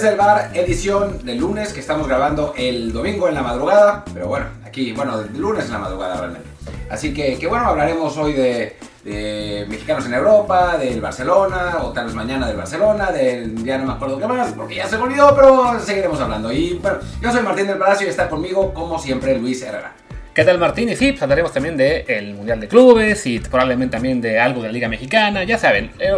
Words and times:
desde 0.00 0.12
el 0.12 0.18
bar, 0.18 0.50
edición 0.54 1.26
del 1.26 1.36
lunes 1.36 1.74
que 1.74 1.80
estamos 1.80 2.08
grabando 2.08 2.54
el 2.56 2.90
domingo 2.90 3.28
en 3.28 3.34
la 3.34 3.42
madrugada, 3.42 4.02
pero 4.14 4.28
bueno, 4.28 4.46
aquí, 4.64 4.92
bueno, 4.92 5.18
del 5.18 5.38
lunes 5.38 5.66
en 5.66 5.72
la 5.72 5.78
madrugada 5.78 6.16
realmente. 6.16 6.48
Así 6.88 7.12
que, 7.12 7.38
que 7.38 7.46
bueno, 7.46 7.66
hablaremos 7.66 8.16
hoy 8.16 8.32
de, 8.32 8.78
de 9.04 9.66
mexicanos 9.68 10.06
en 10.06 10.14
Europa, 10.14 10.78
del 10.78 11.02
Barcelona, 11.02 11.80
o 11.82 11.92
tal 11.92 12.06
vez 12.06 12.14
mañana 12.14 12.48
del 12.48 12.56
Barcelona, 12.56 13.10
del 13.10 13.62
ya 13.62 13.76
no 13.76 13.84
me 13.84 13.92
acuerdo 13.92 14.18
qué 14.18 14.26
más, 14.26 14.54
porque 14.54 14.76
ya 14.76 14.88
se 14.88 14.96
me 14.96 15.02
olvidó, 15.02 15.34
pero 15.34 15.78
seguiremos 15.78 16.18
hablando. 16.18 16.50
Y 16.50 16.78
bueno, 16.82 16.96
yo 17.20 17.30
soy 17.30 17.42
Martín 17.42 17.66
del 17.66 17.76
Palacio 17.76 18.06
y 18.06 18.10
está 18.10 18.30
conmigo, 18.30 18.72
como 18.72 18.98
siempre, 18.98 19.36
Luis 19.36 19.60
Herrera. 19.60 19.92
¿Qué 20.32 20.44
tal 20.44 20.58
Martín? 20.58 20.88
Y 20.88 20.94
sí, 20.94 21.10
pues 21.10 21.20
hablaremos 21.22 21.52
también 21.52 21.76
del 21.76 22.34
Mundial 22.34 22.60
de 22.60 22.68
Clubes 22.68 23.26
y 23.26 23.40
probablemente 23.40 23.96
también 23.96 24.20
de 24.20 24.38
algo 24.38 24.62
de 24.62 24.68
la 24.68 24.72
Liga 24.72 24.88
Mexicana, 24.88 25.42
ya 25.42 25.58
saben, 25.58 25.90
eh, 25.98 26.12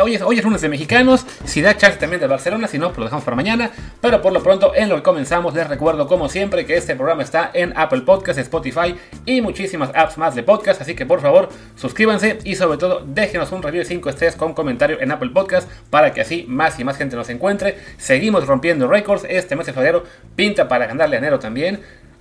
hoy 0.00 0.14
es, 0.14 0.22
hoy 0.22 0.38
es 0.38 0.44
lunes 0.44 0.60
de 0.60 0.68
mexicanos, 0.68 1.26
si 1.44 1.60
da 1.60 1.76
chance 1.76 1.98
también 1.98 2.20
de 2.20 2.28
Barcelona, 2.28 2.68
si 2.68 2.78
no, 2.78 2.90
pues 2.90 2.98
lo 2.98 3.04
dejamos 3.06 3.24
para 3.24 3.34
mañana, 3.34 3.72
pero 4.00 4.22
por 4.22 4.32
lo 4.32 4.44
pronto 4.44 4.76
en 4.76 4.88
lo 4.88 4.94
que 4.94 5.02
comenzamos 5.02 5.54
les 5.54 5.66
recuerdo 5.66 6.06
como 6.06 6.28
siempre 6.28 6.66
que 6.66 6.76
este 6.76 6.94
programa 6.94 7.24
está 7.24 7.50
en 7.52 7.72
Apple 7.76 8.02
Podcasts, 8.02 8.40
Spotify 8.42 8.94
y 9.26 9.40
muchísimas 9.40 9.90
apps 9.92 10.18
más 10.18 10.36
de 10.36 10.44
podcast, 10.44 10.80
así 10.80 10.94
que 10.94 11.04
por 11.04 11.20
favor 11.20 11.48
suscríbanse 11.74 12.38
y 12.44 12.54
sobre 12.54 12.78
todo 12.78 13.02
déjenos 13.04 13.50
un 13.50 13.64
review 13.64 13.82
de 13.82 13.88
5 13.88 14.08
estrellas 14.08 14.36
con 14.36 14.54
comentario 14.54 15.00
en 15.00 15.10
Apple 15.10 15.30
Podcasts 15.34 15.68
para 15.90 16.12
que 16.12 16.20
así 16.20 16.44
más 16.46 16.78
y 16.78 16.84
más 16.84 16.96
gente 16.96 17.16
nos 17.16 17.28
encuentre, 17.28 17.76
seguimos 17.96 18.46
rompiendo 18.46 18.86
récords, 18.86 19.26
este 19.28 19.56
mes 19.56 19.66
de 19.66 19.72
febrero 19.72 20.04
pinta 20.36 20.68
para 20.68 20.86
ganarle 20.86 21.16
a 21.16 21.18
enero 21.18 21.40
también, 21.40 21.80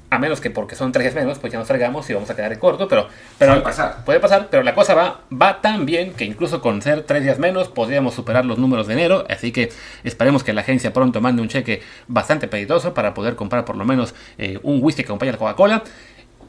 a 0.09 0.19
menos 0.19 0.39
que 0.39 0.49
porque 0.49 0.75
son 0.75 0.91
tres 0.91 1.03
días 1.03 1.15
menos, 1.15 1.39
pues 1.39 1.51
ya 1.51 1.59
nos 1.59 1.67
fregamos 1.67 2.09
y 2.09 2.13
vamos 2.13 2.29
a 2.29 2.35
quedar 2.35 2.53
en 2.53 2.59
corto, 2.59 2.87
pero, 2.87 3.07
pero 3.37 3.51
puede 3.53 3.63
pasar. 3.63 4.05
Puede 4.05 4.19
pasar, 4.19 4.47
pero 4.49 4.63
la 4.63 4.73
cosa 4.73 4.93
va, 4.93 5.21
va 5.29 5.61
tan 5.61 5.85
bien 5.85 6.13
que 6.13 6.23
incluso 6.23 6.61
con 6.61 6.81
ser 6.81 7.03
tres 7.03 7.23
días 7.23 7.39
menos 7.39 7.67
podríamos 7.67 8.13
superar 8.13 8.45
los 8.45 8.57
números 8.57 8.87
de 8.87 8.93
enero, 8.93 9.25
así 9.29 9.51
que 9.51 9.69
esperemos 10.03 10.43
que 10.43 10.53
la 10.53 10.61
agencia 10.61 10.93
pronto 10.93 11.19
mande 11.19 11.41
un 11.41 11.49
cheque 11.49 11.81
bastante 12.07 12.47
peditoso 12.47 12.93
para 12.93 13.13
poder 13.13 13.35
comprar 13.35 13.65
por 13.65 13.75
lo 13.75 13.85
menos 13.85 14.15
eh, 14.37 14.59
un 14.63 14.79
whisky 14.81 15.03
que 15.03 15.07
acompañe 15.07 15.29
a 15.29 15.33
la 15.33 15.39
Coca-Cola. 15.39 15.83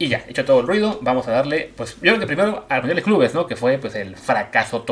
Y 0.01 0.07
ya, 0.07 0.23
hecho 0.29 0.45
todo 0.45 0.61
el 0.61 0.67
ruido, 0.67 0.97
vamos 1.01 1.27
a 1.27 1.31
darle, 1.31 1.73
pues 1.75 1.95
yo 1.95 2.13
creo 2.13 2.19
que 2.19 2.25
primero 2.25 2.65
al 2.69 2.79
Mundial 2.79 2.95
de 2.95 3.03
Clubes, 3.03 3.33
¿no? 3.33 3.45
Que 3.45 3.57
fue 3.57 3.77
pues 3.77 3.95
el 3.95 4.15
fracaso 4.15 4.85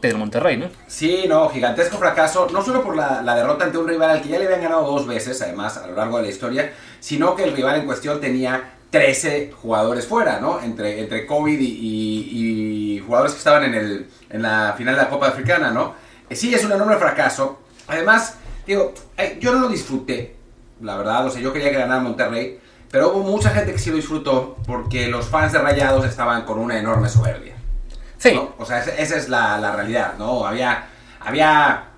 del 0.00 0.16
Monterrey, 0.16 0.56
¿no? 0.56 0.68
Sí, 0.86 1.26
no, 1.28 1.50
gigantesco 1.50 1.98
fracaso, 1.98 2.48
no 2.50 2.64
solo 2.64 2.82
por 2.82 2.96
la, 2.96 3.20
la, 3.20 3.34
derrota 3.34 3.66
ante 3.66 3.76
un 3.76 3.86
rival 3.86 4.08
al 4.08 4.22
que 4.22 4.30
ya 4.30 4.38
le 4.38 4.46
habían 4.46 4.62
ganado 4.62 4.90
dos 4.90 5.06
veces, 5.06 5.42
además, 5.42 5.76
a 5.76 5.88
lo 5.88 5.94
largo 5.94 6.16
de 6.16 6.22
la 6.22 6.30
historia, 6.30 6.72
sino 7.00 7.36
que 7.36 7.44
el 7.44 7.54
rival 7.54 7.80
en 7.80 7.84
cuestión 7.84 8.18
tenía 8.18 8.76
13 8.88 9.52
jugadores 9.60 10.06
fuera, 10.06 10.40
¿no? 10.40 10.60
Entre, 10.62 11.00
entre 11.00 11.26
COVID 11.26 11.60
y, 11.60 11.64
y, 11.64 12.94
y 12.94 12.98
jugadores 13.00 13.34
que 13.34 13.38
estaban 13.38 13.64
en, 13.64 13.74
el, 13.74 14.06
en 14.30 14.40
la 14.40 14.72
final 14.78 14.94
de 14.94 15.02
la 15.02 15.10
Copa 15.10 15.28
Africana, 15.28 15.70
¿no? 15.70 15.94
sí, 16.30 16.54
es 16.54 16.64
un 16.64 16.72
enorme 16.72 16.96
fracaso. 16.96 17.58
Además, 17.86 18.36
digo, 18.66 18.94
yo 19.40 19.52
no 19.52 19.60
lo 19.60 19.68
disfruté, 19.68 20.33
la 20.84 20.96
verdad, 20.96 21.26
o 21.26 21.30
sea, 21.30 21.40
yo 21.40 21.52
quería 21.52 21.70
que 21.70 21.78
ganara 21.78 22.00
Monterrey, 22.00 22.60
pero 22.90 23.12
hubo 23.12 23.24
mucha 23.24 23.50
gente 23.50 23.72
que 23.72 23.78
sí 23.78 23.90
lo 23.90 23.96
disfrutó 23.96 24.56
porque 24.66 25.08
los 25.08 25.26
fans 25.26 25.52
de 25.52 25.58
Rayados 25.58 26.04
estaban 26.04 26.44
con 26.44 26.58
una 26.58 26.78
enorme 26.78 27.08
soberbia. 27.08 27.54
Sí. 28.18 28.32
¿no? 28.32 28.54
O 28.58 28.64
sea, 28.64 28.80
esa 28.80 29.16
es 29.16 29.28
la, 29.28 29.58
la, 29.58 29.74
realidad, 29.74 30.14
¿no? 30.18 30.46
Había, 30.46 30.86
había 31.20 31.88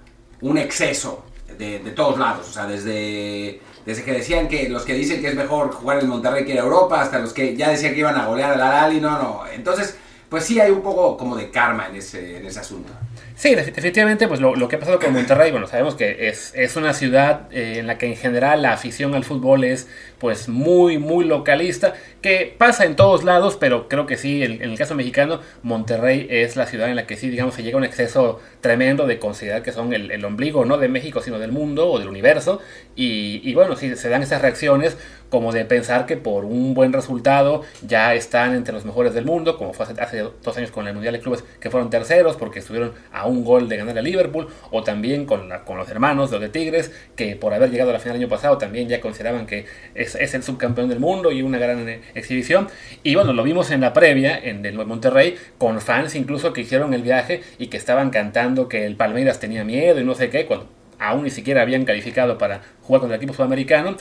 un 0.40 0.56
exceso 0.56 1.24
de, 1.58 1.80
de, 1.80 1.90
todos 1.90 2.18
lados, 2.18 2.48
o 2.48 2.52
sea, 2.52 2.66
desde, 2.66 3.60
desde 3.84 4.02
que 4.04 4.12
decían 4.12 4.48
que 4.48 4.68
los 4.68 4.84
que 4.84 4.94
dicen 4.94 5.20
que 5.20 5.28
es 5.28 5.34
mejor 5.34 5.72
jugar 5.72 5.98
en 6.00 6.08
Monterrey 6.08 6.44
que 6.44 6.52
en 6.52 6.58
Europa, 6.58 7.00
hasta 7.00 7.18
los 7.18 7.32
que 7.32 7.56
ya 7.56 7.68
decían 7.68 7.92
que 7.92 8.00
iban 8.00 8.16
a 8.16 8.26
golear 8.26 8.52
al 8.52 8.60
Alali, 8.60 9.00
no, 9.00 9.18
no. 9.18 9.42
Entonces, 9.52 9.96
pues 10.28 10.44
sí 10.44 10.60
hay 10.60 10.70
un 10.70 10.82
poco 10.82 11.16
como 11.16 11.36
de 11.36 11.50
karma 11.50 11.88
en 11.88 11.96
ese, 11.96 12.38
en 12.38 12.46
ese 12.46 12.60
asunto. 12.60 12.92
Sí, 13.38 13.54
definitivamente, 13.54 14.28
pues 14.28 14.40
lo, 14.40 14.66
que 14.66 14.76
ha 14.76 14.78
pasado 14.78 14.98
con 14.98 15.12
Monterrey, 15.12 15.50
bueno, 15.50 15.66
sabemos 15.66 15.94
que 15.94 16.28
es, 16.28 16.54
es 16.54 16.74
una 16.76 16.94
ciudad 16.94 17.52
eh, 17.52 17.74
en 17.80 17.86
la 17.86 17.98
que 17.98 18.06
en 18.06 18.16
general 18.16 18.62
la 18.62 18.72
afición 18.72 19.14
al 19.14 19.24
fútbol 19.24 19.64
es 19.64 19.90
pues 20.18 20.48
muy, 20.48 20.96
muy 20.96 21.26
localista, 21.26 21.92
que 22.22 22.54
pasa 22.56 22.86
en 22.86 22.96
todos 22.96 23.24
lados, 23.24 23.58
pero 23.60 23.90
creo 23.90 24.06
que 24.06 24.16
sí, 24.16 24.42
en, 24.42 24.62
en, 24.62 24.70
el 24.70 24.78
caso 24.78 24.94
mexicano, 24.94 25.40
Monterrey 25.62 26.26
es 26.30 26.56
la 26.56 26.64
ciudad 26.64 26.88
en 26.88 26.96
la 26.96 27.06
que 27.06 27.18
sí, 27.18 27.28
digamos, 27.28 27.54
se 27.54 27.62
llega 27.62 27.74
a 27.74 27.78
un 27.78 27.84
exceso 27.84 28.40
tremendo 28.62 29.06
de 29.06 29.18
considerar 29.18 29.62
que 29.62 29.70
son 29.70 29.92
el, 29.92 30.10
el 30.10 30.24
ombligo 30.24 30.64
no 30.64 30.78
de 30.78 30.88
México, 30.88 31.20
sino 31.20 31.38
del 31.38 31.52
mundo 31.52 31.90
o 31.90 31.98
del 31.98 32.08
universo, 32.08 32.62
y, 32.94 33.42
y 33.44 33.52
bueno, 33.52 33.76
sí, 33.76 33.96
se 33.96 34.08
dan 34.08 34.22
esas 34.22 34.40
reacciones 34.40 34.96
como 35.36 35.52
de 35.52 35.66
pensar 35.66 36.06
que 36.06 36.16
por 36.16 36.46
un 36.46 36.72
buen 36.72 36.94
resultado 36.94 37.60
ya 37.86 38.14
están 38.14 38.54
entre 38.54 38.72
los 38.72 38.86
mejores 38.86 39.12
del 39.12 39.26
mundo, 39.26 39.58
como 39.58 39.74
fue 39.74 39.84
hace, 39.84 40.24
dos 40.42 40.56
años 40.56 40.70
con 40.70 40.88
el 40.88 40.94
Mundial 40.94 41.12
de 41.12 41.20
Clubes, 41.20 41.44
que 41.60 41.68
fueron 41.68 41.90
terceros 41.90 42.36
porque 42.36 42.60
estuvieron 42.60 42.92
a 43.12 43.26
un 43.26 43.44
gol 43.44 43.68
de 43.68 43.76
ganar 43.76 43.98
a 43.98 44.00
Liverpool, 44.00 44.48
o 44.70 44.82
también 44.82 45.26
con, 45.26 45.50
los 45.50 45.88
hermanos, 45.90 46.30
los 46.30 46.40
de 46.40 46.48
Tigres, 46.48 46.90
que 47.16 47.36
por 47.36 47.52
haber 47.52 47.70
llegado 47.70 47.90
a 47.90 47.92
la 47.92 47.98
final 47.98 48.16
el 48.16 48.22
año 48.22 48.30
pasado 48.30 48.56
también 48.56 48.88
ya 48.88 48.98
consideraban 49.02 49.44
que 49.44 49.66
es, 49.94 50.14
es, 50.14 50.32
el 50.32 50.42
subcampeón 50.42 50.88
del 50.88 51.00
mundo 51.00 51.30
y 51.30 51.42
una 51.42 51.58
gran 51.58 51.86
exhibición. 52.14 52.68
Y 53.02 53.14
bueno, 53.14 53.34
lo 53.34 53.42
vimos 53.42 53.70
en 53.70 53.82
la 53.82 53.92
previa, 53.92 54.38
en 54.38 54.64
el 54.64 54.86
Monterrey, 54.86 55.36
con 55.58 55.82
fans 55.82 56.14
incluso 56.14 56.54
que 56.54 56.62
hicieron 56.62 56.94
el 56.94 57.02
viaje 57.02 57.42
y 57.58 57.66
que 57.66 57.76
estaban 57.76 58.08
cantando 58.08 58.70
que 58.70 58.86
el 58.86 58.96
Palmeiras 58.96 59.38
tenía 59.38 59.64
miedo 59.64 60.00
y 60.00 60.04
no 60.04 60.14
sé 60.14 60.30
qué, 60.30 60.46
cuando 60.46 60.66
aún 60.98 61.24
ni 61.24 61.30
siquiera 61.30 61.62
habían 61.62 61.84
calificado 61.84 62.38
para 62.38 62.62
jugar 62.82 63.00
contra 63.00 63.16
el 63.16 63.22
equipo 63.22 63.34
sudamericano. 63.34 63.96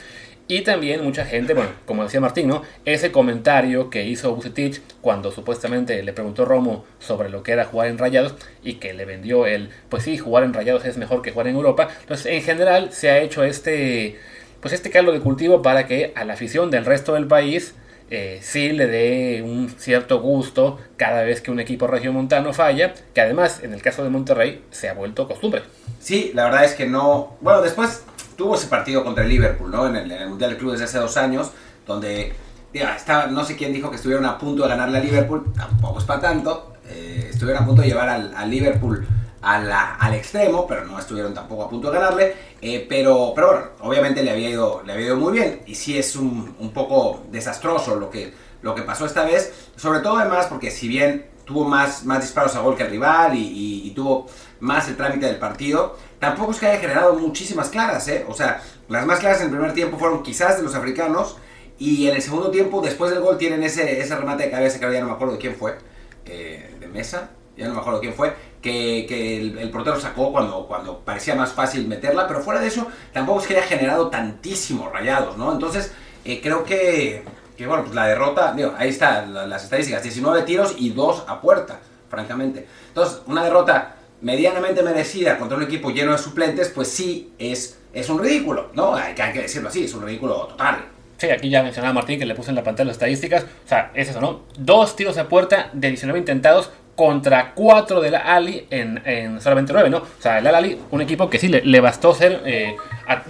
Y 0.47 0.61
también 0.61 1.03
mucha 1.03 1.25
gente, 1.25 1.55
bueno, 1.55 1.71
como 1.85 2.03
decía 2.03 2.21
Martín, 2.21 2.47
¿no? 2.47 2.61
Ese 2.85 3.11
comentario 3.11 3.89
que 3.89 4.05
hizo 4.05 4.35
Bucetich 4.35 4.79
cuando 5.01 5.31
supuestamente 5.31 6.03
le 6.03 6.13
preguntó 6.13 6.45
Romo 6.45 6.85
sobre 6.99 7.29
lo 7.29 7.41
que 7.41 7.51
era 7.53 7.65
jugar 7.65 7.87
en 7.87 7.97
Rayados 7.97 8.35
y 8.63 8.75
que 8.75 8.93
le 8.93 9.05
vendió 9.05 9.47
el, 9.47 9.69
pues 9.89 10.03
sí, 10.03 10.19
jugar 10.19 10.43
en 10.43 10.53
Rayados 10.53 10.85
es 10.85 10.97
mejor 10.97 11.23
que 11.23 11.31
jugar 11.31 11.47
en 11.47 11.55
Europa. 11.55 11.89
Entonces, 12.01 12.27
en 12.27 12.43
general 12.43 12.91
se 12.91 13.09
ha 13.09 13.19
hecho 13.19 13.43
este, 13.43 14.19
pues 14.61 14.71
este 14.73 14.91
caldo 14.91 15.11
de 15.11 15.19
cultivo 15.19 15.63
para 15.63 15.87
que 15.87 16.13
a 16.15 16.23
la 16.25 16.33
afición 16.33 16.69
del 16.69 16.85
resto 16.85 17.15
del 17.15 17.25
país 17.25 17.73
eh, 18.11 18.37
sí 18.43 18.71
le 18.71 18.85
dé 18.85 19.41
un 19.41 19.67
cierto 19.79 20.21
gusto 20.21 20.79
cada 20.95 21.23
vez 21.23 21.41
que 21.41 21.49
un 21.49 21.59
equipo 21.59 21.87
regiomontano 21.87 22.53
falla, 22.53 22.93
que 23.15 23.21
además 23.21 23.63
en 23.63 23.73
el 23.73 23.81
caso 23.81 24.03
de 24.03 24.11
Monterrey 24.11 24.63
se 24.69 24.89
ha 24.89 24.93
vuelto 24.93 25.27
costumbre. 25.27 25.63
Sí, 25.99 26.31
la 26.35 26.45
verdad 26.45 26.65
es 26.65 26.75
que 26.75 26.85
no, 26.85 27.35
bueno, 27.41 27.63
después 27.63 28.03
tuvo 28.35 28.55
ese 28.55 28.67
partido 28.67 29.03
contra 29.03 29.23
el 29.23 29.29
Liverpool, 29.29 29.71
¿no? 29.71 29.87
En 29.87 29.95
el, 29.95 30.29
Mundial 30.29 30.51
de 30.51 30.57
Clubes 30.57 30.79
de 30.79 30.85
hace 30.85 30.99
dos 30.99 31.17
años, 31.17 31.51
donde 31.85 32.33
ya, 32.73 32.95
estaba, 32.95 33.27
no 33.27 33.43
sé 33.45 33.55
quién 33.55 33.73
dijo 33.73 33.89
que 33.89 33.95
estuvieron 33.95 34.25
a 34.25 34.37
punto 34.37 34.63
de 34.63 34.69
ganarle 34.69 34.97
a 34.97 35.01
Liverpool, 35.01 35.45
tampoco 35.55 35.99
es 35.99 36.05
para 36.05 36.19
tanto, 36.19 36.73
eh, 36.87 37.29
estuvieron 37.31 37.63
a 37.63 37.65
punto 37.65 37.81
de 37.81 37.87
llevar 37.87 38.09
al, 38.09 38.49
Liverpool 38.49 39.07
a 39.41 39.95
al 39.95 40.13
extremo, 40.13 40.65
pero 40.67 40.85
no 40.85 40.99
estuvieron 40.99 41.33
tampoco 41.33 41.63
a 41.63 41.69
punto 41.69 41.91
de 41.91 41.99
ganarle, 41.99 42.35
eh, 42.61 42.85
pero, 42.89 43.31
pero 43.35 43.47
bueno, 43.47 43.65
obviamente 43.81 44.23
le 44.23 44.31
había, 44.31 44.49
ido, 44.49 44.81
le 44.85 44.93
había 44.93 45.05
ido 45.07 45.17
muy 45.17 45.33
bien, 45.33 45.61
y 45.65 45.75
sí 45.75 45.97
es 45.97 46.15
un, 46.15 46.55
un 46.59 46.71
poco 46.71 47.23
desastroso 47.31 47.95
lo 47.95 48.09
que, 48.09 48.33
lo 48.61 48.75
que 48.75 48.81
pasó 48.81 49.05
esta 49.05 49.23
vez, 49.23 49.69
sobre 49.75 49.99
todo 49.99 50.17
además 50.17 50.47
porque 50.47 50.71
si 50.71 50.87
bien 50.87 51.27
tuvo 51.45 51.63
más, 51.63 52.05
más 52.05 52.21
disparos 52.21 52.55
a 52.55 52.61
gol 52.61 52.75
que 52.75 52.83
el 52.83 52.89
rival 52.89 53.33
y 53.35 53.91
tuvo 53.95 54.25
más 54.59 54.87
el 54.87 54.97
trámite 54.97 55.27
del 55.27 55.37
partido, 55.37 55.95
tampoco 56.25 56.51
es 56.51 56.59
que 56.59 56.65
haya 56.65 56.79
generado 56.79 57.13
muchísimas 57.13 57.69
claras, 57.69 58.07
¿eh? 58.07 58.25
O 58.27 58.33
sea, 58.33 58.61
las 58.89 59.05
más 59.05 59.19
claras 59.19 59.39
en 59.41 59.45
el 59.45 59.51
primer 59.51 59.73
tiempo 59.73 59.99
fueron 59.99 60.23
quizás 60.23 60.57
de 60.57 60.63
los 60.63 60.73
africanos 60.73 61.37
y 61.77 62.07
en 62.07 62.15
el 62.15 62.21
segundo 62.21 62.49
tiempo, 62.49 62.81
después 62.81 63.11
del 63.11 63.19
gol, 63.19 63.37
tienen 63.37 63.61
ese, 63.61 63.99
ese 63.99 64.15
remate 64.15 64.45
de 64.45 64.49
cabeza 64.51 64.79
que 64.79 64.91
ya 64.91 65.01
no 65.01 65.07
me 65.07 65.13
acuerdo 65.13 65.33
de 65.33 65.39
quién 65.39 65.55
fue, 65.55 65.77
eh, 66.25 66.75
de 66.79 66.87
mesa, 66.87 67.29
ya 67.55 67.67
no 67.67 67.75
me 67.75 67.79
acuerdo 67.79 67.99
quién 67.99 68.13
fue, 68.13 68.33
que, 68.59 69.05
que 69.07 69.39
el, 69.39 69.59
el, 69.59 69.69
portero 69.69 69.99
sacó 69.99 70.31
cuando, 70.31 70.65
cuando 70.67 70.99
parecía 70.99 71.35
más 71.35 71.53
fácil 71.53 71.87
meterla, 71.87 72.27
pero 72.27 72.41
fuera 72.41 72.59
de 72.59 72.67
eso, 72.67 72.87
tampoco 73.13 73.41
es 73.41 73.47
que 73.47 73.57
haya 73.57 73.67
generado 73.67 74.09
tantísimos 74.09 74.91
rayados, 74.91 75.37
¿no? 75.37 75.51
Entonces, 75.51 75.91
eh, 76.23 76.41
creo 76.41 76.63
que, 76.63 77.23
que, 77.55 77.67
bueno, 77.67 77.83
pues 77.83 77.93
la 77.93 78.07
derrota, 78.07 78.51
digo, 78.53 78.73
ahí 78.77 78.89
están 78.89 79.31
las 79.31 79.63
estadísticas, 79.63 80.01
19 80.01 80.41
tiros 80.41 80.73
y 80.75 80.89
2 80.89 81.25
a 81.27 81.39
puerta, 81.39 81.79
francamente. 82.09 82.67
Entonces, 82.87 83.21
una 83.27 83.43
derrota 83.43 83.95
medianamente 84.21 84.81
merecida 84.83 85.37
contra 85.37 85.57
un 85.57 85.63
equipo 85.63 85.91
lleno 85.91 86.11
de 86.11 86.17
suplentes, 86.17 86.69
pues 86.69 86.87
sí 86.89 87.31
es, 87.37 87.77
es 87.93 88.09
un 88.09 88.19
ridículo, 88.19 88.71
¿no? 88.73 88.95
Hay 88.95 89.13
que, 89.13 89.21
hay 89.21 89.33
que 89.33 89.41
decirlo 89.43 89.69
así, 89.69 89.85
es 89.85 89.93
un 89.93 90.03
ridículo 90.03 90.47
total. 90.47 90.85
Sí, 91.17 91.29
aquí 91.29 91.49
ya 91.49 91.63
mencionaba 91.63 91.93
Martín 91.93 92.19
que 92.19 92.25
le 92.25 92.35
puse 92.35 92.49
en 92.49 92.55
la 92.55 92.63
pantalla 92.63 92.87
las 92.87 92.95
estadísticas. 92.95 93.43
O 93.43 93.67
sea, 93.67 93.91
es 93.93 94.09
eso, 94.09 94.19
¿no? 94.19 94.41
Dos 94.57 94.95
tiros 94.95 95.17
a 95.17 95.29
puerta 95.29 95.69
de 95.73 95.89
19 95.89 96.19
intentados 96.19 96.71
contra 96.95 97.53
4 97.53 98.01
de 98.01 98.11
la 98.11 98.19
Ali 98.19 98.67
en, 98.69 99.01
en, 99.05 99.41
solamente 99.41 99.73
9, 99.73 99.89
¿no? 99.89 99.97
O 99.97 100.07
sea, 100.19 100.39
el 100.39 100.47
Ali, 100.47 100.79
un 100.91 101.01
equipo 101.01 101.29
que 101.29 101.39
sí 101.39 101.47
le, 101.47 101.79
bastó 101.79 102.13
ser 102.13 102.41
eh, 102.45 102.75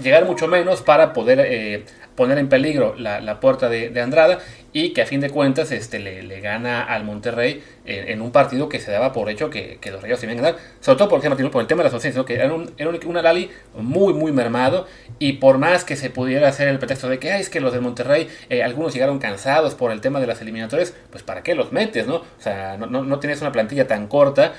llegar 0.01 0.25
mucho 0.25 0.47
menos 0.47 0.81
para 0.81 1.13
poder 1.13 1.39
eh, 1.41 1.85
poner 2.15 2.37
en 2.37 2.49
peligro 2.49 2.95
la, 2.97 3.39
puerta 3.39 3.69
de, 3.69 4.01
Andrada 4.01 4.39
y 4.73 4.89
que 4.89 5.01
a 5.01 5.05
fin 5.05 5.21
de 5.21 5.29
cuentas 5.29 5.71
este, 5.71 5.99
le, 5.99 6.39
gana 6.41 6.83
al 6.83 7.03
Monterrey 7.03 7.63
en, 7.85 8.21
un 8.21 8.31
partido 8.31 8.67
que 8.67 8.79
se 8.79 8.91
daba 8.91 9.13
por 9.13 9.29
hecho 9.29 9.49
que, 9.49 9.79
los 9.91 10.01
Rayos 10.01 10.19
se 10.19 10.25
iban 10.25 10.39
a 10.39 10.41
ganar, 10.41 10.59
sobre 10.79 10.97
todo 10.97 11.09
por 11.09 11.25
el, 11.25 11.49
por 11.49 11.61
el 11.61 11.67
tema 11.67 11.79
de 11.79 11.85
las 11.85 11.93
ausencias, 11.93 12.25
que 12.25 12.35
era 12.35 12.53
un, 12.53 12.71
era 12.77 12.89
un, 12.89 13.17
Alali 13.17 13.49
muy 13.77 14.13
muy 14.13 14.31
mermado 14.31 14.87
y 15.19 15.33
por 15.33 15.57
más 15.57 15.83
que 15.83 15.95
se 15.95 16.09
pudiera 16.09 16.47
hacer 16.49 16.67
el 16.67 16.79
pretexto 16.79 17.07
de 17.07 17.19
que 17.19 17.37
es 17.37 17.49
que 17.49 17.59
los 17.59 17.71
del 17.71 17.81
Monterrey 17.81 18.27
eh, 18.49 18.63
algunos 18.63 18.93
llegaron 18.93 19.19
cansados 19.19 19.75
por 19.75 19.91
el 19.91 20.01
tema 20.01 20.19
de 20.19 20.27
las 20.27 20.41
eliminatorias, 20.41 20.93
pues 21.11 21.23
para 21.23 21.43
qué 21.43 21.55
los 21.55 21.71
metes, 21.71 22.07
¿no? 22.07 22.15
O 22.15 22.23
sea, 22.39 22.77
no, 22.77 22.87
no, 22.87 23.19
tienes 23.19 23.41
una 23.41 23.51
plantilla 23.51 23.87
tan 23.87 24.07
corta, 24.07 24.53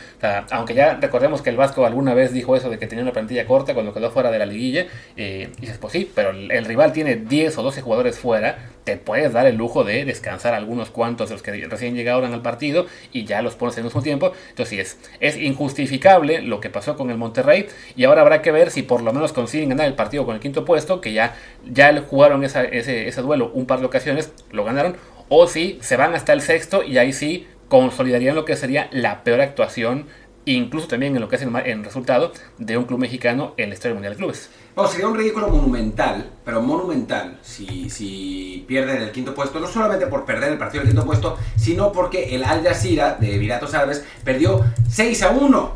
aunque 0.50 0.74
ya 0.74 0.94
recordemos 1.00 1.42
que 1.42 1.50
el 1.50 1.56
Vasco 1.56 1.84
alguna 1.84 2.14
vez 2.14 2.32
dijo 2.32 2.56
eso 2.56 2.70
de 2.70 2.78
que 2.78 2.86
tenía 2.86 3.02
una 3.02 3.12
plantilla 3.12 3.46
corta 3.46 3.74
cuando 3.74 3.92
quedó 3.92 4.10
fuera 4.10 4.30
de 4.30 4.38
la 4.38 4.46
liguilla, 4.46 4.86
eh, 5.16 5.50
y 5.56 5.60
dices, 5.60 5.78
pues 5.78 5.92
sí, 5.92 6.10
pero 6.14 6.30
el, 6.30 6.50
el 6.50 6.64
rival 6.64 6.92
tiene 6.92 7.16
10 7.16 7.45
o 7.58 7.62
12 7.62 7.82
jugadores 7.82 8.18
fuera, 8.18 8.70
te 8.84 8.96
puedes 8.96 9.32
dar 9.32 9.46
el 9.46 9.56
lujo 9.56 9.84
de 9.84 10.04
descansar 10.04 10.54
algunos 10.54 10.90
cuantos 10.90 11.28
de 11.28 11.34
los 11.34 11.42
que 11.42 11.52
recién 11.66 11.94
llegaron 11.94 12.32
al 12.32 12.42
partido 12.42 12.86
y 13.12 13.24
ya 13.24 13.42
los 13.42 13.54
pones 13.54 13.76
en 13.76 13.80
el 13.80 13.84
mismo 13.86 14.02
tiempo. 14.02 14.32
Entonces 14.50 14.68
sí, 14.68 14.80
es, 14.80 14.98
es 15.20 15.36
injustificable 15.36 16.42
lo 16.42 16.60
que 16.60 16.70
pasó 16.70 16.96
con 16.96 17.10
el 17.10 17.18
Monterrey 17.18 17.66
y 17.96 18.04
ahora 18.04 18.22
habrá 18.22 18.42
que 18.42 18.52
ver 18.52 18.70
si 18.70 18.82
por 18.82 19.02
lo 19.02 19.12
menos 19.12 19.32
consiguen 19.32 19.68
ganar 19.68 19.86
el 19.86 19.94
partido 19.94 20.24
con 20.24 20.34
el 20.34 20.40
quinto 20.40 20.64
puesto, 20.64 21.00
que 21.00 21.12
ya, 21.12 21.36
ya 21.64 22.00
jugaron 22.00 22.44
ese, 22.44 22.78
ese 22.78 23.22
duelo 23.22 23.50
un 23.52 23.66
par 23.66 23.80
de 23.80 23.86
ocasiones, 23.86 24.32
lo 24.50 24.64
ganaron, 24.64 24.96
o 25.28 25.46
si 25.46 25.78
se 25.82 25.96
van 25.96 26.14
hasta 26.14 26.32
el 26.32 26.40
sexto 26.40 26.82
y 26.82 26.98
ahí 26.98 27.12
sí 27.12 27.46
consolidarían 27.68 28.34
lo 28.34 28.44
que 28.44 28.56
sería 28.56 28.88
la 28.92 29.24
peor 29.24 29.40
actuación 29.40 30.06
incluso 30.46 30.86
también 30.86 31.14
en 31.14 31.20
lo 31.20 31.28
que 31.28 31.36
es 31.36 31.42
el, 31.42 31.84
resultado 31.84 32.32
de 32.58 32.78
un 32.78 32.84
club 32.84 32.98
mexicano 32.98 33.54
en 33.56 33.68
la 33.68 33.74
historia 33.74 33.94
mundial 33.94 34.14
de 34.14 34.18
clubes. 34.18 34.50
Bueno, 34.74 34.90
sería 34.90 35.08
un 35.08 35.16
ridículo 35.16 35.48
monumental, 35.48 36.30
pero 36.44 36.62
monumental, 36.62 37.38
si, 37.42 37.90
si 37.90 38.64
pierden 38.68 39.02
el 39.02 39.10
quinto 39.10 39.34
puesto, 39.34 39.58
no 39.58 39.66
solamente 39.66 40.06
por 40.06 40.24
perder 40.24 40.52
el 40.52 40.58
partido 40.58 40.82
del 40.82 40.92
quinto 40.92 41.04
puesto, 41.04 41.36
sino 41.56 41.92
porque 41.92 42.34
el 42.34 42.44
Al 42.44 42.62
Jazeera 42.62 43.14
de 43.14 43.34
Emiratos 43.34 43.74
Árabes 43.74 44.04
perdió 44.24 44.64
6 44.88 45.22
a 45.22 45.30
1 45.30 45.72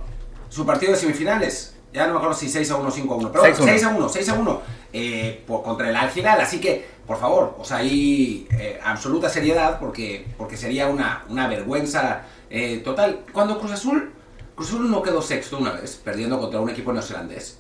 su 0.49 0.67
partido 0.67 0.93
de 0.93 0.99
semifinales. 0.99 1.75
Ya 1.93 2.07
no 2.07 2.13
me 2.13 2.19
acuerdo 2.19 2.37
si 2.37 2.49
6 2.49 2.71
a 2.71 2.77
1 2.77 2.89
o 2.89 2.91
5 2.91 3.15
a 3.15 3.17
1, 3.17 3.33
pero 3.33 3.45
6 3.57 3.85
a 3.85 3.89
1, 3.89 4.09
6 4.09 4.29
a 4.29 4.35
1 4.35 4.63
eh, 4.93 5.45
por, 5.47 5.63
contra 5.63 5.89
el 5.89 5.97
Al 5.97 6.11
Hilal. 6.17 6.41
Así 6.41 6.61
que, 6.61 6.87
por 7.07 7.19
favor, 7.19 7.57
o 7.59 7.65
sea, 7.65 7.79
ahí 7.79 8.47
eh, 8.53 8.79
absoluta 8.85 9.29
seriedad 9.29 9.81
porque, 9.81 10.27
porque 10.39 10.57
sería 10.57 10.87
una, 10.87 11.25
una 11.29 11.49
vergüenza 11.49 12.23
eh, 12.49 12.79
total. 12.85 13.25
Cuando 13.33 13.59
Cruz 13.59 13.73
Azul 13.73 14.13
Cruz 14.61 14.75
Azul 14.75 14.91
no 14.91 15.01
quedó 15.01 15.23
sexto 15.23 15.57
una 15.57 15.73
vez, 15.73 15.99
perdiendo 16.05 16.39
contra 16.39 16.61
un 16.61 16.69
equipo 16.69 16.93
neozelandés. 16.93 17.59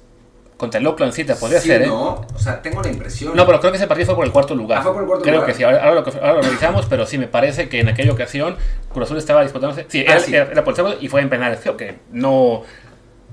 Contra 0.59 0.79
el 0.79 0.87
Oakland 0.87 1.15
City 1.15 1.33
podría 1.41 1.59
ser, 1.59 1.81
¿eh? 1.81 1.87
No, 1.87 2.27
o 2.35 2.39
sea, 2.39 2.61
tengo 2.61 2.83
la 2.83 2.91
impresión. 2.91 3.35
No, 3.35 3.47
pero 3.47 3.59
creo 3.59 3.73
que 3.73 3.79
ese 3.79 3.87
partido 3.87 4.05
fue 4.05 4.17
por 4.17 4.27
el 4.27 4.33
cuarto 4.33 4.55
lugar. 4.55 4.81
Ah, 4.81 4.83
fue 4.83 4.93
por 4.93 5.01
el 5.01 5.09
cuarto 5.09 5.23
creo 5.23 5.37
lugar. 5.37 5.51
que 5.51 5.57
sí, 5.57 5.63
ahora, 5.63 5.95
lo, 5.95 6.43
revisamos, 6.43 6.85
pero 6.91 7.07
sí, 7.07 7.17
me 7.17 7.27
parece 7.27 7.71
que 7.71 7.81
en 7.81 7.89
aquella 7.89 8.13
ocasión 8.13 8.55
Cruz 8.93 9.07
Azul 9.07 9.17
estaba 9.17 9.43
disputándose. 9.43 9.87
Sí, 9.89 10.05
ah, 10.07 10.19
era, 10.29 10.63
por 10.63 10.73
el 10.73 10.77
segundo 10.77 10.99
y 11.01 11.09
fue 11.09 11.23
en 11.23 11.31
penales. 11.31 11.61
Creo 11.63 11.79
que 11.79 12.01
no. 12.13 12.65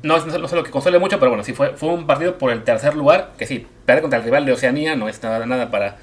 No, 0.02 0.18
no 0.26 0.48
sé 0.48 0.56
lo 0.56 0.64
que 0.64 0.72
consuele 0.72 0.98
mucho, 0.98 1.20
pero 1.20 1.32
bueno, 1.32 1.44
sí 1.44 1.52
fue, 1.52 1.76
fue 1.76 1.90
un 1.90 2.08
partido 2.08 2.38
por 2.38 2.52
el 2.52 2.64
tercer 2.64 2.96
lugar, 2.96 3.34
que 3.38 3.46
sí, 3.46 3.68
perder 3.86 4.04
contra 4.04 4.20
el 4.20 4.24
rival 4.24 4.46
de 4.46 4.54
Oceanía 4.54 4.96
no 4.96 5.10
es 5.10 5.22
nada, 5.22 5.46
nada 5.46 5.70
para 5.72 5.98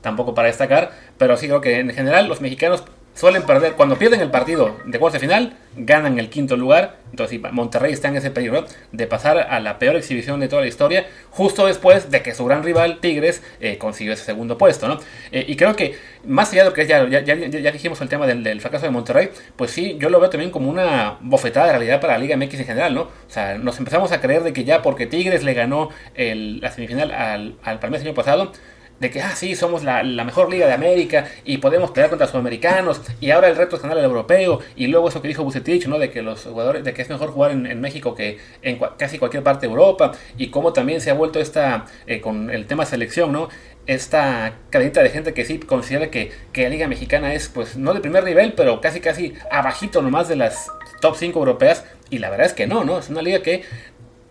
tampoco 0.00 0.34
para 0.34 0.48
destacar, 0.48 0.92
pero 1.18 1.36
sí 1.36 1.48
creo 1.48 1.60
que 1.60 1.80
en 1.80 1.90
general 1.90 2.28
los 2.28 2.40
mexicanos 2.40 2.84
suelen 3.20 3.42
perder. 3.42 3.74
Cuando 3.74 3.98
pierden 3.98 4.20
el 4.20 4.30
partido 4.30 4.78
de 4.86 4.98
cuartos 4.98 5.20
de 5.20 5.26
final, 5.28 5.52
ganan 5.76 6.18
el 6.18 6.30
quinto 6.30 6.56
lugar. 6.56 6.96
Entonces, 7.10 7.38
Monterrey 7.52 7.92
está 7.92 8.08
en 8.08 8.16
ese 8.16 8.30
peligro 8.30 8.64
de 8.92 9.06
pasar 9.06 9.36
a 9.38 9.60
la 9.60 9.78
peor 9.78 9.96
exhibición 9.96 10.40
de 10.40 10.48
toda 10.48 10.62
la 10.62 10.68
historia, 10.68 11.06
justo 11.28 11.66
después 11.66 12.10
de 12.10 12.22
que 12.22 12.34
su 12.34 12.46
gran 12.46 12.62
rival, 12.62 12.98
Tigres, 13.00 13.42
eh, 13.60 13.76
consiguió 13.76 14.14
ese 14.14 14.24
segundo 14.24 14.56
puesto. 14.56 14.88
¿no? 14.88 14.98
Eh, 15.32 15.44
y 15.46 15.56
creo 15.56 15.76
que, 15.76 15.96
más 16.24 16.50
allá 16.52 16.62
de 16.62 16.70
lo 16.70 16.74
que 16.74 16.86
ya, 16.86 17.06
ya, 17.06 17.72
dijimos 17.72 18.00
el 18.00 18.08
tema 18.08 18.26
del, 18.26 18.60
fracaso 18.62 18.86
de 18.86 18.90
Monterrey, 18.90 19.28
pues 19.54 19.70
sí, 19.70 19.98
yo 20.00 20.08
lo 20.08 20.18
veo 20.18 20.30
también 20.30 20.50
como 20.50 20.70
una 20.70 21.18
bofetada 21.20 21.66
de 21.66 21.72
realidad 21.72 22.00
para 22.00 22.14
la 22.14 22.20
Liga 22.20 22.38
MX 22.38 22.60
en 22.60 22.66
general. 22.66 22.94
¿no? 22.94 23.02
O 23.02 23.10
sea, 23.28 23.58
nos 23.58 23.78
empezamos 23.78 24.12
a 24.12 24.22
creer 24.22 24.44
de 24.44 24.54
que 24.54 24.64
ya 24.64 24.80
porque 24.80 25.06
Tigres 25.06 25.44
le 25.44 25.52
ganó 25.52 25.90
la 26.16 26.70
semifinal 26.70 27.10
al, 27.10 27.56
al 27.62 27.78
Palmeiras 27.80 28.02
el 28.02 28.08
año 28.08 28.16
pasado, 28.16 28.52
de 29.00 29.10
que, 29.10 29.22
ah, 29.22 29.34
sí, 29.34 29.56
somos 29.56 29.82
la, 29.82 30.02
mejor 30.02 30.50
liga 30.50 30.66
de 30.66 30.74
América 30.74 31.26
y 31.44 31.56
podemos 31.56 31.90
pelear 31.90 32.10
contra 32.10 32.26
sudamericanos 32.26 33.00
y 33.20 33.30
ahora 33.30 33.48
el 33.48 33.56
reto 33.56 33.76
es 33.76 33.82
ganar 33.82 33.96
el 33.98 34.04
europeo 34.04 34.60
y 34.76 34.86
luego 34.86 35.08
eso 35.08 35.22
que 35.22 35.28
dijo 35.28 35.42
Bucetich, 35.42 35.86
¿no? 35.86 35.98
De 35.98 36.10
que 36.10 36.20
los 36.22 36.44
jugadores, 36.44 36.84
de 36.84 36.92
que 36.92 37.02
es 37.02 37.08
mejor 37.08 37.30
jugar 37.30 37.50
en, 37.52 37.80
México 37.80 38.14
que 38.14 38.38
en 38.60 38.78
casi 38.98 39.18
cualquier 39.18 39.42
parte 39.42 39.66
de 39.66 39.72
Europa 39.72 40.12
y 40.36 40.48
cómo 40.48 40.74
también 40.74 41.00
se 41.00 41.10
ha 41.10 41.14
vuelto 41.14 41.40
esta, 41.40 41.86
eh, 42.06 42.20
con 42.20 42.50
el 42.50 42.66
tema 42.66 42.84
selección, 42.84 43.32
¿no? 43.32 43.48
Esta 43.86 44.58
cadita 44.68 45.02
de 45.02 45.08
gente 45.08 45.32
que 45.32 45.46
sí 45.46 45.58
considera 45.58 46.10
que, 46.10 46.30
que 46.52 46.64
la 46.64 46.68
liga 46.68 46.86
mexicana 46.86 47.32
es, 47.32 47.48
pues, 47.48 47.76
no 47.76 47.94
de 47.94 48.00
primer 48.00 48.22
nivel, 48.22 48.52
pero 48.52 48.82
casi 48.82 49.00
casi 49.00 49.34
abajito 49.50 50.02
nomás 50.02 50.28
de 50.28 50.36
las 50.36 50.70
top 51.00 51.16
5 51.16 51.38
europeas 51.38 51.84
y 52.10 52.18
la 52.18 52.28
verdad 52.28 52.46
es 52.46 52.52
que 52.52 52.66
no, 52.66 52.84
¿no? 52.84 52.98
Es 52.98 53.08
una 53.08 53.22
liga 53.22 53.42
que 53.42 53.64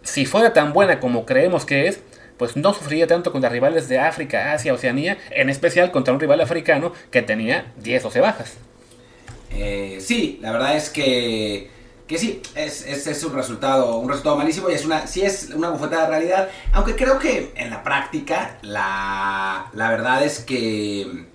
si 0.03 0.25
fuera 0.25 0.53
tan 0.53 0.73
buena 0.73 0.99
como 0.99 1.25
creemos 1.25 1.65
que 1.65 1.87
es, 1.87 2.01
pues 2.39 2.55
no 2.55 2.73
sufría 2.73 3.05
tanto 3.05 3.31
contra 3.31 3.49
rivales 3.49 3.89
de 3.89 3.99
África, 3.99 4.53
Asia, 4.53 4.73
Oceanía, 4.73 5.17
en 5.29 5.49
especial 5.49 5.91
contra 5.91 6.13
un 6.13 6.21
rival 6.21 6.39
africano 6.39 6.93
que 7.11 7.21
tenía 7.21 7.73
10 7.83 8.05
o 8.05 8.07
12 8.07 8.21
bajas. 8.21 8.53
Eh, 9.51 9.99
sí, 9.99 10.39
la 10.41 10.53
verdad 10.53 10.77
es 10.77 10.89
que, 10.89 11.69
que 12.07 12.17
sí, 12.17 12.41
es, 12.55 12.85
es, 12.85 13.23
un 13.25 13.33
resultado 13.33 13.97
un 13.97 14.07
resultado 14.07 14.37
malísimo 14.37 14.69
y 14.69 14.73
es 14.73 14.85
una, 14.85 15.05
sí 15.05 15.21
es 15.21 15.49
una 15.49 15.69
bufetada 15.69 16.03
de 16.03 16.09
realidad, 16.09 16.49
aunque 16.71 16.95
creo 16.95 17.19
que 17.19 17.51
en 17.55 17.69
la 17.69 17.83
práctica 17.83 18.57
la, 18.61 19.69
la 19.73 19.89
verdad 19.89 20.23
es 20.23 20.39
que, 20.39 21.25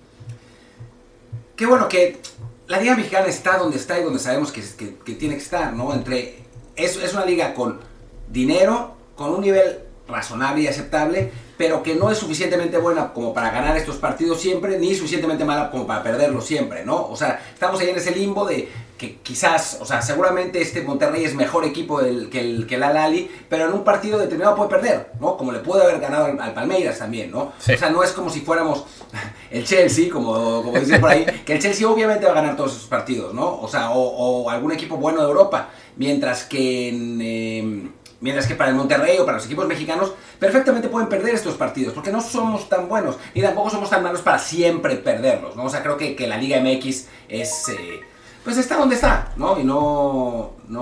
que 1.55 1.67
bueno, 1.67 1.87
que 1.87 2.19
la 2.67 2.81
Liga 2.81 2.97
Mexicana 2.97 3.27
está 3.27 3.59
donde 3.59 3.77
está 3.77 4.01
y 4.01 4.05
donde 4.05 4.19
sabemos 4.19 4.51
que, 4.51 4.63
que, 4.79 4.97
que 4.97 5.15
tiene 5.15 5.35
que 5.35 5.43
estar, 5.43 5.75
¿no? 5.75 5.93
Entre, 5.93 6.39
es, 6.77 6.97
es 6.97 7.13
una 7.13 7.27
liga 7.27 7.53
con 7.53 7.81
dinero, 8.31 8.97
con 9.17 9.35
un 9.35 9.43
nivel 9.43 9.84
razonable 10.09 10.63
y 10.63 10.69
aceptable, 10.69 11.31
pero 11.57 11.83
que 11.83 11.95
no 11.95 12.11
es 12.11 12.19
suficientemente 12.19 12.79
buena 12.79 13.13
como 13.13 13.33
para 13.33 13.51
ganar 13.51 13.77
estos 13.77 13.97
partidos 13.97 14.41
siempre, 14.41 14.79
ni 14.79 14.95
suficientemente 14.95 15.45
mala 15.45 15.71
como 15.71 15.87
para 15.87 16.03
perderlos 16.03 16.45
siempre, 16.45 16.85
¿no? 16.85 17.07
O 17.09 17.17
sea, 17.17 17.41
estamos 17.53 17.81
ahí 17.81 17.91
en 17.91 17.97
ese 17.97 18.11
limbo 18.11 18.45
de 18.45 18.69
que 18.99 19.17
quizás, 19.17 19.79
o 19.81 19.87
sea, 19.87 20.03
seguramente 20.03 20.61
este 20.61 20.83
Monterrey 20.83 21.25
es 21.25 21.35
mejor 21.35 21.65
equipo 21.65 21.99
que 22.31 22.41
el 22.41 22.67
que 22.67 22.75
el 22.75 22.83
Alali, 22.83 23.31
pero 23.49 23.67
en 23.67 23.73
un 23.73 23.85
partido 23.85 24.19
determinado 24.19 24.57
puede 24.57 24.71
perder, 24.71 25.13
¿no? 25.21 25.37
Como 25.37 25.53
le 25.53 25.61
puede 25.61 25.85
haber 25.85 26.01
ganado 26.01 26.27
al, 26.27 26.55
Palmeiras 26.55 26.99
también, 26.99 27.31
¿no? 27.31 27.41
O 27.41 27.53
sea, 27.59 27.91
no 27.91 28.03
es 28.03 28.13
como 28.13 28.31
si 28.31 28.41
fuéramos 28.41 28.85
el 29.51 29.65
Chelsea, 29.65 30.11
como, 30.11 30.63
como 30.63 30.79
dicen 30.79 31.01
por 31.01 31.11
ahí, 31.11 31.25
que 31.45 31.55
el 31.55 31.61
Chelsea 31.61 31.89
obviamente 31.89 32.27
va 32.27 32.33
a 32.33 32.35
ganar 32.35 32.57
todos 32.57 32.73
esos 32.73 32.89
partidos, 32.89 33.33
¿no? 33.33 33.61
O 33.61 33.69
sea, 33.69 33.91
o, 33.91 34.51
algún 34.51 34.73
equipo 34.73 34.97
bueno 34.97 35.21
de 35.23 35.29
Europa, 35.29 35.71
mientras 35.97 36.45
que 36.45 36.89
en... 36.89 37.21
Em, 37.21 37.91
Mientras 38.25 38.47
que 38.47 38.55
para 38.55 38.71
el 38.71 38.77
Monterrey 38.77 39.19
o 39.19 39.27
para 39.27 39.37
los 39.37 39.45
equipos 39.45 39.69
mexicanos 39.69 40.15
perfectamente 40.39 40.89
pueden 40.89 41.11
perder 41.11 41.35
estos 41.35 41.57
partidos, 41.57 41.93
porque 41.93 42.11
no 42.11 42.23
somos 42.23 42.71
tan 42.71 42.89
buenos, 42.89 43.19
ni 43.35 43.43
tampoco 43.43 43.69
somos 43.69 43.91
tan 43.91 44.03
malos 44.03 44.23
para 44.23 44.39
siempre 44.39 44.97
perderlos, 44.97 45.55
¿no? 45.57 45.65
O 45.65 45.69
sea, 45.69 45.83
creo 45.83 45.99
que, 45.99 46.17
que 46.17 46.27
la 46.27 46.39
Liga 46.39 46.59
MX 46.59 47.07
es... 47.29 47.69
Eh, 47.69 48.01
pues 48.43 48.57
está 48.57 48.79
donde 48.79 48.95
está, 48.95 49.35
¿no? 49.37 49.61
Y 49.61 49.65
no... 49.65 50.53
no 50.69 50.81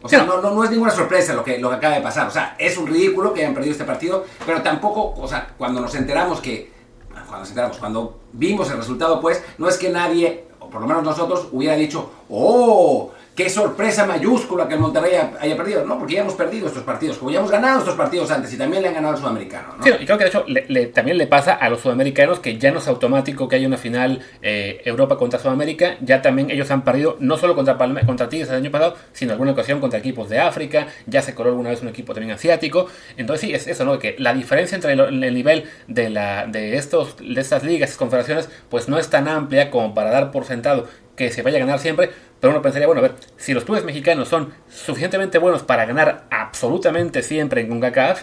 o 0.00 0.08
sea, 0.08 0.24
no, 0.24 0.40
no, 0.40 0.64
es 0.64 0.70
ninguna 0.70 0.92
sorpresa 0.92 1.34
lo 1.34 1.44
que, 1.44 1.58
lo 1.58 1.68
que 1.68 1.76
acaba 1.76 1.96
de 1.96 2.00
pasar. 2.00 2.26
O 2.26 2.30
sea, 2.30 2.56
es 2.58 2.78
un 2.78 2.86
ridículo 2.86 3.34
que 3.34 3.40
hayan 3.42 3.52
perdido 3.52 3.72
este 3.72 3.84
partido, 3.84 4.24
pero 4.46 4.62
tampoco, 4.62 5.12
o 5.14 5.28
sea, 5.28 5.52
cuando 5.58 5.82
nos 5.82 5.94
enteramos 5.94 6.40
que... 6.40 6.72
Cuando 7.12 7.40
nos 7.40 7.50
enteramos, 7.50 7.76
cuando 7.76 8.18
vimos 8.32 8.70
el 8.70 8.78
resultado, 8.78 9.20
pues, 9.20 9.44
no 9.58 9.68
es 9.68 9.76
que 9.76 9.90
nadie, 9.90 10.46
o 10.58 10.70
por 10.70 10.80
lo 10.80 10.86
menos 10.86 11.02
nosotros, 11.02 11.48
hubiera 11.52 11.76
dicho, 11.76 12.10
oh, 12.30 13.10
qué 13.38 13.48
sorpresa 13.48 14.04
mayúscula 14.04 14.66
que 14.66 14.74
el 14.74 14.80
Monterrey 14.80 15.12
haya 15.38 15.56
perdido, 15.56 15.84
¿no? 15.84 15.96
Porque 15.96 16.14
ya 16.14 16.22
hemos 16.22 16.34
perdido 16.34 16.66
estos 16.66 16.82
partidos, 16.82 17.18
como 17.18 17.30
ya 17.30 17.38
hemos 17.38 17.52
ganado 17.52 17.78
estos 17.78 17.94
partidos 17.94 18.28
antes 18.32 18.52
y 18.52 18.58
también 18.58 18.82
le 18.82 18.88
han 18.88 18.94
ganado 18.94 19.14
al 19.14 19.20
sudamericano, 19.20 19.76
¿no? 19.78 19.84
Sí, 19.84 19.90
y 19.90 20.04
creo 20.04 20.18
que 20.18 20.24
de 20.24 20.30
hecho 20.30 20.44
también 20.92 21.16
le 21.16 21.28
pasa 21.28 21.52
a 21.52 21.70
los 21.70 21.80
sudamericanos 21.80 22.40
que 22.40 22.58
ya 22.58 22.72
no 22.72 22.80
es 22.80 22.88
automático 22.88 23.46
que 23.46 23.54
haya 23.54 23.68
una 23.68 23.76
final 23.76 24.22
eh, 24.42 24.82
Europa 24.84 25.16
contra 25.16 25.38
Sudamérica, 25.38 25.98
ya 26.00 26.20
también 26.20 26.50
ellos 26.50 26.68
han 26.72 26.82
perdido 26.82 27.16
no 27.20 27.36
solo 27.36 27.54
contra, 27.54 27.78
Palme 27.78 28.04
contra 28.04 28.28
Tigres 28.28 28.48
el 28.48 28.56
año 28.56 28.72
pasado, 28.72 28.96
sino 29.12 29.30
alguna 29.30 29.52
ocasión 29.52 29.78
contra 29.78 30.00
equipos 30.00 30.28
de 30.28 30.40
África, 30.40 30.88
ya 31.06 31.22
se 31.22 31.36
coló 31.36 31.50
alguna 31.50 31.70
vez 31.70 31.80
un 31.80 31.86
equipo 31.86 32.14
también 32.14 32.32
asiático, 32.32 32.88
entonces 33.16 33.48
sí, 33.48 33.54
es 33.54 33.68
eso, 33.68 33.84
¿no? 33.84 34.00
Que 34.00 34.16
la 34.18 34.34
diferencia 34.34 34.74
entre 34.74 34.94
el, 34.94 35.20
nivel 35.20 35.62
de, 35.86 36.10
la, 36.10 36.48
de, 36.48 36.76
estos, 36.76 37.16
de 37.18 37.40
estas 37.40 37.62
ligas, 37.62 37.94
y 37.94 37.98
confederaciones, 37.98 38.50
pues 38.68 38.88
no 38.88 38.98
es 38.98 39.08
tan 39.10 39.28
amplia 39.28 39.70
como 39.70 39.94
para 39.94 40.10
dar 40.10 40.32
por 40.32 40.44
sentado 40.44 40.88
que 41.18 41.30
se 41.30 41.42
vaya 41.42 41.58
a 41.58 41.60
ganar 41.60 41.80
siempre, 41.80 42.10
pero 42.40 42.52
uno 42.52 42.62
pensaría, 42.62 42.86
bueno, 42.86 43.00
a 43.00 43.02
ver, 43.02 43.14
si 43.36 43.52
los 43.52 43.64
clubes 43.64 43.84
mexicanos 43.84 44.28
son 44.28 44.52
suficientemente 44.68 45.38
buenos 45.38 45.62
para 45.62 45.84
ganar 45.84 46.24
absolutamente 46.30 47.22
siempre 47.22 47.60
en 47.60 47.68
CONCACAF, 47.68 48.22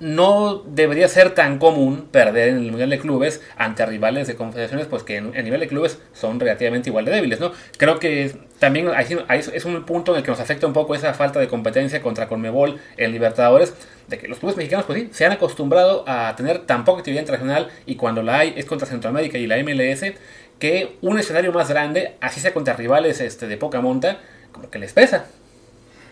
no 0.00 0.62
debería 0.66 1.08
ser 1.08 1.30
tan 1.30 1.58
común 1.58 2.08
perder 2.10 2.48
en 2.48 2.56
el 2.56 2.70
Mundial 2.70 2.90
de 2.90 2.98
Clubes 2.98 3.40
ante 3.56 3.86
rivales 3.86 4.26
de 4.26 4.34
confederaciones, 4.34 4.86
pues 4.86 5.02
que 5.02 5.16
en, 5.16 5.36
a 5.36 5.42
nivel 5.42 5.60
de 5.60 5.68
clubes 5.68 5.98
son 6.12 6.40
relativamente 6.40 6.90
igual 6.90 7.04
de 7.04 7.12
débiles, 7.12 7.40
¿no? 7.40 7.52
Creo 7.78 7.98
que 7.98 8.36
también 8.58 8.90
es 8.98 9.64
un 9.64 9.84
punto 9.84 10.12
en 10.12 10.18
el 10.18 10.24
que 10.24 10.30
nos 10.30 10.40
afecta 10.40 10.66
un 10.66 10.72
poco 10.72 10.94
esa 10.94 11.14
falta 11.14 11.38
de 11.38 11.48
competencia 11.48 12.02
contra 12.02 12.28
Conmebol 12.28 12.78
en 12.96 13.12
Libertadores, 13.12 13.74
de 14.08 14.18
que 14.18 14.28
los 14.28 14.38
clubes 14.38 14.56
mexicanos, 14.56 14.84
pues 14.84 15.00
sí, 15.00 15.08
se 15.12 15.24
han 15.24 15.32
acostumbrado 15.32 16.04
a 16.06 16.34
tener 16.36 16.66
tan 16.66 16.84
poca 16.84 16.98
actividad 16.98 17.22
internacional 17.22 17.70
y 17.86 17.94
cuando 17.94 18.22
la 18.22 18.40
hay 18.40 18.52
es 18.56 18.66
contra 18.66 18.86
Centroamérica 18.86 19.38
y 19.38 19.46
la 19.46 19.56
MLS, 19.62 20.12
que 20.58 20.96
un 21.02 21.18
escenario 21.18 21.52
más 21.52 21.68
grande, 21.68 22.16
así 22.20 22.40
sea 22.40 22.54
contra 22.54 22.74
rivales 22.74 23.20
este, 23.20 23.46
de 23.46 23.56
poca 23.56 23.80
monta, 23.80 24.20
como 24.52 24.70
que 24.70 24.78
les 24.78 24.92
pesa. 24.92 25.26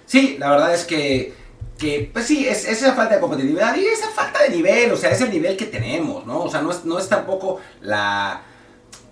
Sí, 0.06 0.36
la 0.38 0.50
verdad 0.50 0.74
es 0.74 0.84
que 0.84 1.32
que, 1.82 2.08
pues 2.12 2.26
sí, 2.26 2.46
es, 2.46 2.64
esa 2.64 2.94
falta 2.94 3.16
de 3.16 3.20
competitividad 3.20 3.74
y 3.74 3.84
esa 3.84 4.08
falta 4.10 4.40
de 4.42 4.50
nivel, 4.50 4.92
o 4.92 4.96
sea, 4.96 5.10
es 5.10 5.20
el 5.20 5.30
nivel 5.30 5.56
que 5.56 5.66
tenemos, 5.66 6.24
¿no? 6.24 6.42
O 6.44 6.50
sea, 6.50 6.62
no 6.62 6.70
es, 6.70 6.84
no 6.84 6.96
es 6.96 7.08
tampoco 7.08 7.60
la... 7.80 8.42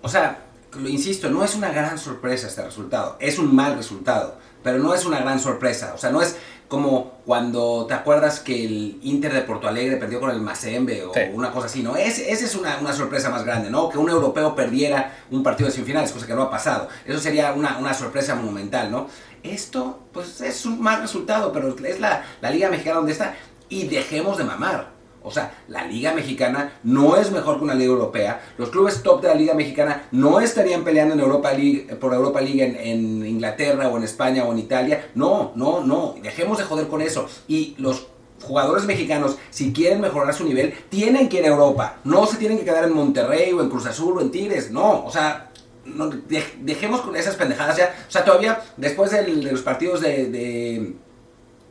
O 0.02 0.08
sea, 0.08 0.44
lo 0.78 0.88
insisto, 0.88 1.28
no 1.30 1.44
es 1.44 1.56
una 1.56 1.70
gran 1.70 1.98
sorpresa 1.98 2.46
este 2.46 2.64
resultado, 2.64 3.16
es 3.18 3.40
un 3.40 3.54
mal 3.54 3.76
resultado, 3.76 4.38
pero 4.62 4.78
no 4.78 4.94
es 4.94 5.04
una 5.04 5.18
gran 5.18 5.40
sorpresa, 5.40 5.94
o 5.94 5.98
sea, 5.98 6.10
no 6.10 6.22
es 6.22 6.36
como 6.70 7.14
cuando 7.26 7.84
te 7.86 7.94
acuerdas 7.94 8.38
que 8.38 8.64
el 8.64 9.00
Inter 9.02 9.34
de 9.34 9.40
Porto 9.40 9.66
Alegre 9.66 9.96
perdió 9.96 10.20
con 10.20 10.30
el 10.30 10.40
Mazembe 10.40 11.04
o 11.04 11.12
una 11.32 11.50
cosa 11.50 11.66
así, 11.66 11.82
¿no? 11.82 11.96
Esa 11.96 12.22
es 12.22 12.54
una, 12.54 12.78
una, 12.78 12.92
sorpresa 12.92 13.28
más 13.28 13.44
grande, 13.44 13.68
¿no? 13.70 13.88
Que 13.88 13.98
un 13.98 14.08
europeo 14.08 14.54
perdiera 14.54 15.18
un 15.32 15.42
partido 15.42 15.66
de 15.68 15.74
semifinales, 15.74 16.12
cosa 16.12 16.28
que 16.28 16.34
no 16.34 16.42
ha 16.42 16.50
pasado. 16.50 16.88
Eso 17.04 17.18
sería 17.18 17.54
una, 17.54 17.78
una 17.78 17.92
sorpresa 17.92 18.36
monumental, 18.36 18.88
¿no? 18.88 19.08
Esto, 19.42 19.98
pues 20.12 20.40
es 20.42 20.64
un 20.64 20.80
mal 20.80 21.02
resultado, 21.02 21.52
pero 21.52 21.74
es 21.84 21.98
la, 21.98 22.22
la 22.40 22.50
Liga 22.52 22.70
Mexicana 22.70 22.98
donde 22.98 23.12
está. 23.12 23.34
Y 23.68 23.88
dejemos 23.88 24.38
de 24.38 24.44
mamar. 24.44 24.99
O 25.22 25.30
sea, 25.30 25.52
la 25.68 25.84
Liga 25.84 26.14
Mexicana 26.14 26.72
no 26.82 27.16
es 27.16 27.30
mejor 27.30 27.58
que 27.58 27.64
una 27.64 27.74
Liga 27.74 27.90
Europea. 27.90 28.40
Los 28.58 28.70
clubes 28.70 29.02
top 29.02 29.22
de 29.22 29.28
la 29.28 29.34
Liga 29.34 29.54
Mexicana 29.54 30.04
no 30.12 30.40
estarían 30.40 30.82
peleando 30.82 31.14
en 31.14 31.20
Europa 31.20 31.52
League, 31.52 31.96
por 32.00 32.14
Europa 32.14 32.40
League 32.40 32.62
en, 32.62 33.26
Inglaterra 33.26 33.88
o 33.88 33.96
en 33.96 34.04
España 34.04 34.44
o 34.44 34.52
en 34.52 34.58
Italia. 34.58 35.10
No, 35.14 35.52
no, 35.54 35.82
no. 35.84 36.14
Dejemos 36.22 36.58
de 36.58 36.64
joder 36.64 36.88
con 36.88 37.02
eso. 37.02 37.26
Y 37.48 37.74
los 37.78 38.06
jugadores 38.42 38.84
mexicanos, 38.84 39.36
si 39.50 39.72
quieren 39.72 40.00
mejorar 40.00 40.32
su 40.34 40.44
nivel, 40.44 40.72
tienen 40.88 41.28
que 41.28 41.38
ir 41.38 41.44
a 41.44 41.48
Europa. 41.48 41.98
No 42.04 42.26
se 42.26 42.36
tienen 42.36 42.58
que 42.58 42.64
quedar 42.64 42.84
en 42.84 42.94
Monterrey 42.94 43.52
o 43.52 43.60
en 43.60 43.68
Cruz 43.68 43.86
Azul 43.86 44.16
o 44.16 44.20
en 44.20 44.30
Tigres. 44.30 44.70
No, 44.70 45.04
o 45.04 45.10
sea, 45.10 45.50
dejemos 46.60 47.00
con 47.02 47.16
esas 47.16 47.36
pendejadas 47.36 47.76
ya. 47.76 47.94
O 48.08 48.10
sea, 48.10 48.24
todavía 48.24 48.60
después 48.76 49.10
de 49.10 49.26
los 49.26 49.62
partidos 49.62 50.00
de, 50.00 50.94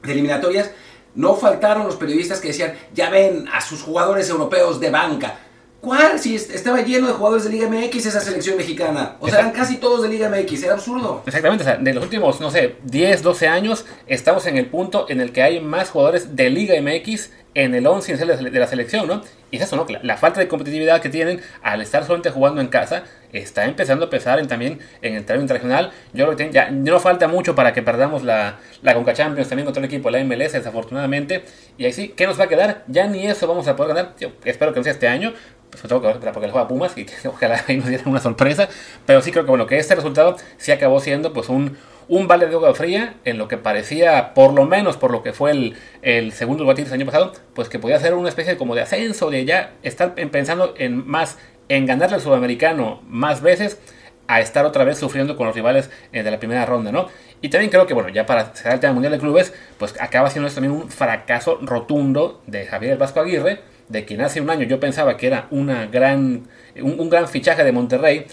eliminatorias, 0.04 0.72
no 1.16 1.36
faltaron 1.36 1.86
los 1.86 1.96
periodistas 1.96 2.40
que 2.40 2.50
decían, 2.50 2.74
ya 2.94 3.10
ven 3.10 3.48
a 3.52 3.62
sus 3.62 3.82
jugadores 3.82 4.30
europeos 4.30 4.80
de 4.80 4.90
banca. 4.90 5.40
¿Cuál? 5.82 6.20
Si 6.20 6.36
estaba 6.36 6.82
lleno 6.82 7.08
de 7.08 7.14
jugadores 7.14 7.46
de 7.46 7.52
Liga 7.52 7.70
MX 7.70 8.06
esa 8.06 8.20
selección 8.20 8.58
mexicana. 8.58 9.16
O 9.22 9.30
sea, 9.30 9.40
eran 9.40 9.52
casi 9.52 9.78
todos 9.78 10.02
de 10.04 10.10
Liga 10.10 10.30
MX. 10.30 10.64
Era 10.64 10.74
absurdo. 10.74 11.24
Exactamente. 11.26 11.64
O 11.64 11.66
sea, 11.66 11.78
de 11.78 11.94
los 11.94 12.04
últimos, 12.04 12.42
no 12.42 12.52
sé, 12.52 12.76
10, 12.84 13.24
12 13.24 13.48
años, 13.48 13.86
estamos 14.06 14.46
en 14.46 14.58
el 14.58 14.66
punto 14.66 15.06
en 15.08 15.22
el 15.22 15.32
que 15.32 15.42
hay 15.42 15.62
más 15.62 15.90
jugadores 15.90 16.36
de 16.36 16.50
Liga 16.50 16.76
MX 16.82 17.32
en 17.54 17.74
el 17.74 17.86
11 17.86 18.18
de 18.18 18.60
la 18.60 18.68
selección, 18.68 19.08
¿no? 19.08 19.22
Y 19.52 19.58
es 19.58 19.64
eso, 19.64 19.76
¿no? 19.76 19.86
La, 20.04 20.18
falta 20.18 20.40
de 20.40 20.48
competitividad 20.48 21.02
que 21.02 21.10
tienen 21.10 21.42
al 21.64 21.82
estar 21.82 22.04
solamente 22.04 22.30
jugando 22.30 22.62
en 22.62 22.68
casa 22.68 23.04
está 23.34 23.66
empezando 23.66 24.06
a 24.06 24.10
pesar 24.10 24.40
en, 24.40 24.48
también 24.48 24.80
en 25.02 25.16
el 25.16 25.26
terreno 25.26 25.44
internacional. 25.44 25.92
Yo 26.14 26.26
creo 26.26 26.38
que 26.38 26.52
ya 26.52 26.70
no 26.70 27.00
falta 27.00 27.28
mucho 27.28 27.56
para 27.56 27.74
que 27.74 27.82
perdamos 27.82 28.24
la, 28.24 28.60
la 28.84 28.94
Conca 28.94 29.14
Champions 29.14 29.50
también 29.50 29.66
contra 29.66 29.82
el 29.82 29.86
equipo 29.86 30.12
de 30.12 30.20
la 30.20 30.24
MLS, 30.24 30.54
desafortunadamente. 30.54 31.44
Y 31.78 31.86
ahí 31.86 31.94
sí, 31.94 32.10
¿qué 32.10 32.28
nos 32.28 32.40
va 32.40 32.44
a 32.44 32.48
quedar? 32.48 32.84
Ya 32.88 33.08
ni 33.08 33.26
eso 33.26 33.48
vamos 33.48 33.68
a 33.68 33.76
poder 33.76 33.96
ganar. 33.96 34.16
Yo 34.20 34.32
espero 34.46 34.72
que 34.72 34.80
no 34.80 34.84
sea 34.84 34.94
este 34.94 35.08
año, 35.08 35.34
pues 35.72 35.82
que 35.82 36.00
ver 36.00 36.20
porque 36.34 36.48
le 36.48 36.52
juega 36.52 36.68
Pumas 36.68 36.96
y 36.98 37.06
que 37.06 37.14
ojalá 37.28 37.64
ahí 37.68 37.78
nos 37.78 37.88
dieran 37.88 38.08
una 38.08 38.20
sorpresa. 38.20 38.70
Pero 39.08 39.22
sí 39.22 39.32
creo 39.32 39.46
que 39.46 39.50
bueno, 39.50 39.66
que 39.66 39.78
este 39.78 39.96
resultado 39.96 40.38
sí 40.58 40.72
acabó 40.72 41.00
siendo 41.00 41.34
pues 41.34 41.50
un, 41.50 41.78
un 42.10 42.28
vale 42.28 42.48
de 42.48 42.56
agua 42.56 42.74
fría 42.74 43.16
en 43.24 43.38
lo 43.38 43.48
que 43.48 43.58
parecía, 43.58 44.34
por 44.34 44.54
lo 44.54 44.66
menos 44.66 44.98
por 44.98 45.12
lo 45.12 45.24
que 45.24 45.32
fue 45.32 45.52
el, 45.52 45.78
el 46.02 46.34
segundo 46.34 46.64
lugar 46.64 46.76
del 46.76 46.92
año 46.92 47.06
pasado, 47.06 47.34
pues 47.54 47.70
que 47.70 47.80
podía 47.80 48.00
ser 48.00 48.16
una 48.16 48.30
especie 48.30 48.58
como 48.58 48.76
de 48.76 48.82
ascenso, 48.82 49.30
de 49.30 49.46
ya 49.46 49.74
estar 49.84 50.16
pensando 50.16 50.74
en 50.78 51.08
más, 51.08 51.38
en 51.70 51.86
ganarle 51.86 52.16
al 52.16 52.22
sudamericano 52.22 53.02
más 53.08 53.42
veces, 53.42 53.80
a 54.28 54.42
estar 54.42 54.66
otra 54.66 54.84
vez 54.84 55.00
sufriendo 55.00 55.36
con 55.36 55.48
los 55.48 55.56
rivales 55.56 55.90
eh, 56.12 56.22
de 56.22 56.30
la 56.30 56.40
primera 56.40 56.64
ronda, 56.66 56.92
¿no? 56.92 57.08
Y 57.42 57.50
también 57.50 57.72
creo 57.72 57.88
que, 57.88 57.96
bueno, 57.96 58.10
ya 58.10 58.28
para 58.28 58.54
cerrar 58.54 58.76
el 58.76 58.80
tema 58.80 58.94
mundial 58.94 59.14
de 59.14 59.18
clubes, 59.18 59.54
pues 59.80 60.00
acaba 60.00 60.30
siendo 60.30 60.52
también 60.52 60.72
un 60.72 60.90
fracaso 60.90 61.58
rotundo 61.62 62.42
de 62.46 62.68
Javier 62.68 62.98
Vasco 62.98 63.22
Aguirre, 63.22 63.62
de 63.90 64.06
quien 64.06 64.22
hace 64.22 64.40
un 64.40 64.50
año 64.50 64.66
yo 64.66 64.80
pensaba 64.80 65.18
que 65.18 65.28
era 65.28 65.48
una 65.50 65.88
gran, 65.88 66.48
un, 66.82 67.10
gran 67.10 67.28
fichaje 67.28 67.64
de 67.64 67.72
Monterrey, 67.72 68.26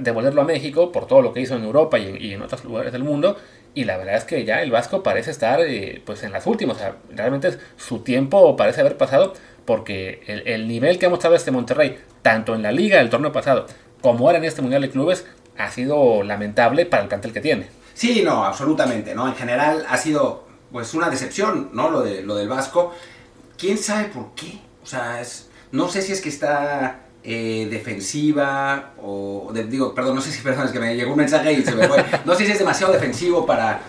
devolverlo 0.00 0.40
a 0.40 0.44
México 0.44 0.90
por 0.90 1.06
todo 1.06 1.20
lo 1.20 1.32
que 1.32 1.40
hizo 1.40 1.54
en 1.54 1.64
Europa 1.64 1.98
y, 1.98 2.32
en 2.32 2.42
otros 2.42 2.64
lugares 2.64 2.92
del 2.92 3.04
mundo. 3.04 3.36
Y 3.74 3.84
la 3.84 3.96
verdad 3.98 4.16
es 4.16 4.24
que 4.24 4.44
ya 4.44 4.62
el 4.62 4.70
Vasco 4.70 5.02
parece 5.02 5.30
estar 5.30 5.60
eh, 5.60 6.02
pues 6.04 6.22
en 6.24 6.32
las 6.32 6.46
últimas. 6.46 6.76
O 6.76 6.80
sea, 6.80 6.96
realmente 7.10 7.56
su 7.76 8.00
tiempo 8.00 8.56
parece 8.56 8.80
haber 8.80 8.96
pasado 8.96 9.34
porque 9.66 10.22
el, 10.26 10.66
nivel 10.66 10.98
que 10.98 11.06
ha 11.06 11.10
mostrado 11.10 11.36
este 11.36 11.50
Monterrey, 11.50 11.98
tanto 12.22 12.54
en 12.54 12.62
la 12.62 12.72
liga 12.72 12.98
del 12.98 13.10
torneo 13.10 13.32
pasado 13.32 13.66
como 14.00 14.26
ahora 14.26 14.38
en 14.38 14.44
este 14.44 14.62
Mundial 14.62 14.82
de 14.82 14.90
Clubes, 14.90 15.26
ha 15.56 15.70
sido 15.70 16.22
lamentable 16.22 16.86
para 16.86 17.02
el 17.02 17.08
plantel 17.08 17.32
que 17.32 17.40
tiene. 17.40 17.68
Sí, 17.94 18.22
no, 18.24 18.44
absolutamente, 18.44 19.14
¿no? 19.14 19.28
En 19.28 19.34
general 19.34 19.84
ha 19.88 19.96
sido 19.98 20.46
pues 20.72 20.94
una 20.94 21.10
decepción, 21.10 21.70
¿no? 21.72 21.90
Lo, 21.90 22.00
de, 22.00 22.22
lo 22.22 22.34
del 22.34 22.48
Vasco. 22.48 22.94
¿Quién 23.58 23.78
sabe 23.78 24.06
por 24.06 24.34
qué? 24.34 24.58
O 24.82 24.86
sea, 24.86 25.20
es, 25.20 25.48
no 25.70 25.88
sé 25.88 26.02
si 26.02 26.12
es 26.12 26.20
que 26.20 26.28
está 26.28 27.00
eh, 27.24 27.68
defensiva 27.70 28.94
o, 29.00 29.52
digo, 29.68 29.94
perdón, 29.94 30.16
no 30.16 30.20
sé 30.20 30.32
si, 30.32 30.42
perdón, 30.42 30.66
es 30.66 30.72
que 30.72 30.80
me 30.80 30.96
llegó 30.96 31.12
un 31.12 31.18
mensaje 31.18 31.52
y 31.52 31.62
se 31.62 31.74
me 31.74 31.88
fue. 31.88 32.04
No 32.24 32.34
sé 32.34 32.46
si 32.46 32.52
es 32.52 32.58
demasiado 32.58 32.92
defensivo 32.92 33.46
para, 33.46 33.80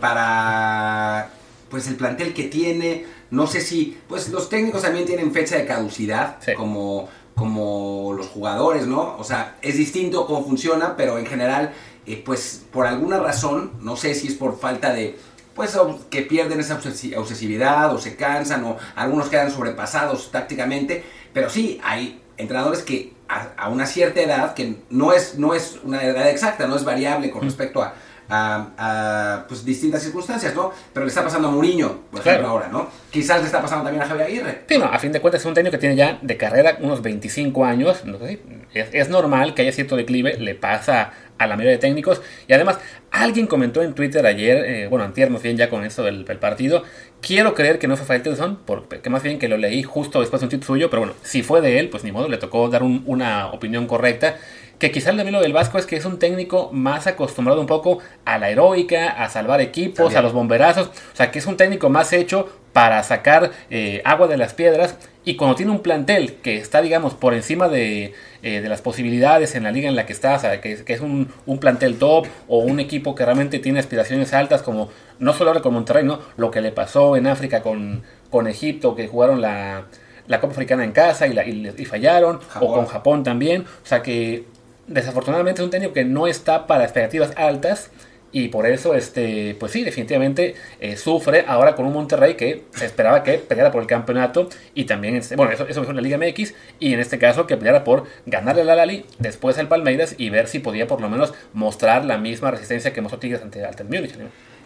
para, 0.00 1.30
pues 1.70 1.86
el 1.88 1.96
plantel 1.96 2.34
que 2.34 2.44
tiene. 2.44 3.06
No 3.30 3.46
sé 3.46 3.62
si, 3.62 3.98
pues 4.08 4.28
los 4.28 4.50
técnicos 4.50 4.82
también 4.82 5.06
tienen 5.06 5.32
fecha 5.32 5.56
de 5.56 5.64
caducidad, 5.64 6.36
como, 6.54 7.08
como 7.34 8.12
los 8.14 8.26
jugadores, 8.26 8.86
¿no? 8.86 9.16
O 9.16 9.24
sea, 9.24 9.56
es 9.62 9.78
distinto 9.78 10.26
cómo 10.26 10.44
funciona, 10.44 10.96
pero 10.98 11.18
en 11.18 11.24
general, 11.24 11.72
eh, 12.04 12.22
pues 12.22 12.66
por 12.70 12.86
alguna 12.86 13.20
razón, 13.20 13.72
no 13.80 13.96
sé 13.96 14.14
si 14.14 14.26
es 14.26 14.34
por 14.34 14.58
falta 14.58 14.92
de 14.92 15.18
pues 15.54 15.78
que 16.10 16.22
pierden 16.22 16.60
esa 16.60 16.78
obsesividad 17.16 17.94
o 17.94 17.98
se 17.98 18.16
cansan 18.16 18.64
o 18.64 18.76
algunos 18.94 19.28
quedan 19.28 19.50
sobrepasados 19.50 20.30
tácticamente, 20.30 21.04
pero 21.32 21.50
sí 21.50 21.80
hay 21.82 22.20
entrenadores 22.36 22.82
que 22.82 23.12
a, 23.28 23.68
una 23.68 23.86
cierta 23.86 24.20
edad, 24.20 24.54
que 24.54 24.76
no 24.90 25.12
es, 25.12 25.38
no 25.38 25.54
es 25.54 25.78
una 25.84 26.02
edad 26.02 26.28
exacta, 26.28 26.66
no 26.66 26.76
es 26.76 26.84
variable 26.84 27.30
con 27.30 27.42
respecto 27.42 27.82
a, 27.82 27.94
a, 28.28 29.44
pues, 29.48 29.64
distintas 29.64 30.02
circunstancias, 30.02 30.54
¿no? 30.54 30.72
Pero 30.92 31.06
le 31.06 31.08
está 31.10 31.24
pasando 31.24 31.48
a 31.48 31.50
Mourinho, 31.50 32.00
por 32.10 32.20
ejemplo, 32.20 32.48
ahora, 32.48 32.68
¿no? 32.68 32.88
Quizás 33.10 33.40
le 33.40 33.46
está 33.46 33.60
pasando 33.60 33.84
también 33.84 34.02
a 34.02 34.06
Javier 34.06 34.26
Aguirre. 34.26 34.62
Sí, 34.68 34.78
no, 34.78 34.84
a 34.84 34.98
fin 34.98 35.12
de 35.12 35.20
cuentas 35.20 35.40
es 35.40 35.46
un 35.46 35.54
técnico 35.54 35.72
que 35.72 35.78
tiene 35.78 35.96
ya 35.96 36.18
de 36.20 36.36
carrera 36.36 36.76
unos 36.80 37.02
25 37.02 37.64
años, 37.64 38.04
no 38.04 38.18
sé, 38.18 38.40
es, 38.74 38.88
es 38.92 39.08
normal 39.08 39.54
que 39.54 39.62
haya 39.62 39.72
cierto 39.72 39.96
declive, 39.96 40.36
le 40.38 40.54
pasa 40.54 41.12
a 41.42 41.46
la 41.46 41.56
mayoría 41.56 41.72
de 41.72 41.78
técnicos. 41.78 42.22
Y 42.48 42.52
además, 42.52 42.78
alguien 43.10 43.46
comentó 43.46 43.82
en 43.82 43.94
Twitter 43.94 44.24
ayer, 44.26 44.64
eh, 44.64 44.86
bueno, 44.88 45.04
antier 45.04 45.30
más 45.30 45.42
bien 45.42 45.56
ya 45.56 45.68
con 45.68 45.84
esto 45.84 46.02
del, 46.02 46.24
partido, 46.24 46.82
quiero 47.20 47.54
creer 47.54 47.78
que 47.78 47.88
no 47.88 47.96
fue 47.96 48.06
Faitelson, 48.06 48.60
porque 48.64 49.10
más 49.10 49.22
bien 49.22 49.38
que 49.38 49.48
lo 49.48 49.56
leí 49.56 49.82
justo 49.82 50.20
después 50.20 50.40
de 50.40 50.46
un 50.46 50.50
tweet 50.50 50.62
suyo, 50.62 50.90
pero 50.90 51.02
bueno, 51.02 51.14
si 51.22 51.42
fue 51.42 51.60
de 51.60 51.78
él, 51.78 51.88
pues 51.88 52.04
ni 52.04 52.12
modo, 52.12 52.28
le 52.28 52.38
tocó 52.38 52.68
dar 52.68 52.82
una 52.82 53.48
opinión 53.48 53.86
correcta. 53.86 54.36
Que 54.78 54.90
quizá 54.90 55.10
el 55.10 55.16
de 55.18 55.30
lo 55.30 55.40
del 55.40 55.52
Vasco 55.52 55.78
es 55.78 55.86
que 55.86 55.94
es 55.94 56.04
un 56.04 56.18
técnico 56.18 56.70
más 56.72 57.06
acostumbrado 57.06 57.60
un 57.60 57.68
poco 57.68 58.00
a 58.24 58.38
la 58.38 58.50
heroica, 58.50 59.10
a 59.10 59.28
salvar 59.28 59.60
equipos, 59.60 60.16
a 60.16 60.22
los 60.22 60.32
bomberazos. 60.32 60.88
O 60.88 61.16
sea, 61.16 61.30
que 61.30 61.38
es 61.38 61.46
un 61.46 61.56
técnico 61.56 61.88
más 61.88 62.12
hecho 62.12 62.61
para 62.72 63.02
sacar 63.02 63.50
eh, 63.70 64.02
agua 64.04 64.28
de 64.28 64.36
las 64.36 64.54
piedras. 64.54 64.96
Y 65.24 65.36
cuando 65.36 65.54
tiene 65.54 65.70
un 65.70 65.80
plantel 65.80 66.34
que 66.34 66.56
está, 66.56 66.82
digamos, 66.82 67.14
por 67.14 67.32
encima 67.34 67.68
de, 67.68 68.12
eh, 68.42 68.60
de 68.60 68.68
las 68.68 68.82
posibilidades 68.82 69.54
en 69.54 69.62
la 69.62 69.70
liga 69.70 69.88
en 69.88 69.94
la 69.94 70.04
que 70.04 70.12
está, 70.12 70.34
o 70.34 70.38
sea, 70.38 70.60
que, 70.60 70.82
es 70.84 71.00
un, 71.00 71.32
un, 71.46 71.58
plantel 71.58 71.96
top 71.98 72.26
o 72.48 72.58
un 72.58 72.80
equipo 72.80 73.14
que 73.14 73.24
realmente 73.24 73.60
tiene 73.60 73.78
aspiraciones 73.78 74.32
altas, 74.32 74.62
como 74.62 74.90
no 75.20 75.32
solo 75.32 75.50
ahora 75.50 75.62
con 75.62 75.74
Monterrey, 75.74 76.04
¿no? 76.04 76.18
Lo 76.36 76.50
que 76.50 76.60
le 76.60 76.72
pasó 76.72 77.16
en 77.16 77.28
África 77.28 77.62
con, 77.62 78.02
con 78.30 78.48
Egipto, 78.48 78.96
que 78.96 79.06
jugaron 79.06 79.40
la, 79.40 79.84
la 80.26 80.40
Copa 80.40 80.54
Africana 80.54 80.82
en 80.82 80.90
casa 80.90 81.28
y, 81.28 81.34
la, 81.34 81.46
y, 81.46 81.84
fallaron, 81.84 82.40
o 82.60 82.72
con 82.72 82.86
Japón 82.86 83.22
también. 83.22 83.62
O 83.62 83.86
sea 83.86 84.02
que 84.02 84.44
desafortunadamente 84.88 85.60
es 85.60 85.64
un 85.64 85.70
técnico 85.70 85.92
que 85.92 86.04
no 86.04 86.26
está 86.26 86.66
para 86.66 86.82
expectativas 86.82 87.32
altas 87.36 87.90
y 88.32 88.48
por 88.48 88.66
eso, 88.66 88.94
este, 88.94 89.54
pues 89.60 89.72
sí, 89.72 89.84
definitivamente 89.84 90.54
eh, 90.80 90.96
sufre 90.96 91.44
ahora 91.46 91.74
con 91.74 91.86
un 91.86 91.92
Monterrey 91.92 92.34
que 92.34 92.62
se 92.74 92.86
esperaba 92.86 93.22
que 93.22 93.34
peleara 93.34 93.70
por 93.70 93.82
el 93.82 93.86
campeonato 93.86 94.48
y 94.74 94.84
también, 94.84 95.16
este, 95.16 95.36
bueno, 95.36 95.52
eso, 95.52 95.66
eso 95.68 95.84
fue 95.84 95.90
en 95.90 95.96
la 95.96 96.02
Liga 96.02 96.18
MX 96.18 96.54
y 96.80 96.94
en 96.94 97.00
este 97.00 97.18
caso 97.18 97.46
que 97.46 97.56
peleara 97.56 97.84
por 97.84 98.04
ganarle 98.26 98.64
la 98.64 98.74
Lali, 98.74 99.04
después 99.18 99.58
al 99.58 99.68
Palmeiras 99.68 100.14
y 100.16 100.30
ver 100.30 100.48
si 100.48 100.58
podía 100.58 100.86
por 100.86 101.00
lo 101.00 101.08
menos 101.08 101.34
mostrar 101.52 102.04
la 102.04 102.16
misma 102.16 102.50
resistencia 102.50 102.92
que 102.92 103.00
mostró 103.00 103.18
Tigres 103.18 103.42
ante, 103.42 103.62
el 103.62 103.84
Múnich. 103.84 104.14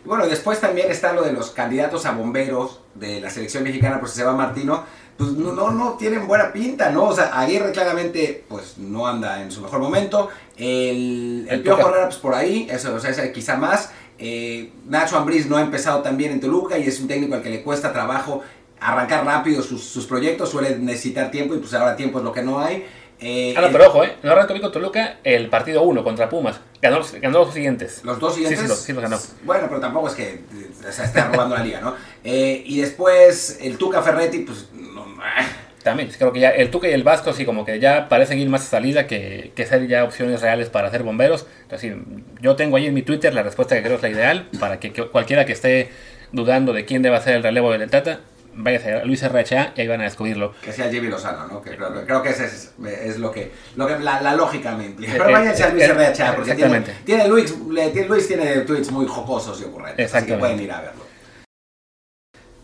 Bueno, 0.06 0.26
después 0.26 0.60
también 0.60 0.90
está 0.90 1.12
lo 1.12 1.22
de 1.22 1.32
los 1.32 1.50
candidatos 1.50 2.06
a 2.06 2.12
bomberos 2.12 2.80
de 2.94 3.20
la 3.20 3.30
selección 3.30 3.62
mexicana, 3.64 4.00
pues 4.00 4.12
se 4.12 4.24
va 4.24 4.32
Martino, 4.32 4.84
pues 5.16 5.32
no, 5.32 5.52
no, 5.52 5.70
no 5.70 5.92
tienen 5.92 6.26
buena 6.26 6.52
pinta, 6.52 6.90
¿no? 6.90 7.04
O 7.04 7.14
sea, 7.14 7.38
Aguirre 7.38 7.72
claramente, 7.72 8.44
pues 8.48 8.78
no 8.78 9.06
anda 9.06 9.42
en 9.42 9.50
su 9.50 9.60
mejor 9.60 9.80
momento. 9.80 10.28
El, 10.56 11.46
el, 11.48 11.48
El 11.48 11.62
Piojo. 11.62 11.88
Herrera, 11.88 12.06
pues 12.06 12.18
por 12.18 12.34
ahí, 12.34 12.68
eso, 12.70 12.94
o 12.94 13.00
sea, 13.00 13.10
ese 13.10 13.32
quizá 13.32 13.56
más. 13.56 13.90
Eh, 14.18 14.72
Nacho 14.86 15.16
Ambriz 15.16 15.46
no 15.46 15.56
ha 15.56 15.62
empezado 15.62 16.00
tan 16.02 16.16
bien 16.16 16.32
en 16.32 16.40
Toluca 16.40 16.78
y 16.78 16.86
es 16.86 17.00
un 17.00 17.08
técnico 17.08 17.34
al 17.34 17.42
que 17.42 17.50
le 17.50 17.62
cuesta 17.62 17.92
trabajo 17.92 18.42
arrancar 18.80 19.24
rápido 19.24 19.62
sus, 19.62 19.82
sus 19.82 20.06
proyectos, 20.06 20.50
suele 20.50 20.78
necesitar 20.78 21.30
tiempo 21.30 21.54
y 21.54 21.58
pues 21.58 21.72
ahora 21.74 21.96
tiempo 21.96 22.18
es 22.18 22.24
lo 22.24 22.32
que 22.32 22.42
no 22.42 22.60
hay. 22.60 22.86
Eh, 23.20 23.54
Ah, 23.56 23.60
no, 23.62 23.66
el- 23.68 23.72
pero 23.72 23.86
ojo, 23.88 24.04
¿eh? 24.04 24.14
No 24.22 24.32
arrancó 24.32 24.52
bien 24.52 24.62
con 24.62 24.72
Toluca 24.72 25.16
el 25.24 25.48
partido 25.48 25.82
1 25.82 26.04
contra 26.04 26.28
Pumas. 26.28 26.60
Ganó, 26.82 26.98
los- 26.98 27.12
ganó 27.14 27.38
los 27.40 27.54
siguientes. 27.54 28.02
Los 28.04 28.18
dos 28.20 28.34
Sí, 28.34 28.40
siguientes. 28.40 28.60
sí, 28.62 28.68
los- 28.68 28.78
sí 28.80 28.92
los 28.92 29.02
ganó. 29.02 29.18
Bueno, 29.44 29.66
pero 29.68 29.80
tampoco 29.80 30.08
es 30.08 30.14
que 30.14 30.28
eh, 30.34 30.40
o 30.86 30.92
sea, 30.92 31.04
esté 31.06 31.22
robando 31.24 31.56
la 31.56 31.62
liga, 31.64 31.80
¿no? 31.80 31.94
Eh, 32.24 32.62
y 32.66 32.80
después 32.80 33.58
el 33.62 33.78
Tuca 33.78 34.02
Ferretti, 34.02 34.40
pues. 34.40 34.68
no, 34.74 35.06
ah, 35.22 35.46
También, 35.82 36.10
creo 36.18 36.32
que 36.32 36.40
ya 36.40 36.50
el 36.50 36.68
Tuca 36.70 36.88
y 36.88 36.92
el 36.92 37.04
Vasco 37.04 37.32
sí 37.32 37.44
como 37.46 37.64
que 37.64 37.78
ya 37.78 38.08
parecen 38.08 38.40
ir 38.40 38.48
más 38.48 38.62
a 38.62 38.64
salida 38.70 39.06
que, 39.06 39.52
que 39.54 39.66
ser 39.66 39.86
ya 39.86 40.02
opciones 40.02 40.42
reales 40.42 40.68
para 40.68 40.90
ser 40.90 41.04
bomberos. 41.04 41.46
Entonces, 41.62 41.94
sí, 41.94 42.02
yo 42.42 42.56
tengo 42.56 42.76
ahí 42.76 42.86
en 42.86 42.92
mi 42.94 43.02
Twitter 43.02 43.32
la 43.32 43.44
respuesta 43.44 43.76
que 43.76 43.82
creo 43.84 43.94
es 43.96 44.02
la 44.02 44.08
ideal 44.08 44.48
para 44.58 44.80
que, 44.80 44.92
que 44.92 45.06
cualquiera 45.06 45.46
que 45.46 45.52
esté 45.52 45.90
dudando 46.32 46.72
de 46.72 46.84
quién 46.84 47.02
debe 47.02 47.20
ser 47.20 47.36
el 47.36 47.42
relevo 47.44 47.70
del 47.72 47.88
Tata, 47.88 48.18
váyase 48.56 48.94
a 48.94 49.04
Luis 49.04 49.22
RHA 49.22 49.72
y 49.76 49.80
ahí 49.80 49.88
van 49.88 50.00
a 50.00 50.04
descubrirlo. 50.04 50.54
que 50.62 50.72
sea 50.72 50.90
Jimmy 50.90 51.08
Lozano, 51.08 51.46
¿no? 51.46 51.62
Que 51.62 51.76
creo, 51.76 52.04
creo 52.04 52.22
que 52.22 52.30
ese 52.30 52.46
es, 52.46 52.72
es 52.84 53.18
lo 53.18 53.30
que, 53.30 53.52
lo 53.76 53.86
que 53.86 53.98
la, 53.98 54.20
la 54.20 54.34
lógica 54.34 54.74
me 54.74 54.86
implica. 54.86 55.12
Pero 55.12 55.28
eh, 55.28 55.32
váyanse 55.32 55.64
a 55.64 55.68
Luis 55.70 55.84
eh, 55.84 55.92
RHA, 55.92 56.36
porque 56.36 56.54
tiene, 56.54 57.28
Luis, 57.28 57.54
tiene, 57.92 58.08
Luis 58.08 58.28
tiene 58.28 58.56
tweets 58.60 58.90
muy 58.90 59.06
jocosos 59.06 59.60
y 59.60 59.64
ocurrentes. 59.64 60.14
Así 60.14 60.26
que 60.26 60.36
pueden 60.36 60.60
ir 60.60 60.72
a 60.72 60.80
verlo. 60.80 61.02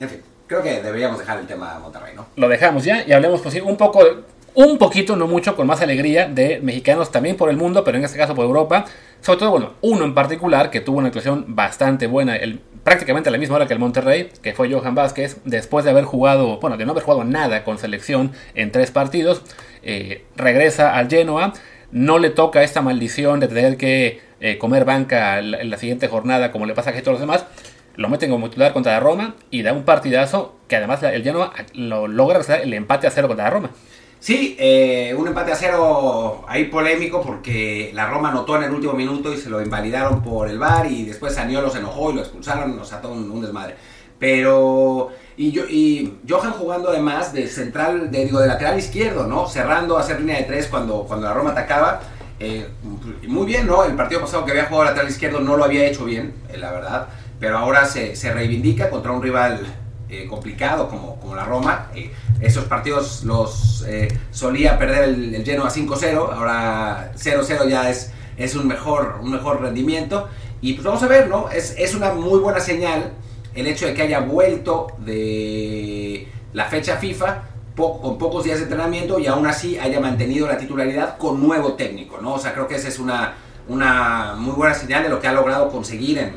En 0.01 0.09
fin, 0.09 0.21
creo 0.47 0.63
que 0.63 0.83
deberíamos 0.83 1.19
dejar 1.19 1.39
el 1.39 1.47
tema 1.47 1.75
de 1.75 1.81
Monterrey, 1.81 2.15
¿no? 2.15 2.27
Lo 2.37 2.49
dejamos 2.49 2.85
ya 2.85 3.05
y 3.07 3.13
hablemos 3.13 3.41
pues, 3.41 3.61
un 3.63 3.77
poco, 3.77 4.03
un 4.55 4.79
poquito, 4.79 5.17
no 5.17 5.27
mucho, 5.27 5.55
con 5.55 5.67
más 5.67 5.81
alegría 5.81 6.27
de 6.27 6.61
mexicanos 6.61 7.13
también 7.13 7.37
por 7.37 7.51
el 7.51 7.57
mundo, 7.57 7.85
pero 7.85 7.99
en 7.99 8.05
este 8.05 8.19
caso 8.19 8.35
por 8.35 8.45
Europa. 8.45 8.85
Sobre 9.21 9.39
todo, 9.39 9.51
bueno, 9.53 9.75
uno 9.83 10.05
en 10.05 10.15
particular 10.15 10.71
que 10.71 10.81
tuvo 10.81 10.99
una 10.99 11.09
actuación 11.09 11.45
bastante 11.49 12.09
buena, 12.09 12.35
el, 12.35 12.61
prácticamente 12.85 13.29
a 13.29 13.33
la 13.33 13.39
misma 13.39 13.57
hora 13.57 13.67
que 13.67 13.73
el 13.73 13.79
Monterrey, 13.79 14.31
que 14.43 14.55
fue 14.55 14.71
Johan 14.71 14.95
Vázquez, 14.95 15.39
después 15.45 15.85
de 15.85 15.91
haber 15.91 16.05
jugado, 16.05 16.59
bueno, 16.59 16.77
de 16.77 16.85
no 16.85 16.93
haber 16.93 17.05
jugado 17.05 17.25
nada 17.25 17.65
con 17.65 17.79
selección 17.79 18.33
en 18.55 18.73
tres 18.73 18.91
partidos, 18.91 19.43
eh, 19.83 20.25
regresa 20.37 20.97
al 20.97 21.09
Genoa. 21.09 21.53
No 21.91 22.19
le 22.19 22.31
toca 22.31 22.63
esta 22.63 22.81
maldición 22.81 23.39
de 23.39 23.49
tener 23.49 23.77
que 23.77 24.21
eh, 24.41 24.57
comer 24.59 24.85
banca 24.85 25.39
en 25.39 25.51
la, 25.51 25.61
en 25.61 25.71
la 25.71 25.77
siguiente 25.77 26.09
jornada, 26.09 26.51
como 26.51 26.67
le 26.67 26.75
pasa 26.75 26.91
a 26.91 26.95
todos 26.95 27.13
los 27.13 27.21
demás. 27.21 27.45
Lo 27.97 28.09
meten 28.09 28.31
como 28.31 28.49
titular 28.49 28.73
contra 28.73 28.93
la 28.93 29.01
Roma 29.01 29.35
y 29.51 29.63
da 29.63 29.75
un 29.75 29.85
partidazo 29.85 30.57
que 30.67 30.77
además 30.77 31.03
el 31.03 31.23
Genoa 31.23 31.53
lo 31.75 32.09
logra 32.09 32.41
el 32.63 32.73
empate 32.73 33.07
a 33.07 33.11
cero 33.11 33.29
contra 33.29 33.45
la 33.45 33.51
Roma. 33.51 33.71
Sí, 34.23 34.55
eh, 34.57 35.13
un 35.19 35.27
empate 35.27 35.51
a 35.51 35.57
cero 35.57 36.45
ahí 36.47 36.67
polémico 36.67 37.21
porque 37.21 37.91
la 37.93 38.07
Roma 38.07 38.29
anotó 38.29 38.57
en 38.57 38.63
el 38.63 38.71
último 38.71 38.93
minuto 38.93 39.35
y 39.35 39.37
se 39.37 39.51
lo 39.51 39.61
invalidaron 39.61 40.23
por 40.23 40.49
el 40.49 40.61
VAR 40.61 40.87
y 40.87 41.05
después 41.05 41.35
Saniolo 41.35 41.69
se 41.71 41.79
enojó 41.79 42.13
y 42.13 42.15
lo 42.15 42.21
expulsaron, 42.21 42.77
nos 42.77 42.93
ató 42.93 43.11
un, 43.11 43.29
un 43.29 43.43
desmadre. 43.43 43.75
Pero, 44.21 45.09
y, 45.37 45.51
yo, 45.51 45.65
y 45.69 46.21
Johan 46.29 46.53
jugando 46.53 46.91
además 46.91 47.33
de 47.33 47.49
central, 47.49 48.13
de, 48.13 48.27
digo, 48.27 48.39
de 48.39 48.47
lateral 48.47 48.79
izquierdo, 48.79 49.27
¿no? 49.27 49.49
Cerrando, 49.49 49.99
hacer 49.99 50.21
línea 50.21 50.37
de 50.37 50.45
tres 50.45 50.69
cuando, 50.69 51.03
cuando 51.03 51.27
la 51.27 51.35
Roma 51.35 51.51
atacaba. 51.51 52.03
Eh, 52.39 52.69
muy 53.27 53.45
bien, 53.45 53.67
¿no? 53.67 53.83
El 53.83 53.97
partido 53.97 54.21
pasado 54.21 54.45
que 54.45 54.53
había 54.53 54.67
jugado 54.67 54.85
lateral 54.85 55.11
izquierdo 55.11 55.41
no 55.41 55.57
lo 55.57 55.65
había 55.65 55.85
hecho 55.85 56.05
bien, 56.05 56.33
eh, 56.49 56.59
la 56.59 56.71
verdad. 56.71 57.09
Pero 57.41 57.59
ahora 57.59 57.87
se 57.87 58.33
reivindica 58.33 58.89
contra 58.89 59.11
un 59.11 59.21
rival 59.21 59.82
eh, 60.13 60.27
complicado 60.29 60.91
como, 60.91 61.19
como 61.19 61.35
la 61.35 61.47
Roma. 61.47 61.91
Eh, 61.95 62.13
esos 62.43 62.65
partidos 62.67 63.25
los 63.25 63.83
eh, 63.89 64.09
solía 64.31 64.79
perder 64.79 65.05
el, 65.05 65.35
el 65.35 65.43
Genoa 65.43 65.71
5-0, 65.71 66.35
ahora 66.35 67.13
0-0 67.17 67.67
ya 67.67 67.89
es, 67.89 68.13
es 68.37 68.55
un, 68.55 68.69
mejor, 68.69 69.21
un 69.23 69.31
mejor 69.31 69.63
rendimiento. 69.63 70.29
Y 70.61 70.75
pues 70.75 70.85
vamos 70.85 71.03
a 71.03 71.07
ver, 71.07 71.29
¿no? 71.29 71.49
Es, 71.49 71.75
es 71.79 71.95
una 71.95 72.13
muy 72.13 72.41
buena 72.41 72.61
señal 72.61 73.13
el 73.55 73.67
hecho 73.67 73.87
de 73.87 73.95
que 73.95 74.03
haya 74.03 74.21
vuelto 74.21 74.89
de 74.99 76.29
la 76.53 76.67
fecha 76.67 76.99
FIFA 76.99 77.45
con 77.75 78.19
pocos 78.19 78.45
días 78.45 78.59
de 78.59 78.65
entrenamiento 78.65 79.19
y 79.19 79.29
aún 79.29 79.47
así 79.47 79.79
haya 79.79 79.99
mantenido 79.99 80.47
la 80.47 80.59
titularidad 80.59 81.17
con 81.17 81.41
nuevo 81.41 81.73
técnico, 81.73 82.19
¿no? 82.21 82.35
O 82.35 82.39
sea, 82.39 82.53
creo 82.53 82.69
que 82.69 82.75
esa 82.75 82.89
es 82.89 82.99
una, 82.99 83.33
una 83.67 84.35
muy 84.37 84.53
buena 84.53 84.75
señal 84.75 85.05
de 85.05 85.09
lo 85.09 85.21
que 85.21 85.29
ha 85.29 85.33
logrado 85.33 85.71
conseguir 85.71 86.19
en, 86.19 86.35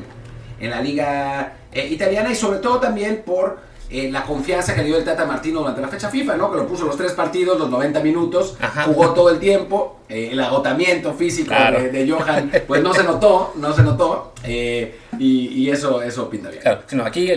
en 0.60 0.70
la 0.70 0.80
liga 0.80 1.58
eh, 1.78 1.86
italiana 1.88 2.30
y 2.30 2.34
sobre 2.34 2.58
todo 2.58 2.78
también 2.80 3.22
por 3.24 3.58
eh, 3.88 4.10
la 4.10 4.24
confianza 4.24 4.74
que 4.74 4.80
le 4.82 4.88
dio 4.88 4.96
el 4.98 5.04
Tata 5.04 5.24
Martino 5.26 5.60
durante 5.60 5.80
la 5.80 5.86
fecha 5.88 6.08
FIFA, 6.08 6.36
¿no? 6.36 6.50
Que 6.50 6.56
lo 6.56 6.66
puso 6.66 6.86
los 6.86 6.96
tres 6.96 7.12
partidos, 7.12 7.56
los 7.58 7.70
90 7.70 8.00
minutos, 8.00 8.56
Ajá. 8.60 8.82
jugó 8.82 9.10
todo 9.14 9.30
el 9.30 9.38
tiempo, 9.38 10.00
eh, 10.08 10.30
el 10.32 10.40
agotamiento 10.40 11.12
físico 11.14 11.48
Claro. 11.48 11.80
de, 11.80 11.90
de 11.90 12.10
Johan, 12.10 12.50
pues 12.66 12.82
no 12.82 12.92
se 12.92 13.04
notó, 13.04 13.52
no 13.56 13.72
se 13.72 13.82
notó, 13.84 14.32
eh, 14.42 14.98
y, 15.20 15.48
y 15.62 15.70
eso, 15.70 16.02
eso 16.02 16.28
pinta 16.28 16.48
bien. 16.50 16.62
Claro, 16.62 16.80
aquí, 17.04 17.30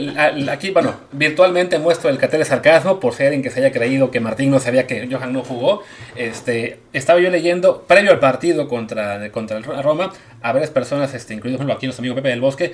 aquí, 0.49 0.71
bueno, 0.71 0.95
virtualmente 1.11 1.77
muestro 1.77 2.09
el 2.09 2.17
catel 2.17 2.39
de 2.39 2.45
sarcasmo 2.45 2.99
por 2.99 3.13
ser 3.13 3.33
en 3.33 3.43
que 3.43 3.51
se 3.51 3.59
haya 3.59 3.71
creído 3.71 4.09
que 4.09 4.19
Martín 4.19 4.49
no 4.49 4.59
sabía 4.59 4.87
que 4.87 5.07
Johan 5.09 5.31
no 5.31 5.43
jugó. 5.43 5.83
Este, 6.15 6.79
estaba 6.93 7.19
yo 7.19 7.29
leyendo, 7.29 7.83
previo 7.83 8.09
al 8.11 8.19
partido 8.19 8.67
contra, 8.67 9.31
contra 9.31 9.57
el 9.57 9.63
Roma, 9.63 10.11
a 10.41 10.51
varias 10.51 10.71
personas, 10.71 11.13
este, 11.13 11.35
incluidos 11.35 11.59
bueno, 11.59 11.73
aquí 11.73 11.85
nuestro 11.85 12.01
amigo 12.01 12.15
Pepe 12.15 12.29
del 12.29 12.41
Bosque, 12.41 12.73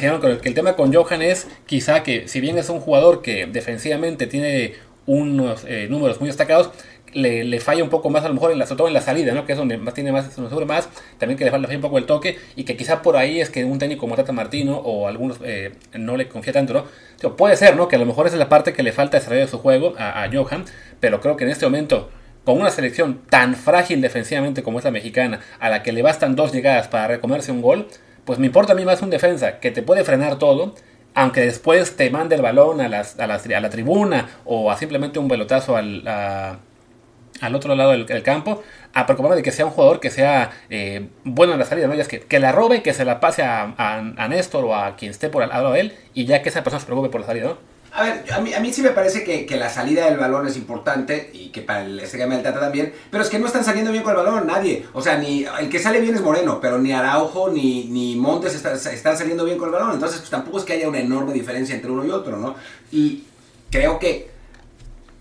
que 0.00 0.06
dijeron 0.06 0.20
que, 0.20 0.38
que 0.38 0.48
el 0.48 0.54
tema 0.54 0.74
con 0.74 0.92
Johan 0.92 1.22
es 1.22 1.48
quizá 1.66 2.02
que 2.02 2.28
si 2.28 2.40
bien 2.40 2.58
es 2.58 2.68
un 2.70 2.80
jugador 2.80 3.22
que 3.22 3.46
defensivamente 3.46 4.26
tiene 4.26 4.74
unos 5.06 5.64
eh, 5.66 5.86
números 5.90 6.18
muy 6.20 6.28
destacados, 6.28 6.70
le, 7.12 7.44
le 7.44 7.60
falla 7.60 7.84
un 7.84 7.90
poco 7.90 8.08
más 8.08 8.24
a 8.24 8.28
lo 8.28 8.34
mejor 8.34 8.52
en 8.52 8.58
la, 8.58 8.64
sobre 8.64 8.78
todo 8.78 8.88
en 8.88 8.94
la 8.94 9.02
salida, 9.02 9.34
¿no? 9.34 9.44
que 9.44 9.52
es 9.52 9.58
donde 9.58 9.76
más 9.76 9.92
tiene 9.92 10.10
más, 10.10 10.32
sufre 10.32 10.64
más, 10.64 10.88
también 11.18 11.36
que 11.36 11.44
le 11.44 11.50
falla, 11.50 11.68
un 11.68 11.80
poco 11.82 11.98
el 11.98 12.06
toque 12.06 12.38
y 12.56 12.64
que 12.64 12.74
quizá 12.74 13.02
por 13.02 13.18
ahí 13.18 13.40
es 13.40 13.50
que 13.50 13.66
un 13.66 13.78
técnico 13.78 14.00
como 14.00 14.16
Tata 14.16 14.32
Martino 14.32 14.78
o 14.78 15.08
algunos 15.08 15.38
eh, 15.44 15.72
no 15.92 16.16
le 16.16 16.26
confía 16.26 16.54
tanto, 16.54 16.72
¿no? 16.72 17.36
Puede 17.36 17.56
ser, 17.56 17.76
¿no? 17.76 17.88
Que 17.88 17.96
a 17.96 17.98
lo 17.98 18.06
mejor 18.06 18.26
esa 18.26 18.36
es 18.36 18.40
la 18.40 18.48
parte 18.48 18.72
que 18.72 18.82
le 18.82 18.92
falta 18.92 19.18
desarrollar 19.18 19.44
de 19.44 19.50
su 19.50 19.58
juego 19.58 19.94
a, 19.98 20.24
a 20.24 20.30
Johan, 20.32 20.64
pero 21.00 21.20
creo 21.20 21.36
que 21.36 21.44
en 21.44 21.50
este 21.50 21.66
momento 21.66 22.10
con 22.44 22.58
una 22.58 22.70
selección 22.70 23.20
tan 23.28 23.54
frágil 23.54 24.00
defensivamente 24.00 24.62
como 24.62 24.78
es 24.78 24.84
la 24.84 24.90
mexicana, 24.90 25.40
a 25.60 25.68
la 25.68 25.82
que 25.82 25.92
le 25.92 26.02
bastan 26.02 26.34
dos 26.34 26.52
llegadas 26.52 26.88
para 26.88 27.08
recomerse 27.08 27.52
un 27.52 27.62
gol, 27.62 27.88
pues 28.24 28.38
me 28.38 28.46
importa 28.46 28.72
a 28.72 28.76
mí 28.76 28.84
más 28.84 29.02
un 29.02 29.10
defensa 29.10 29.58
que 29.60 29.70
te 29.70 29.82
puede 29.82 30.04
frenar 30.04 30.38
todo, 30.38 30.74
aunque 31.14 31.40
después 31.42 31.96
te 31.96 32.10
mande 32.10 32.36
el 32.36 32.42
balón 32.42 32.80
a, 32.80 32.88
las- 32.88 33.18
a 33.20 33.26
las- 33.26 33.46
a 33.46 33.60
la 33.60 33.70
tribuna 33.70 34.28
o 34.44 34.70
a 34.70 34.76
simplemente 34.76 35.18
un 35.18 35.28
pelotazo 35.28 35.76
al, 35.76 36.06
a- 36.08 36.58
al 37.40 37.54
otro 37.54 37.74
lado 37.74 37.90
del, 37.90 38.22
campo, 38.22 38.62
a 38.94 39.06
preocuparme 39.06 39.36
de 39.36 39.42
que 39.42 39.50
sea 39.50 39.64
un 39.66 39.72
jugador 39.72 40.00
que 40.00 40.10
sea 40.10 40.50
eh, 40.70 41.08
bueno 41.24 41.54
en 41.54 41.58
la 41.58 41.64
salida, 41.64 41.86
¿no? 41.88 41.94
Ya 41.94 42.02
es 42.02 42.08
que, 42.08 42.20
que 42.20 42.38
la 42.38 42.52
robe, 42.52 42.82
que 42.82 42.92
se 42.94 43.04
la 43.04 43.20
pase 43.20 43.42
a, 43.42 43.74
a- 43.76 43.98
a 44.16 44.28
Néstor 44.28 44.64
o 44.64 44.74
a 44.76 44.96
quien 44.96 45.10
esté 45.10 45.28
por 45.28 45.42
al 45.42 45.48
lado 45.50 45.72
de 45.72 45.80
él 45.80 45.94
y 46.14 46.26
ya 46.26 46.42
que 46.42 46.50
esa 46.50 46.62
persona 46.62 46.80
se 46.80 46.86
preocupe 46.86 47.08
por 47.10 47.20
la 47.22 47.26
salida, 47.26 47.46
¿no? 47.46 47.71
A 47.94 48.04
ver, 48.04 48.24
a 48.32 48.40
mí, 48.40 48.54
a 48.54 48.60
mí 48.60 48.72
sí 48.72 48.80
me 48.80 48.88
parece 48.90 49.22
que, 49.22 49.44
que 49.44 49.56
la 49.58 49.68
salida 49.68 50.06
del 50.06 50.16
balón 50.16 50.46
es 50.46 50.56
importante 50.56 51.30
y 51.34 51.48
que 51.50 51.60
para 51.60 51.84
el 51.84 52.00
esquema 52.00 52.34
del 52.34 52.42
Tata 52.42 52.58
también, 52.60 52.92
pero 53.10 53.22
es 53.22 53.28
que 53.28 53.38
no 53.38 53.46
están 53.46 53.64
saliendo 53.64 53.92
bien 53.92 54.02
con 54.02 54.12
el 54.18 54.24
balón 54.24 54.46
nadie. 54.46 54.86
O 54.94 55.02
sea, 55.02 55.18
ni 55.18 55.44
el 55.60 55.68
que 55.68 55.78
sale 55.78 56.00
bien 56.00 56.14
es 56.14 56.22
Moreno, 56.22 56.58
pero 56.58 56.78
ni 56.78 56.92
Araujo 56.92 57.50
ni, 57.50 57.84
ni 57.84 58.16
Montes 58.16 58.54
está- 58.54 58.72
están 58.72 59.18
saliendo 59.18 59.44
bien 59.44 59.58
con 59.58 59.68
el 59.68 59.74
balón. 59.74 59.92
Entonces, 59.92 60.20
pues, 60.20 60.30
tampoco 60.30 60.58
es 60.58 60.64
que 60.64 60.72
haya 60.72 60.88
una 60.88 61.00
enorme 61.00 61.34
diferencia 61.34 61.74
entre 61.74 61.90
uno 61.90 62.02
y 62.06 62.10
otro, 62.10 62.38
¿no? 62.38 62.54
Y 62.90 63.24
creo 63.70 63.98
que 63.98 64.30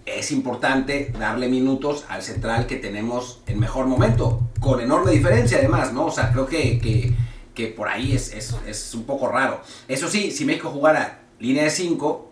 es 0.05 0.31
importante 0.31 1.11
darle 1.19 1.49
minutos 1.49 2.05
al 2.07 2.23
central 2.23 2.67
que 2.67 2.77
tenemos 2.77 3.41
en 3.47 3.59
mejor 3.59 3.85
momento, 3.87 4.41
con 4.61 4.79
enorme 4.79 5.11
diferencia 5.11 5.57
además, 5.57 5.91
¿no? 5.93 6.05
O 6.05 6.11
sea, 6.11 6.31
creo 6.31 6.45
que, 6.47 6.79
que, 6.79 7.13
que 7.53 7.67
por 7.67 7.89
ahí 7.89 8.13
es, 8.13 8.33
es, 8.33 8.55
es 8.65 8.93
un 8.93 9.03
poco 9.03 9.27
raro. 9.27 9.61
Eso 9.89 10.07
sí, 10.07 10.31
si 10.31 10.45
México 10.45 10.69
jugara 10.69 11.19
línea 11.39 11.63
de 11.65 11.69
5, 11.69 12.30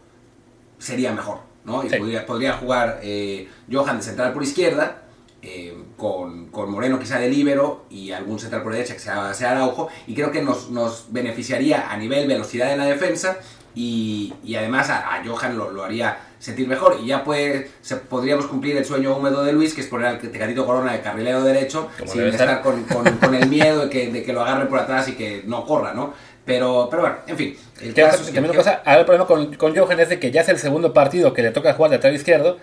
sería 0.79 1.11
mejor, 1.13 1.39
¿no? 1.65 1.83
Y 1.83 1.89
Sí. 1.89 1.97
podría, 1.97 2.25
podría 2.25 2.53
jugar 2.53 2.99
eh, 3.03 3.47
Johan 3.71 3.97
de 3.97 4.03
central 4.03 4.33
por 4.33 4.41
izquierda, 4.41 5.03
eh, 5.41 5.73
con, 5.95 6.47
con 6.47 6.69
Moreno 6.71 6.99
quizá 6.99 7.17
de 7.19 7.29
líbero 7.29 7.85
y 7.89 8.11
algún 8.11 8.39
central 8.39 8.61
por 8.63 8.73
derecha 8.73 8.93
que 8.93 8.99
sea, 8.99 9.33
sea 9.33 9.51
Araujo, 9.51 9.87
y 10.07 10.13
creo 10.15 10.31
que 10.31 10.41
nos, 10.41 10.69
nos 10.71 11.05
beneficiaría 11.11 11.89
a 11.91 11.95
nivel 11.97 12.27
velocidad 12.27 12.73
en 12.73 12.79
la 12.79 12.85
defensa 12.85 13.37
y, 13.75 14.33
y 14.43 14.55
además 14.55 14.89
a, 14.89 15.15
a 15.15 15.23
Johan 15.25 15.57
lo, 15.57 15.71
lo 15.71 15.83
haría 15.85 16.17
sentir 16.39 16.67
mejor 16.67 16.97
y 17.01 17.07
ya 17.07 17.23
puede, 17.23 17.69
se, 17.81 17.97
podríamos 17.97 18.47
cumplir 18.47 18.75
el 18.77 18.85
sueño 18.85 19.15
húmedo 19.15 19.43
de 19.43 19.53
Luis, 19.53 19.73
que 19.73 19.81
es 19.81 19.87
poner 19.87 20.07
al 20.07 20.19
Tecatito 20.19 20.65
Corona 20.65 20.91
de 20.93 21.01
carrilero 21.01 21.41
derecho, 21.43 21.89
sin 22.05 22.21
estar 22.23 22.61
con- 22.61 22.83
con 23.19 23.35
el 23.35 23.47
miedo 23.47 23.83
de 23.85 23.89
que, 23.89 24.11
de 24.11 24.23
que 24.23 24.33
lo 24.33 24.41
agarren 24.41 24.67
por 24.67 24.79
atrás 24.79 25.07
y 25.09 25.13
que 25.13 25.43
no 25.45 25.65
corra, 25.65 25.93
¿no? 25.93 26.13
Pero, 26.49 26.87
pero 26.89 27.03
bueno, 27.03 27.17
en 27.27 27.37
fin. 27.37 27.57
El 27.81 27.93
caso 27.93 28.23
es 28.23 28.33
también 28.33 28.51
que- 28.51 28.57
cosa, 28.57 28.81
ahora 28.83 28.99
el 29.01 29.05
problema 29.05 29.27
con, 29.27 29.53
con 29.55 29.75
Johan 29.75 29.99
es 29.99 30.09
de 30.09 30.19
que 30.19 30.31
ya 30.31 30.41
es 30.41 30.49
el 30.49 30.57
segundo 30.57 30.93
partido 30.93 31.31
que 31.33 31.41
le 31.43 31.51
toca 31.51 31.73
jugar 31.73 31.91
de 31.91 31.97
lateral 31.97 32.15
izquierdo. 32.15 32.57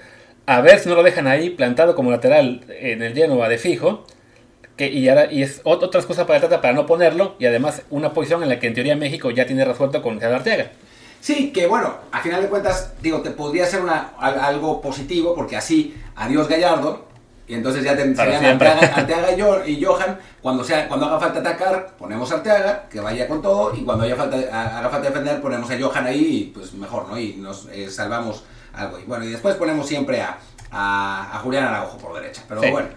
A 0.46 0.61
ver 0.61 0.79
si 0.81 0.88
no 0.88 0.94
lo 0.96 1.03
dejan 1.03 1.27
ahí 1.27 1.51
plantado 1.51 1.94
como 1.94 2.11
lateral 2.11 2.64
en 2.68 3.03
el 3.03 3.14
Genoa 3.14 3.49
de 3.49 3.59
fijo. 3.59 4.05
que, 4.77 4.88
y, 4.88 5.09
ahora, 5.09 5.33
y 5.33 5.42
es 5.42 5.61
otra 5.64 6.01
excusa 6.01 6.27
para 6.27 6.40
trata 6.40 6.61
para 6.61 6.75
no 6.75 6.85
ponerlo, 6.85 7.35
y 7.38 7.46
además 7.46 7.83
una 7.90 8.12
posición 8.12 8.42
en 8.42 8.51
la 8.51 8.59
que 8.61 8.66
en 8.66 8.75
teoría 8.75 8.94
México 8.96 9.31
ya 9.31 9.46
tiene 9.46 9.64
resuelto 9.64 10.03
con 10.03 10.16
Gerardo 10.18 10.37
Arteaga. 10.37 10.70
Sí, 11.20 11.51
que 11.53 11.66
bueno, 11.66 11.94
a 12.12 12.20
final 12.20 12.42
de 12.42 12.49
cuentas, 12.49 12.92
digo, 13.01 13.22
te 13.22 13.31
podría 13.31 13.66
ser 13.66 13.81
una, 13.81 14.12
algo 14.18 14.81
positivo, 14.83 15.35
porque 15.35 15.57
así, 15.57 15.94
adiós 16.14 16.46
Gallardo, 16.49 17.06
y 17.49 17.55
entonces 17.55 17.85
ya 17.85 17.97
te, 17.97 18.15
serían 18.15 18.61
Arteaga, 18.61 19.67
y, 19.67 19.85
Johan, 19.85 20.19
cuando, 20.43 20.65
sea, 20.65 20.89
cuando 20.89 21.07
haga 21.07 21.21
falta 21.21 21.41
atacar, 21.41 21.95
ponemos 21.97 22.31
a 22.33 22.37
Arteaga, 22.37 22.89
que 22.89 23.01
vaya 23.01 23.29
con 23.29 23.41
todo, 23.41 23.75
y 23.75 23.85
cuando 23.85 24.05
haya 24.05 24.17
falta, 24.17 24.37
haga 24.37 24.89
falta 24.89 25.09
defender, 25.09 25.41
ponemos 25.41 25.71
a 25.71 25.79
Johan 25.79 26.07
ahí, 26.07 26.27
y 26.27 26.45
pues 26.53 26.75
mejor, 26.75 27.09
¿no? 27.09 27.19
Y 27.19 27.35
nos 27.35 27.67
eh, 27.71 27.89
salvamos 27.89 28.43
algo. 28.73 28.99
Y 28.99 29.05
bueno, 29.05 29.25
y 29.25 29.29
después 29.29 29.55
ponemos 29.55 29.87
siempre 29.87 30.21
a, 30.21 30.39
a, 30.77 31.41
Julián 31.43 31.65
Araujo 31.65 31.99
por 31.99 32.15
derecha. 32.15 32.43
Pero 32.49 32.61
bueno. 32.61 32.89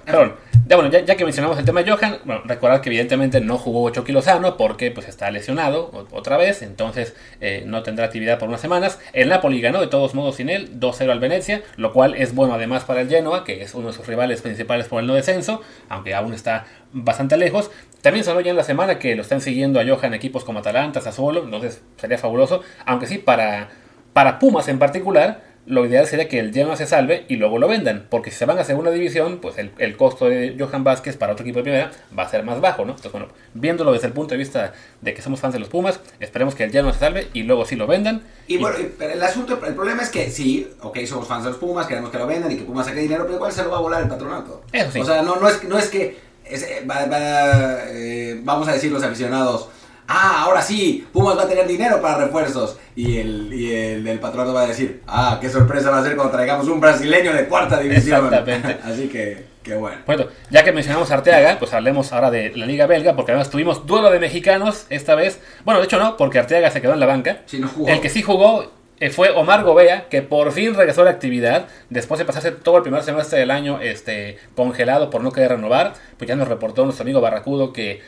ya, 0.68 0.76
bueno 0.76 0.90
ya, 0.90 1.16
que 1.16 1.24
mencionamos 1.24 1.58
el 1.58 1.66
tema 1.66 1.82
de 1.82 1.92
Johan, 1.92 2.20
bueno, 2.26 2.42
recordad 2.46 2.82
que 2.82 2.90
evidentemente 2.90 3.40
no 3.42 3.58
jugó 3.58 3.90
Chucky 3.90 4.12
Lozano 4.12 4.58
porque 4.58 4.92
pues 4.92 5.08
está 5.08 5.32
lesionado 5.32 6.08
otra 6.12 6.38
vez, 6.38 6.62
entonces 6.62 7.16
eh, 7.40 7.64
no 7.66 7.84
tendrá 7.84 8.06
actividad 8.06 8.38
por 8.38 8.50
unas 8.50 8.62
semanas. 8.62 9.00
El 9.14 9.30
Napoli 9.30 9.62
ganó 9.62 9.80
de 9.80 9.88
todos 9.88 10.14
modos 10.14 10.36
sin 10.36 10.50
él, 10.50 10.80
2-0 10.80 11.10
al 11.10 11.20
Venecia, 11.20 11.64
lo 11.78 11.94
cual 11.94 12.16
es 12.16 12.36
bueno 12.36 12.54
además 12.54 12.84
para 12.84 13.02
el 13.02 13.10
Genoa, 13.10 13.44
que 13.44 13.62
es 13.64 13.74
uno 13.74 13.88
de 13.88 13.94
sus 13.94 14.06
rivales 14.08 14.42
principales 14.42 14.88
por 14.88 15.00
el 15.00 15.08
no 15.08 15.14
descenso, 15.14 15.62
aunque 15.88 16.14
aún 16.14 16.34
está 16.34 16.66
bastante 16.92 17.38
lejos. 17.38 17.72
También 18.02 18.26
sonó 18.26 18.42
ya 18.42 18.52
en 18.52 18.58
la 18.58 18.64
semana 18.64 19.00
que 19.00 19.16
lo 19.16 19.22
están 19.22 19.42
siguiendo 19.42 19.80
a 19.80 19.86
Johan 19.86 20.14
equipos 20.14 20.44
como 20.44 20.60
Atalanta, 20.60 21.02
Sassuolo, 21.02 21.44
entonces 21.44 21.82
sería 21.98 22.18
fabuloso, 22.18 22.62
aunque 22.86 23.08
sí 23.08 23.18
para, 23.18 23.70
para 24.14 24.40
Pumas 24.40 24.68
en 24.68 24.80
particular 24.80 25.49
lo 25.70 25.86
ideal 25.86 26.08
sería 26.08 26.28
que 26.28 26.40
el 26.40 26.52
Genoa 26.52 26.76
se 26.76 26.88
salve 26.88 27.26
y 27.28 27.36
luego 27.36 27.60
lo 27.60 27.68
vendan, 27.68 28.08
porque 28.10 28.32
si 28.32 28.38
se 28.38 28.46
van 28.46 28.58
a 28.58 28.64
segunda 28.64 28.90
división, 28.90 29.38
pues 29.40 29.56
el, 29.60 29.98
costo 29.98 30.26
de 30.28 30.56
Johan 30.58 30.84
Vázquez 30.84 31.16
para 31.16 31.34
otro 31.34 31.44
equipo 31.44 31.60
de 31.60 31.64
primera 31.64 31.92
va 32.18 32.24
a 32.24 32.30
ser 32.30 32.44
más 32.44 32.60
bajo, 32.60 32.86
¿no? 32.86 32.94
Entonces, 32.94 33.12
bueno, 33.12 33.28
viéndolo 33.54 33.94
desde 33.94 34.08
el 34.08 34.14
punto 34.14 34.34
de 34.34 34.40
vista 34.40 34.74
de 35.02 35.14
que 35.14 35.22
somos 35.22 35.40
fans 35.40 35.54
de 35.54 35.60
los 35.60 35.70
Pumas, 35.70 36.00
esperemos 36.20 36.56
que 36.56 36.64
el 36.64 36.72
Genoa 36.72 36.92
se 36.92 37.00
salve 37.00 37.28
y 37.34 37.44
luego 37.44 37.66
sí 37.66 37.76
lo 37.76 37.86
vendan. 37.86 38.24
Y, 38.48 38.58
bueno, 38.58 38.78
el 39.00 39.22
asunto, 39.22 39.64
el 39.64 39.76
problema 39.76 40.02
es 40.02 40.10
que 40.10 40.32
sí, 40.32 40.68
ok, 40.82 40.98
somos 41.06 41.28
fans 41.28 41.44
de 41.44 41.52
los 41.52 41.60
Pumas, 41.60 41.86
queremos 41.86 42.10
que 42.10 42.18
lo 42.18 42.26
vendan 42.26 42.52
y 42.52 42.56
que 42.56 42.64
Pumas 42.64 42.88
saque 42.88 43.02
dinero, 43.02 43.26
pero 43.26 43.36
igual 43.36 43.52
se 43.52 43.64
lo 43.64 43.70
va 43.70 43.78
a 43.78 43.82
volar 43.82 44.02
el 44.02 44.10
patronato. 44.10 44.64
Eso 44.74 44.92
sí. 44.92 45.00
O 45.02 45.06
sea, 45.06 45.22
no, 45.22 45.36
no, 45.36 45.48
es, 45.48 45.64
no 45.66 45.78
es 45.78 45.90
que 45.90 46.18
eh, 46.46 46.84
eh, 46.84 48.42
vamos 48.44 48.68
a 48.68 48.74
decir 48.74 48.92
los 48.92 49.04
aficionados 49.04 49.70
ah, 50.10 50.44
ahora 50.44 50.62
sí, 50.62 51.08
Pumas 51.14 51.38
va 51.38 51.44
a 51.44 51.48
tener 51.48 51.66
dinero 51.68 52.02
para 52.02 52.26
refuerzos. 52.26 52.78
Y 52.96 53.18
el, 53.18 53.54
y 53.54 53.74
el, 53.74 54.20
patrono 54.20 54.54
va 54.54 54.64
a 54.64 54.68
decir, 54.68 55.02
ah, 55.08 55.38
qué 55.40 55.50
sorpresa 55.50 55.90
va 55.90 56.00
a 56.00 56.04
ser 56.04 56.16
cuando 56.16 56.34
traigamos 56.34 56.68
un 56.68 56.82
brasileño 56.82 57.32
de 57.32 57.46
cuarta 57.46 57.80
división. 57.80 58.26
Exactamente. 58.26 58.78
Así 58.84 59.08
que, 59.08 59.46
qué 59.64 59.76
bueno. 59.76 60.00
Bueno, 60.06 60.26
ya 60.50 60.64
que 60.64 60.74
mencionamos 60.74 61.10
a 61.12 61.14
Arteaga, 61.14 61.58
pues 61.60 61.74
hablemos 61.74 62.12
ahora 62.12 62.30
de 62.32 62.52
la 62.56 62.66
Liga 62.66 62.88
Belga, 62.88 63.16
porque 63.16 63.32
además 63.32 63.50
tuvimos 63.50 63.86
duelo 63.86 64.12
de 64.12 64.20
mexicanos 64.20 64.86
esta 64.90 65.16
vez. 65.16 65.40
Bueno, 65.64 65.80
de 65.80 65.86
hecho 65.86 66.00
no, 66.00 66.18
porque 66.18 66.40
Arteaga 66.40 66.72
se 66.72 66.82
quedó 66.82 66.94
en 66.94 67.00
la 67.00 67.06
banca. 67.06 67.44
Sí, 67.46 67.60
no 67.60 67.70
jugó. 67.70 67.88
El 67.88 68.02
que 68.02 68.10
sí 68.10 68.22
jugó 68.22 68.72
eh, 69.00 69.12
fue 69.12 69.30
Omar 69.30 69.64
Gobea, 69.64 70.10
que 70.10 70.22
por 70.22 70.52
fin 70.52 70.76
regresó 70.76 71.02
a 71.02 71.06
la 71.06 71.12
actividad, 71.12 71.68
después 71.90 72.20
de 72.20 72.26
pasarse 72.26 72.52
todo 72.52 72.78
el 72.78 72.84
primer 72.84 73.04
semestre 73.04 73.40
del 73.40 73.52
año 73.52 73.80
este, 73.80 74.38
congelado 74.56 75.10
por 75.10 75.24
no 75.24 75.32
querer 75.32 75.52
renovar, 75.52 75.94
pues 76.18 76.28
ya 76.28 76.36
nos 76.36 76.50
reportó 76.50 76.84
nuestro 76.84 77.04
amigo 77.04 77.22
Barracudo 77.22 77.72
que 77.72 78.02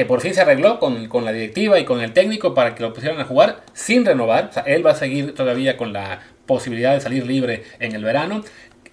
que 0.00 0.06
por 0.06 0.22
fin 0.22 0.32
se 0.32 0.40
arregló 0.40 0.78
con, 0.78 1.08
con, 1.08 1.26
la 1.26 1.32
directiva 1.32 1.78
y 1.78 1.84
con 1.84 2.00
el 2.00 2.14
técnico 2.14 2.54
para 2.54 2.74
que 2.74 2.82
lo 2.82 2.94
pusieran 2.94 3.20
a 3.20 3.26
jugar 3.26 3.60
sin 3.74 4.06
renovar. 4.06 4.50
Él 4.64 4.86
va 4.86 4.92
a 4.92 4.94
seguir 4.94 5.34
todavía 5.34 5.76
con 5.76 5.92
la 5.92 6.20
posibilidad 6.46 6.94
de 6.94 7.02
salir 7.02 7.26
libre 7.26 7.64
en 7.80 7.94
el 7.94 8.02
verano. 8.02 8.42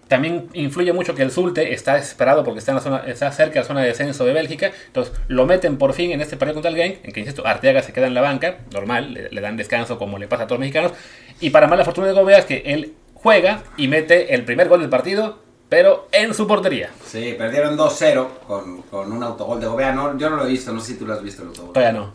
También 0.10 0.50
influye 0.52 0.92
mucho 0.92 1.16
que 1.16 1.24
el 1.24 1.32
Zulte 1.32 1.72
está 1.72 1.96
desesperado 1.96 2.44
porque 2.44 2.60
está, 2.60 2.74
en 2.74 2.76
la 2.76 2.82
zona, 2.82 3.04
está 3.08 3.32
cerca 3.32 3.54
de 3.54 3.60
la 3.62 3.66
zona 3.66 3.82
de 3.84 3.88
descenso 3.88 4.26
de 4.26 4.34
Bélgica. 4.34 4.74
Entonces 4.88 5.14
lo 5.30 5.46
meten 5.46 5.78
por 5.78 5.94
fin 5.94 6.12
en 6.12 6.20
este 6.20 6.36
partido 6.36 6.56
contra 6.56 6.72
el 6.72 6.76
Genk, 6.76 7.06
en 7.06 7.14
que, 7.14 7.22
insisto, 7.22 7.48
Arteaga 7.48 7.82
se 7.84 7.94
queda 7.94 8.08
en 8.08 8.14
la 8.14 8.20
banca, 8.20 8.58
normal, 8.74 9.30
le, 9.32 9.40
dan 9.42 9.56
descanso 9.56 9.98
como 9.98 10.20
le 10.20 10.28
pasa 10.28 10.44
a 10.44 10.48
todos 10.48 10.60
los 10.60 10.68
mexicanos. 10.68 10.92
Y 11.40 11.52
para 11.52 11.68
mala 11.68 11.86
fortuna 11.86 12.08
de 12.08 12.14
Gobea 12.16 12.46
que 12.46 12.64
él 12.66 12.96
juega 13.14 13.64
y 13.78 13.88
mete 13.88 14.34
el 14.36 14.44
primer 14.44 14.68
gol 14.68 14.82
del 14.82 14.90
partido 14.90 15.47
pero 15.70 16.08
en 16.12 16.34
su 16.34 16.48
portería. 16.48 16.92
Sí, 17.06 17.36
perdieron 17.38 17.78
2-0 17.78 18.28
con, 18.48 18.82
con, 18.84 19.12
un 19.12 19.24
autogol 19.24 19.60
de 19.60 19.68
Gobea. 19.68 19.94
yo 20.18 20.30
no 20.30 20.38
lo 20.38 20.46
he 20.46 20.50
visto, 20.50 20.72
no 20.72 20.80
sé 20.80 20.94
si 20.94 21.00
tú 21.00 21.06
lo 21.06 21.14
has 21.14 21.22
visto 21.22 21.42
el 21.42 21.50
autogol. 21.50 21.74
Todavía 21.74 22.00
no. 22.00 22.14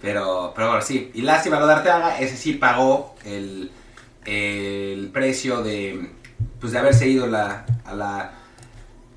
Pero, 0.00 0.52
pero 0.54 0.68
bueno, 0.68 0.82
sí. 0.82 1.10
Y 1.14 1.22
lástima 1.22 1.58
lo 1.58 1.66
de 1.66 1.72
Arteaga, 1.72 2.18
ese 2.18 2.36
sí 2.36 2.54
pagó 2.54 3.14
el, 3.24 3.70
el 4.26 5.10
precio 5.12 5.62
de, 5.62 6.10
pues 6.60 6.72
de 6.72 6.78
haberse 6.78 7.08
ido 7.08 7.26
la, 7.26 7.64
a 7.84 7.94
la 7.94 8.32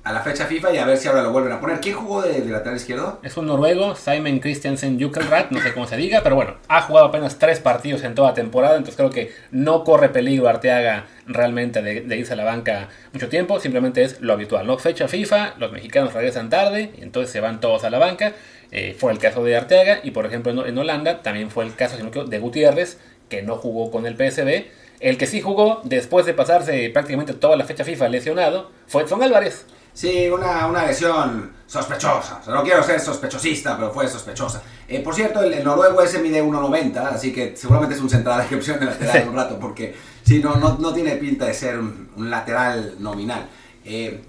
a 0.04 0.12
la 0.12 0.20
fecha 0.20 0.46
FIFA 0.46 0.72
y 0.72 0.78
a 0.78 0.86
ver 0.86 0.96
si 0.96 1.08
ahora 1.08 1.22
lo 1.22 1.32
vuelven 1.32 1.52
a 1.52 1.60
poner. 1.60 1.80
¿Quién 1.80 1.96
jugó 1.96 2.22
de, 2.22 2.44
lateral 2.44 2.76
izquierdo? 2.76 3.20
Es 3.22 3.36
un 3.36 3.46
noruego, 3.46 3.94
Simon 3.94 4.38
Christiansen 4.38 5.00
Jukelrat, 5.00 5.50
no 5.50 5.60
sé 5.60 5.74
cómo 5.74 5.86
se 5.86 5.96
diga, 5.96 6.20
pero 6.22 6.34
bueno, 6.34 6.54
ha 6.68 6.82
jugado 6.82 7.06
apenas 7.08 7.38
tres 7.38 7.60
partidos 7.60 8.02
en 8.04 8.14
toda 8.14 8.34
temporada, 8.34 8.76
entonces 8.76 8.96
creo 8.96 9.10
que 9.10 9.32
no 9.50 9.84
corre 9.84 10.08
peligro 10.08 10.48
Arteaga 10.48 11.06
realmente 11.26 11.82
de, 11.82 12.16
irse 12.16 12.32
a 12.32 12.36
la 12.36 12.44
banca 12.44 12.88
mucho 13.12 13.28
tiempo, 13.28 13.60
simplemente 13.60 14.02
es 14.02 14.20
lo 14.20 14.32
habitual, 14.32 14.66
¿no? 14.66 14.78
Fecha 14.78 15.08
FIFA, 15.08 15.54
los 15.58 15.72
mexicanos 15.72 16.14
regresan 16.14 16.48
tarde, 16.48 16.92
y 16.96 17.02
entonces 17.02 17.30
se 17.30 17.40
van 17.40 17.60
todos 17.60 17.84
a 17.84 17.90
la 17.90 17.98
banca. 17.98 18.32
Eh, 18.70 18.94
fue 18.98 19.12
el 19.12 19.18
caso 19.18 19.42
de 19.44 19.56
Arteaga 19.56 20.00
y 20.02 20.10
por 20.10 20.26
ejemplo 20.26 20.66
en, 20.66 20.76
Holanda 20.76 21.22
también 21.22 21.50
fue 21.50 21.64
el 21.64 21.74
caso 21.74 21.96
de 21.96 22.38
Gutiérrez, 22.38 22.98
que 23.28 23.42
no 23.42 23.56
jugó 23.56 23.90
con 23.90 24.06
el 24.06 24.14
PSB. 24.14 24.66
El 25.00 25.16
que 25.16 25.26
sí 25.26 25.40
jugó 25.40 25.80
después 25.84 26.26
de 26.26 26.34
pasarse 26.34 26.90
prácticamente 26.90 27.32
toda 27.32 27.56
la 27.56 27.64
fecha 27.64 27.84
FIFA 27.84 28.08
lesionado 28.08 28.70
fue 28.86 29.02
Edson 29.02 29.22
Álvarez. 29.22 29.66
Sí, 29.98 30.28
una, 30.28 30.68
una 30.68 30.86
lesión 30.86 31.50
sospechosa. 31.66 32.40
no 32.46 32.62
quiero 32.62 32.84
ser 32.84 33.00
sospechosista, 33.00 33.76
pero 33.76 33.90
fue 33.90 34.06
sospechosa. 34.06 34.62
Eh, 34.86 35.00
por 35.00 35.12
cierto, 35.12 35.42
el, 35.42 35.64
noruego 35.64 36.00
ese 36.00 36.20
mide 36.20 36.40
1,90, 36.40 36.98
así 36.98 37.32
que 37.32 37.56
seguramente 37.56 37.96
es 37.96 38.00
un 38.00 38.08
central 38.08 38.48
de 38.48 38.54
opción 38.54 38.78
de 38.78 38.86
lateral 38.86 39.28
un 39.28 39.34
rato, 39.34 39.58
porque 39.58 39.96
si 40.22 40.38
no, 40.38 40.54
no, 40.54 40.94
tiene 40.94 41.16
pinta 41.16 41.46
de 41.46 41.52
ser 41.52 41.80
un, 41.80 42.30
lateral 42.30 42.94
nominal. 43.00 43.48
Eh, 43.84 44.22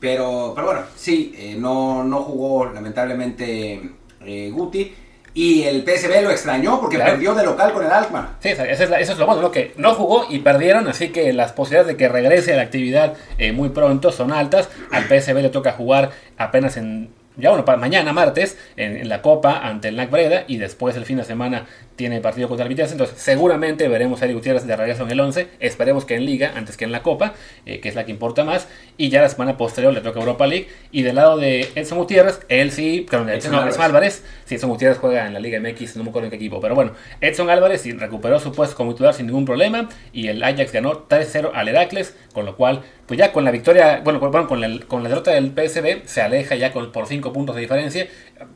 pero, 0.00 0.54
pero 0.56 0.66
bueno, 0.66 0.82
sí, 0.96 1.32
eh, 1.38 1.54
no, 1.56 2.02
no 2.02 2.22
jugó 2.24 2.64
lamentablemente 2.72 3.92
Guti. 4.50 4.92
Y 5.34 5.62
el 5.62 5.82
PSV 5.82 6.22
lo 6.22 6.30
extrañó 6.30 6.80
porque 6.80 6.98
perdió 6.98 7.34
de 7.34 7.44
local 7.44 7.72
con 7.72 7.84
el 7.84 7.90
Alkmaar. 7.90 8.36
Sí, 8.40 8.50
eso 8.50 8.64
es, 8.64 9.18
lo 9.18 9.26
bueno, 9.26 9.40
¿no? 9.40 9.50
que 9.50 9.72
no 9.76 9.94
jugó 9.94 10.26
y 10.28 10.40
perdieron, 10.40 10.88
así 10.88 11.08
que 11.08 11.32
las 11.32 11.52
posibilidades 11.52 11.88
de 11.88 11.96
que 11.96 12.08
regrese 12.08 12.52
a 12.52 12.56
la 12.56 12.62
actividad 12.62 13.14
eh, 13.38 13.52
muy 13.52 13.70
pronto 13.70 14.12
son 14.12 14.32
altas. 14.32 14.68
Al 14.90 15.04
PSV 15.04 15.36
le 15.40 15.48
toca 15.48 15.72
jugar 15.72 16.10
apenas 16.36 16.76
en 16.76 17.10
ya 17.36 17.48
bueno, 17.48 17.64
para 17.64 17.78
mañana 17.78 18.12
martes 18.12 18.58
en, 18.76 19.08
la 19.08 19.22
Copa 19.22 19.60
ante 19.66 19.88
el 19.88 19.96
NAC 19.96 20.10
Breda 20.10 20.44
y 20.46 20.58
después 20.58 20.96
el 20.96 21.04
fin 21.04 21.16
de 21.16 21.24
semana 21.24 21.66
tiene 21.96 22.20
partido 22.20 22.48
contra 22.48 22.64
el 22.64 22.68
Vitesse. 22.68 22.92
Entonces, 22.92 23.18
seguramente 23.18 23.88
veremos 23.88 24.20
a 24.20 24.24
Eric 24.24 24.36
Gutiérrez 24.36 24.66
de 24.66 24.76
regreso 24.76 25.04
en 25.04 25.10
el 25.10 25.20
11. 25.20 25.48
Esperemos 25.60 26.04
que 26.04 26.14
en 26.16 26.24
Liga 26.24 26.52
antes 26.56 26.76
que 26.76 26.84
en 26.84 26.92
la 26.92 27.02
Copa, 27.02 27.34
eh, 27.64 27.80
que 27.80 27.88
es 27.88 27.94
la 27.94 28.04
que 28.04 28.10
importa 28.10 28.44
más. 28.44 28.68
Y 28.96 29.08
ya 29.08 29.22
la 29.22 29.28
semana 29.28 29.56
posterior 29.56 29.92
le 29.92 30.00
toca 30.00 30.20
Europa 30.20 30.46
League. 30.46 30.68
Y 30.90 31.02
del 31.02 31.16
lado 31.16 31.36
de 31.38 31.70
Edson 31.74 31.98
Gutiérrez, 31.98 32.40
él 32.48 32.70
sí, 32.70 33.06
perdón, 33.08 33.30
Edson, 33.30 33.54
Álvarez. 33.54 34.24
Sí, 34.44 34.56
Edson 34.56 34.70
Gutiérrez 34.70 34.98
juega 34.98 35.26
en 35.26 35.32
la 35.32 35.40
Liga 35.40 35.60
MX, 35.60 35.96
no 35.96 36.04
me 36.04 36.10
acuerdo 36.10 36.26
en 36.26 36.30
qué 36.30 36.36
equipo. 36.36 36.60
Pero 36.60 36.74
bueno, 36.74 36.92
Edson 37.20 37.50
Álvarez 37.50 37.82
sí, 37.82 37.92
recuperó 37.92 38.38
su 38.40 38.52
puesto 38.52 38.76
como 38.76 38.92
titular 38.92 39.14
sin 39.14 39.26
ningún 39.26 39.44
problema. 39.44 39.88
Y 40.12 40.28
el 40.28 40.42
Ajax 40.42 40.72
ganó 40.72 41.08
3-0 41.08 41.50
al 41.54 41.68
Heracles, 41.68 42.16
con 42.32 42.44
lo 42.46 42.56
cual 42.56 42.82
pues 43.12 43.18
ya 43.18 43.30
con 43.30 43.44
la 43.44 43.50
victoria, 43.50 44.00
bueno, 44.02 44.20
con, 44.20 44.58
la, 44.62 44.86
con 44.88 45.02
la 45.02 45.10
derrota 45.10 45.32
del 45.32 45.50
PSB, 45.50 46.06
se 46.06 46.22
aleja 46.22 46.54
ya 46.54 46.72
con, 46.72 46.90
por 46.92 47.06
5 47.06 47.30
puntos 47.30 47.54
de 47.54 47.60
diferencia, 47.60 48.06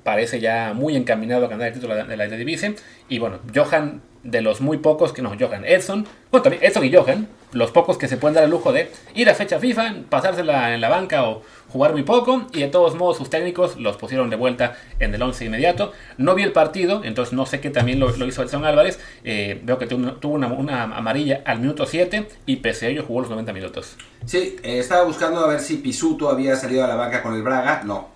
parece 0.02 0.40
ya 0.40 0.72
muy 0.74 0.96
encaminado 0.96 1.44
a 1.44 1.48
ganar 1.48 1.68
el 1.68 1.74
título 1.74 1.94
de 1.94 2.16
la 2.16 2.24
Eredivisie, 2.24 2.74
y 3.10 3.18
bueno, 3.18 3.40
Johan, 3.54 4.00
de 4.22 4.40
los 4.40 4.62
muy 4.62 4.78
pocos 4.78 5.12
que 5.12 5.20
no, 5.20 5.34
Johan, 5.38 5.66
Edson, 5.66 6.06
bueno, 6.30 6.42
también 6.42 6.64
Edson 6.64 6.86
y 6.86 6.90
Johan, 6.90 7.28
los 7.52 7.70
pocos 7.70 7.98
que 7.98 8.08
se 8.08 8.16
pueden 8.16 8.34
dar 8.34 8.44
el 8.44 8.50
lujo 8.50 8.72
de 8.72 8.90
ir 9.14 9.28
a 9.30 9.34
fecha 9.34 9.58
FIFA, 9.58 9.94
pasársela 10.08 10.74
en 10.74 10.80
la 10.80 10.88
banca 10.88 11.24
o 11.24 11.42
jugar 11.68 11.92
muy 11.92 12.02
poco 12.02 12.46
y 12.52 12.60
de 12.60 12.68
todos 12.68 12.94
modos 12.94 13.16
sus 13.16 13.30
técnicos 13.30 13.76
los 13.78 13.96
pusieron 13.96 14.30
de 14.30 14.36
vuelta 14.36 14.76
en 14.98 15.14
el 15.14 15.22
11 15.22 15.46
inmediato. 15.46 15.92
No 16.16 16.34
vi 16.34 16.42
el 16.42 16.52
partido, 16.52 17.02
entonces 17.04 17.32
no 17.34 17.46
sé 17.46 17.60
qué 17.60 17.70
también 17.70 18.00
lo, 18.00 18.08
hizo 18.26 18.42
Edson 18.42 18.64
Álvarez. 18.64 18.98
Eh, 19.24 19.60
veo 19.62 19.78
que 19.78 19.86
tuvo 19.86 20.34
una, 20.34 20.82
amarilla 20.82 21.42
al 21.44 21.60
minuto 21.60 21.86
7 21.86 22.28
y 22.46 22.56
pese 22.56 22.86
a 22.86 22.88
ello 22.90 23.04
jugó 23.06 23.20
los 23.20 23.30
90 23.30 23.52
minutos. 23.52 23.96
Sí, 24.24 24.56
eh, 24.62 24.78
estaba 24.78 25.04
buscando 25.04 25.40
a 25.40 25.48
ver 25.48 25.60
si 25.60 25.76
Pisuto 25.76 26.30
había 26.30 26.56
salido 26.56 26.84
a 26.84 26.88
la 26.88 26.96
banca 26.96 27.22
con 27.22 27.34
el 27.34 27.42
Braga, 27.42 27.82
no. 27.84 28.08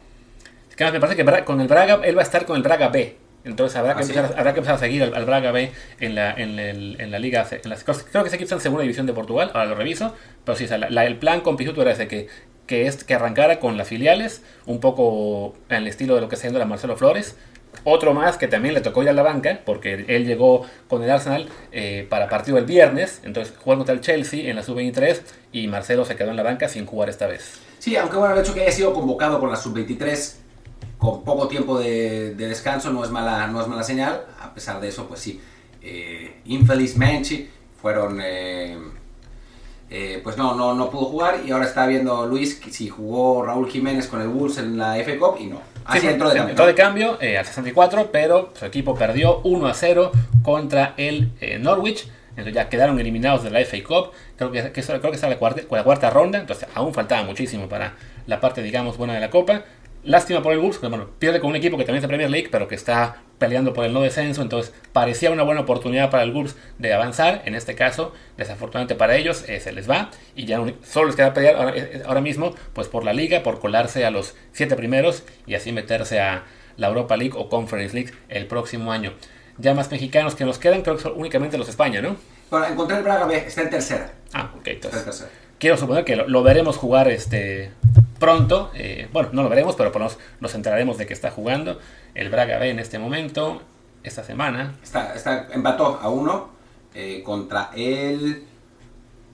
me 0.78 1.00
parece 1.00 1.16
que 1.16 1.44
con 1.44 1.60
el 1.60 1.68
Braga 1.68 2.00
él 2.04 2.16
va 2.16 2.22
a 2.22 2.24
estar 2.24 2.46
con 2.46 2.56
el 2.56 2.62
Braga 2.62 2.88
B. 2.88 3.19
Entonces 3.44 3.76
habrá 3.76 3.94
que, 3.94 4.02
empezar, 4.02 4.34
habrá 4.36 4.52
que 4.52 4.58
empezar 4.58 4.74
a 4.76 4.78
seguir 4.78 5.02
al, 5.02 5.24
Braga 5.24 5.50
B 5.50 5.72
en 5.98 6.14
la, 6.14 6.32
en, 6.32 6.58
en 6.58 7.10
la 7.10 7.18
liga. 7.18 7.46
En 7.50 7.60
creo 7.60 8.22
que 8.22 8.28
ese 8.28 8.36
equipo 8.36 8.44
está 8.44 8.54
en 8.56 8.60
segunda 8.60 8.82
división 8.82 9.06
de 9.06 9.12
Portugal, 9.12 9.50
ahora 9.54 9.66
lo 9.66 9.74
reviso. 9.74 10.14
Pero 10.44 10.56
sí, 10.56 10.66
el 10.70 11.16
plan 11.18 11.40
con 11.40 11.56
Pisuto 11.56 11.80
era 11.82 11.92
ese 11.92 12.06
que, 12.06 12.28
que, 12.66 12.86
es, 12.86 13.02
que 13.02 13.14
arrancara 13.14 13.58
con 13.58 13.76
las 13.76 13.88
filiales, 13.88 14.42
un 14.66 14.80
poco 14.80 15.54
en 15.68 15.78
el 15.78 15.86
estilo 15.88 16.14
de 16.14 16.20
lo 16.20 16.28
que 16.28 16.34
está 16.34 16.42
haciendo 16.42 16.58
la 16.58 16.66
Marcelo 16.66 16.96
Flores. 16.96 17.36
Otro 17.84 18.12
más 18.12 18.36
que 18.36 18.48
también 18.48 18.74
le 18.74 18.80
tocó 18.80 19.02
ir 19.02 19.08
a 19.08 19.12
la 19.12 19.22
banca, 19.22 19.60
porque 19.64 20.04
él 20.08 20.26
llegó 20.26 20.66
con 20.88 21.02
el 21.02 21.10
Arsenal 21.10 21.48
eh, 21.72 22.06
para 22.10 22.28
partido 22.28 22.58
el 22.58 22.64
viernes, 22.64 23.20
entonces 23.24 23.54
jugó 23.56 23.76
contra 23.76 23.94
el 23.94 24.00
Chelsea 24.00 24.50
en 24.50 24.56
la 24.56 24.62
sub-23 24.62 25.20
y 25.52 25.68
Marcelo 25.68 26.04
se 26.04 26.16
quedó 26.16 26.30
en 26.30 26.36
la 26.36 26.42
banca 26.42 26.68
sin 26.68 26.84
jugar 26.84 27.08
esta 27.08 27.26
vez. 27.26 27.60
Sí, 27.78 27.96
aunque 27.96 28.16
bueno, 28.16 28.34
el 28.34 28.40
hecho 28.40 28.52
que 28.52 28.62
haya 28.62 28.72
sido 28.72 28.92
convocado 28.92 29.40
con 29.40 29.50
la 29.50 29.56
sub-23 29.56 30.39
con 31.00 31.24
poco 31.24 31.48
tiempo 31.48 31.78
de, 31.80 32.34
de 32.34 32.46
descanso 32.46 32.92
no 32.92 33.02
es, 33.02 33.10
mala, 33.10 33.48
no 33.48 33.60
es 33.60 33.66
mala 33.66 33.82
señal. 33.82 34.26
A 34.40 34.54
pesar 34.54 34.80
de 34.80 34.88
eso, 34.88 35.06
pues 35.08 35.20
sí, 35.20 35.40
eh, 35.82 36.40
infeliz 36.44 36.96
Menchi 36.96 37.48
fueron... 37.80 38.20
Eh, 38.22 38.76
eh, 39.92 40.20
pues 40.22 40.36
no, 40.36 40.54
no, 40.54 40.72
no 40.72 40.88
pudo 40.88 41.06
jugar 41.06 41.40
y 41.44 41.50
ahora 41.50 41.64
está 41.64 41.84
viendo 41.84 42.24
Luis 42.24 42.60
si 42.70 42.88
jugó 42.88 43.42
Raúl 43.44 43.68
Jiménez 43.68 44.06
con 44.06 44.20
el 44.20 44.28
Bulls 44.28 44.58
en 44.58 44.78
la 44.78 44.96
F 44.98 45.18
Cup 45.18 45.38
y 45.40 45.46
no. 45.46 45.60
Así 45.84 46.02
Sí, 46.02 46.06
entró 46.06 46.28
de 46.28 46.36
cambio. 46.36 46.50
entró 46.50 46.66
de 46.66 46.74
cambio 46.76 47.18
eh, 47.20 47.36
al 47.36 47.44
64, 47.44 48.10
pero 48.12 48.52
su 48.54 48.66
equipo 48.66 48.94
perdió 48.94 49.40
1 49.42 49.66
a 49.66 49.74
0 49.74 50.12
contra 50.44 50.94
el 50.96 51.32
eh, 51.40 51.58
Norwich. 51.58 52.06
Entonces 52.30 52.54
ya 52.54 52.68
quedaron 52.68 53.00
eliminados 53.00 53.42
de 53.42 53.50
la 53.50 53.58
FA 53.64 53.78
Cup. 53.84 54.12
Creo 54.36 54.52
que, 54.52 54.70
que 54.70 54.80
creo 54.80 55.00
que 55.00 55.10
está 55.16 55.28
la 55.28 55.38
cuarta, 55.38 55.62
la 55.68 55.82
cuarta 55.82 56.08
ronda. 56.08 56.38
Entonces 56.38 56.68
aún 56.72 56.94
faltaba 56.94 57.24
muchísimo 57.24 57.68
para 57.68 57.96
la 58.28 58.38
parte, 58.40 58.62
digamos, 58.62 58.96
buena 58.96 59.14
de 59.14 59.20
la 59.20 59.30
Copa. 59.30 59.64
Lástima 60.02 60.42
por 60.42 60.52
el 60.52 60.58
Bulls, 60.60 60.78
que 60.78 60.86
bueno, 60.86 61.08
pierde 61.18 61.40
con 61.40 61.50
un 61.50 61.56
equipo 61.56 61.76
que 61.76 61.84
también 61.84 61.96
es 61.98 62.02
de 62.02 62.08
Premier 62.08 62.30
League, 62.30 62.48
pero 62.50 62.68
que 62.68 62.74
está 62.74 63.18
peleando 63.38 63.72
por 63.74 63.84
el 63.84 63.92
no 63.92 64.00
descenso. 64.00 64.40
Entonces 64.40 64.72
parecía 64.92 65.30
una 65.30 65.42
buena 65.42 65.60
oportunidad 65.60 66.08
para 66.10 66.22
el 66.22 66.32
Bulls 66.32 66.56
de 66.78 66.94
avanzar. 66.94 67.42
En 67.44 67.54
este 67.54 67.74
caso, 67.74 68.14
desafortunadamente 68.38 68.94
para 68.94 69.16
ellos, 69.16 69.44
eh, 69.48 69.60
se 69.60 69.72
les 69.72 69.88
va. 69.90 70.10
Y 70.34 70.46
ya 70.46 70.58
solo 70.84 71.06
les 71.08 71.16
queda 71.16 71.34
pelear 71.34 71.56
ahora, 71.56 71.72
eh, 71.76 72.02
ahora 72.06 72.20
mismo 72.22 72.54
pues 72.72 72.88
por 72.88 73.04
la 73.04 73.12
liga, 73.12 73.42
por 73.42 73.60
colarse 73.60 74.04
a 74.06 74.10
los 74.10 74.34
siete 74.52 74.74
primeros 74.74 75.22
y 75.46 75.54
así 75.54 75.70
meterse 75.72 76.18
a 76.20 76.44
la 76.78 76.88
Europa 76.88 77.16
League 77.18 77.34
o 77.36 77.48
Conference 77.50 77.94
League 77.94 78.12
el 78.30 78.46
próximo 78.46 78.92
año. 78.92 79.12
Ya 79.58 79.74
más 79.74 79.90
mexicanos 79.90 80.34
que 80.34 80.46
nos 80.46 80.58
quedan, 80.58 80.80
creo 80.80 80.96
que 80.96 81.02
son 81.02 81.12
únicamente 81.16 81.58
los 81.58 81.66
de 81.66 81.72
España, 81.72 82.00
¿no? 82.00 82.16
Bueno, 82.50 82.66
encontré 82.66 82.96
el 82.96 83.02
Braga 83.02 83.26
B, 83.26 83.36
está 83.36 83.60
en 83.62 83.70
tercera. 83.70 84.12
Ah, 84.32 84.50
ok, 84.56 84.66
Está 84.66 84.70
en 84.70 84.74
entonces 84.76 85.04
tercera. 85.04 85.30
quiero 85.58 85.76
suponer 85.76 86.04
que 86.06 86.16
lo, 86.16 86.26
lo 86.26 86.42
veremos 86.42 86.78
jugar 86.78 87.08
este 87.08 87.70
pronto. 88.20 88.70
eh, 88.74 89.08
bueno, 89.12 89.30
no 89.32 89.42
lo 89.42 89.48
veremos, 89.48 89.74
pero 89.74 89.90
por 89.90 90.00
lo 90.02 90.06
menos 90.08 90.20
nos 90.38 90.54
enteraremos 90.54 90.96
de 90.98 91.06
que 91.06 91.14
está 91.14 91.32
jugando 91.32 91.80
el 92.14 92.30
Braga 92.30 92.58
B 92.58 92.70
en 92.70 92.78
este 92.78 93.00
momento, 93.00 93.62
esta 94.04 94.22
semana. 94.22 94.74
Está, 94.82 95.14
está, 95.14 95.48
empató 95.52 95.98
a 96.00 96.08
uno 96.08 96.50
eh, 96.94 97.22
contra 97.24 97.70
el 97.74 98.44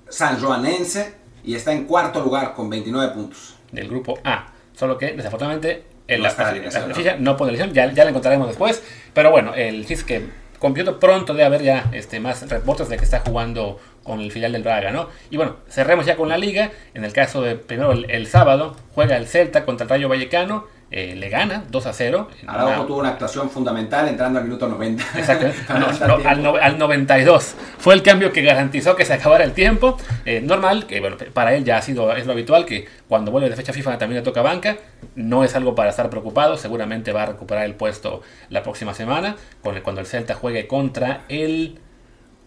San 0.08 0.40
Joanense 0.40 1.14
y 1.44 1.54
está 1.54 1.72
en 1.72 1.84
cuarto 1.84 2.20
lugar 2.22 2.54
con 2.54 2.70
29 2.70 3.12
puntos. 3.12 3.56
del 3.72 3.88
grupo 3.88 4.18
A. 4.24 4.46
Solo 4.74 4.96
que 4.98 5.12
desafortunadamente 5.12 5.84
en 6.08 6.20
No 6.22 6.28
la, 6.28 6.34
la 6.36 6.52
la- 6.52 6.86
la 6.86 7.14
¿no? 7.14 7.32
no 7.32 7.36
pone 7.36 7.50
elección, 7.50 7.72
ya, 7.74 7.92
ya 7.92 8.04
la 8.04 8.10
encontraremos 8.10 8.46
después. 8.48 8.82
Pero 9.12 9.30
bueno, 9.30 9.54
el 9.54 9.84
chiste 9.86 10.04
que 10.06 10.26
completo 10.58 10.98
pronto 11.00 11.34
de 11.34 11.44
haber 11.44 11.62
ya 11.62 11.90
este, 11.92 12.20
más 12.20 12.48
reportes 12.48 12.88
de 12.88 12.96
que 12.96 13.04
está 13.04 13.20
jugando 13.20 13.78
con 14.06 14.20
el 14.20 14.30
filial 14.32 14.52
del 14.52 14.62
Braga, 14.62 14.90
¿no? 14.92 15.08
Y 15.30 15.36
bueno, 15.36 15.56
cerremos 15.68 16.06
ya 16.06 16.16
con 16.16 16.28
la 16.28 16.38
liga. 16.38 16.70
En 16.94 17.04
el 17.04 17.12
caso 17.12 17.42
de 17.42 17.56
primero 17.56 17.92
el, 17.92 18.08
el 18.10 18.26
sábado, 18.28 18.76
juega 18.94 19.16
el 19.16 19.26
Celta 19.26 19.64
contra 19.64 19.84
el 19.84 19.90
Rayo 19.90 20.08
Vallecano, 20.08 20.64
eh, 20.92 21.16
le 21.16 21.28
gana 21.28 21.64
2 21.68 21.86
a 21.86 21.92
0. 21.92 22.28
en 22.42 22.48
Araujo 22.48 22.72
una- 22.76 22.86
tuvo 22.86 22.98
una 23.00 23.08
actuación 23.08 23.50
fundamental 23.50 24.06
entrando 24.06 24.38
al 24.38 24.44
minuto 24.44 24.68
90. 24.68 25.02
Exacto, 25.18 25.46
no, 25.74 25.80
no, 26.18 26.28
al, 26.28 26.42
no- 26.44 26.54
al 26.56 26.78
92. 26.78 27.56
Fue 27.78 27.92
el 27.94 28.02
cambio 28.04 28.32
que 28.32 28.42
garantizó 28.42 28.94
que 28.94 29.04
se 29.04 29.12
acabara 29.14 29.42
el 29.42 29.50
tiempo. 29.52 29.96
Eh, 30.24 30.40
normal, 30.40 30.86
que 30.86 31.00
bueno, 31.00 31.16
para 31.34 31.54
él 31.56 31.64
ya 31.64 31.78
ha 31.78 31.82
sido, 31.82 32.14
es 32.14 32.24
lo 32.26 32.32
habitual, 32.32 32.64
que 32.64 32.86
cuando 33.08 33.32
vuelve 33.32 33.50
de 33.50 33.56
fecha 33.56 33.72
FIFA 33.72 33.98
también 33.98 34.20
le 34.20 34.24
toca 34.24 34.42
banca. 34.42 34.76
No 35.16 35.42
es 35.42 35.56
algo 35.56 35.74
para 35.74 35.90
estar 35.90 36.08
preocupado. 36.08 36.56
Seguramente 36.56 37.10
va 37.12 37.24
a 37.24 37.26
recuperar 37.26 37.64
el 37.64 37.74
puesto 37.74 38.22
la 38.48 38.62
próxima 38.62 38.94
semana, 38.94 39.34
con 39.64 39.74
el- 39.74 39.82
cuando 39.82 40.00
el 40.00 40.06
Celta 40.06 40.34
juegue 40.34 40.68
contra 40.68 41.22
el 41.28 41.80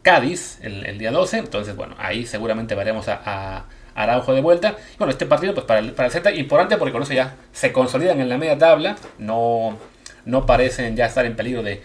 Cádiz 0.02 0.60
el, 0.62 0.98
día 0.98 1.12
12. 1.12 1.38
Entonces, 1.38 1.76
bueno, 1.76 1.96
ahí 1.98 2.26
seguramente 2.26 2.76
veremos 2.76 3.08
a, 3.08 3.22
a 3.26 3.66
Araujo 3.96 4.34
de 4.34 4.42
vuelta. 4.42 4.76
Y 4.94 4.98
bueno, 4.98 5.12
este 5.12 5.26
partido, 5.26 5.54
pues 5.54 5.66
para 5.66 5.80
el, 5.80 5.94
para 5.94 6.08
el 6.08 6.12
Celta, 6.12 6.32
importante 6.32 6.78
porque 6.78 6.92
con 6.92 7.04
eso 7.04 7.14
ya 7.14 7.36
se 7.52 7.72
consolidan 7.72 8.20
en 8.20 8.30
la 8.30 8.38
media 8.38 8.58
tabla. 8.58 8.96
No, 9.18 9.78
no 10.26 10.46
parecen 10.46 10.96
ya 10.96 11.06
estar 11.06 11.26
en 11.26 11.36
peligro 11.36 11.64
de, 11.64 11.82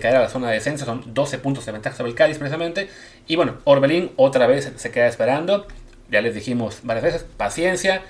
caer 0.00 0.16
a 0.16 0.20
la 0.20 0.28
zona 0.28 0.48
de 0.48 0.54
descenso. 0.54 0.84
Son 0.84 1.12
12 1.12 1.38
puntos 1.38 1.66
de 1.66 1.72
ventaja 1.72 1.96
sobre 1.96 2.10
el 2.10 2.16
Cádiz, 2.16 2.38
precisamente. 2.38 2.88
Y 3.26 3.36
bueno, 3.36 3.58
Orbelín 3.64 4.12
otra 4.16 4.46
vez 4.46 4.72
se 4.76 4.90
queda 4.90 5.06
esperando. 5.06 5.66
Ya 6.10 6.20
les 6.20 6.34
dijimos 6.34 6.80
varias 6.82 7.04
veces, 7.04 7.26
paciencia. 7.36 8.02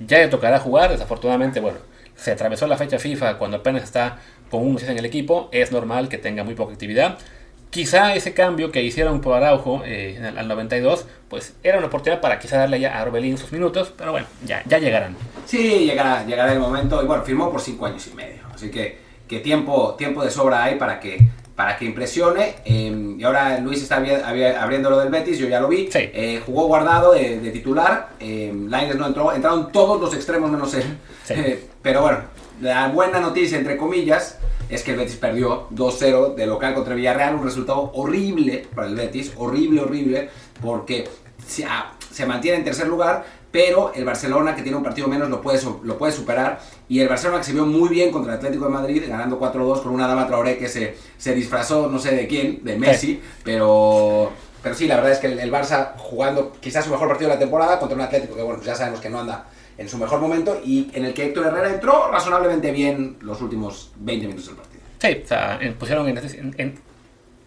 Ya 0.00 0.18
le 0.18 0.28
tocará 0.28 0.58
jugar. 0.58 0.90
Desafortunadamente, 0.90 1.60
bueno, 1.60 1.78
se 2.16 2.32
atravesó 2.32 2.66
la 2.66 2.76
fecha 2.76 2.98
FIFA 2.98 3.38
cuando 3.38 3.58
apenas 3.58 3.82
está 3.82 4.18
con 4.50 4.66
un 4.66 4.78
6 4.78 4.90
en 4.92 4.98
el 4.98 5.04
equipo. 5.04 5.48
Es 5.52 5.72
normal 5.72 6.08
que 6.08 6.18
tenga 6.18 6.42
muy 6.42 6.54
poca 6.54 6.72
actividad. 6.72 7.18
Quizá 7.74 8.14
ese 8.14 8.32
cambio 8.34 8.70
que 8.70 8.82
hicieron 8.84 9.20
por 9.20 9.34
Araujo 9.34 9.82
eh, 9.84 10.14
en 10.16 10.24
el- 10.24 10.38
al 10.38 10.46
92, 10.46 11.06
pues 11.28 11.54
era 11.64 11.78
una 11.78 11.88
oportunidad 11.88 12.20
para 12.20 12.38
quizá 12.38 12.56
darle 12.58 12.78
ya 12.78 12.96
a 12.96 13.02
Orbelín 13.02 13.36
sus 13.36 13.50
minutos, 13.50 13.92
pero 13.98 14.12
bueno, 14.12 14.28
ya, 14.46 14.62
ya 14.66 14.78
llegarán. 14.78 15.16
Sí, 15.44 15.80
llegará, 15.84 16.24
llegará 16.24 16.52
el 16.52 16.60
momento. 16.60 17.02
Y 17.02 17.06
bueno, 17.06 17.24
firmó 17.24 17.50
por 17.50 17.60
5 17.60 17.86
años 17.86 18.06
y 18.06 18.14
medio. 18.14 18.42
Así 18.54 18.70
que, 18.70 18.98
que 19.26 19.40
tiempo, 19.40 19.96
tiempo 19.98 20.22
de 20.24 20.30
sobra 20.30 20.62
hay 20.62 20.76
para 20.76 21.00
que, 21.00 21.18
para 21.56 21.76
que 21.76 21.84
impresione. 21.84 22.54
Eh, 22.64 23.16
y 23.18 23.24
ahora 23.24 23.58
Luis 23.58 23.82
está 23.82 23.98
abri- 24.00 24.22
abri- 24.22 24.56
abriendo 24.56 24.88
lo 24.90 25.00
del 25.00 25.08
Betis, 25.08 25.36
yo 25.38 25.48
ya 25.48 25.58
lo 25.58 25.66
vi. 25.66 25.90
Sí. 25.90 25.98
Eh, 26.12 26.40
jugó 26.46 26.66
guardado 26.68 27.12
de, 27.12 27.40
de 27.40 27.50
titular. 27.50 28.10
Eh, 28.20 28.52
Lainez 28.68 28.94
no 28.94 29.08
entró. 29.08 29.32
Entraron 29.32 29.72
todos 29.72 30.00
los 30.00 30.14
extremos 30.14 30.48
menos 30.48 30.72
él. 30.74 30.84
Sí. 31.24 31.34
Pero 31.82 32.02
bueno, 32.02 32.18
la 32.60 32.86
buena 32.88 33.18
noticia, 33.18 33.58
entre 33.58 33.76
comillas, 33.76 34.38
es 34.68 34.82
que 34.82 34.92
el 34.92 34.96
Betis 34.96 35.16
perdió 35.16 35.68
2-0 35.70 36.34
de 36.34 36.46
local 36.46 36.74
contra 36.74 36.94
Villarreal. 36.94 37.34
Un 37.34 37.44
resultado 37.44 37.90
horrible 37.94 38.66
para 38.74 38.88
el 38.88 38.94
Betis. 38.94 39.32
Horrible, 39.36 39.82
horrible. 39.82 40.30
Porque 40.60 41.08
se, 41.46 41.64
ah, 41.64 41.92
se 42.10 42.26
mantiene 42.26 42.58
en 42.58 42.64
tercer 42.64 42.86
lugar. 42.86 43.24
Pero 43.50 43.92
el 43.94 44.04
Barcelona, 44.04 44.56
que 44.56 44.62
tiene 44.62 44.76
un 44.76 44.82
partido 44.82 45.06
menos, 45.06 45.28
lo 45.28 45.40
puede, 45.40 45.60
lo 45.84 45.96
puede 45.96 46.12
superar. 46.12 46.60
Y 46.88 47.00
el 47.00 47.08
Barcelona, 47.08 47.38
que 47.38 47.44
se 47.44 47.52
vio 47.52 47.64
muy 47.64 47.88
bien 47.88 48.10
contra 48.10 48.32
el 48.32 48.38
Atlético 48.38 48.64
de 48.64 48.72
Madrid, 48.72 49.04
ganando 49.06 49.38
4-2 49.38 49.82
con 49.82 49.92
una 49.92 50.08
dama 50.08 50.26
Traoré 50.26 50.58
que 50.58 50.68
se, 50.68 50.96
se 51.16 51.34
disfrazó, 51.34 51.88
no 51.88 52.00
sé 52.00 52.16
de 52.16 52.26
quién, 52.26 52.64
de 52.64 52.76
Messi. 52.76 53.22
Pero, 53.44 54.32
pero 54.60 54.74
sí, 54.74 54.88
la 54.88 54.96
verdad 54.96 55.12
es 55.12 55.18
que 55.18 55.28
el, 55.28 55.38
el 55.38 55.52
Barça 55.52 55.92
jugando 55.96 56.52
quizás 56.60 56.84
su 56.84 56.90
mejor 56.90 57.06
partido 57.06 57.30
de 57.30 57.36
la 57.36 57.40
temporada 57.40 57.78
contra 57.78 57.94
un 57.94 58.02
Atlético 58.02 58.34
que, 58.34 58.42
bueno, 58.42 58.60
ya 58.60 58.74
sabemos 58.74 59.00
que 59.00 59.08
no 59.08 59.20
anda 59.20 59.46
en 59.78 59.88
su 59.88 59.98
mejor 59.98 60.20
momento. 60.20 60.60
Y 60.64 60.90
en 60.94 61.04
el 61.04 61.14
que 61.14 61.26
Héctor 61.26 61.46
Herrera 61.46 61.72
entró 61.72 62.10
razonablemente 62.10 62.70
bien 62.72 63.16
los 63.20 63.40
últimos 63.40 63.92
20 63.96 64.26
minutos 64.26 64.46
del 64.48 64.56
partido. 64.56 64.82
Sí, 65.00 65.20
o 65.24 65.26
sea, 65.28 65.58
pusieron 65.78 66.08
en, 66.08 66.18
en, 66.18 66.54
en- 66.58 66.94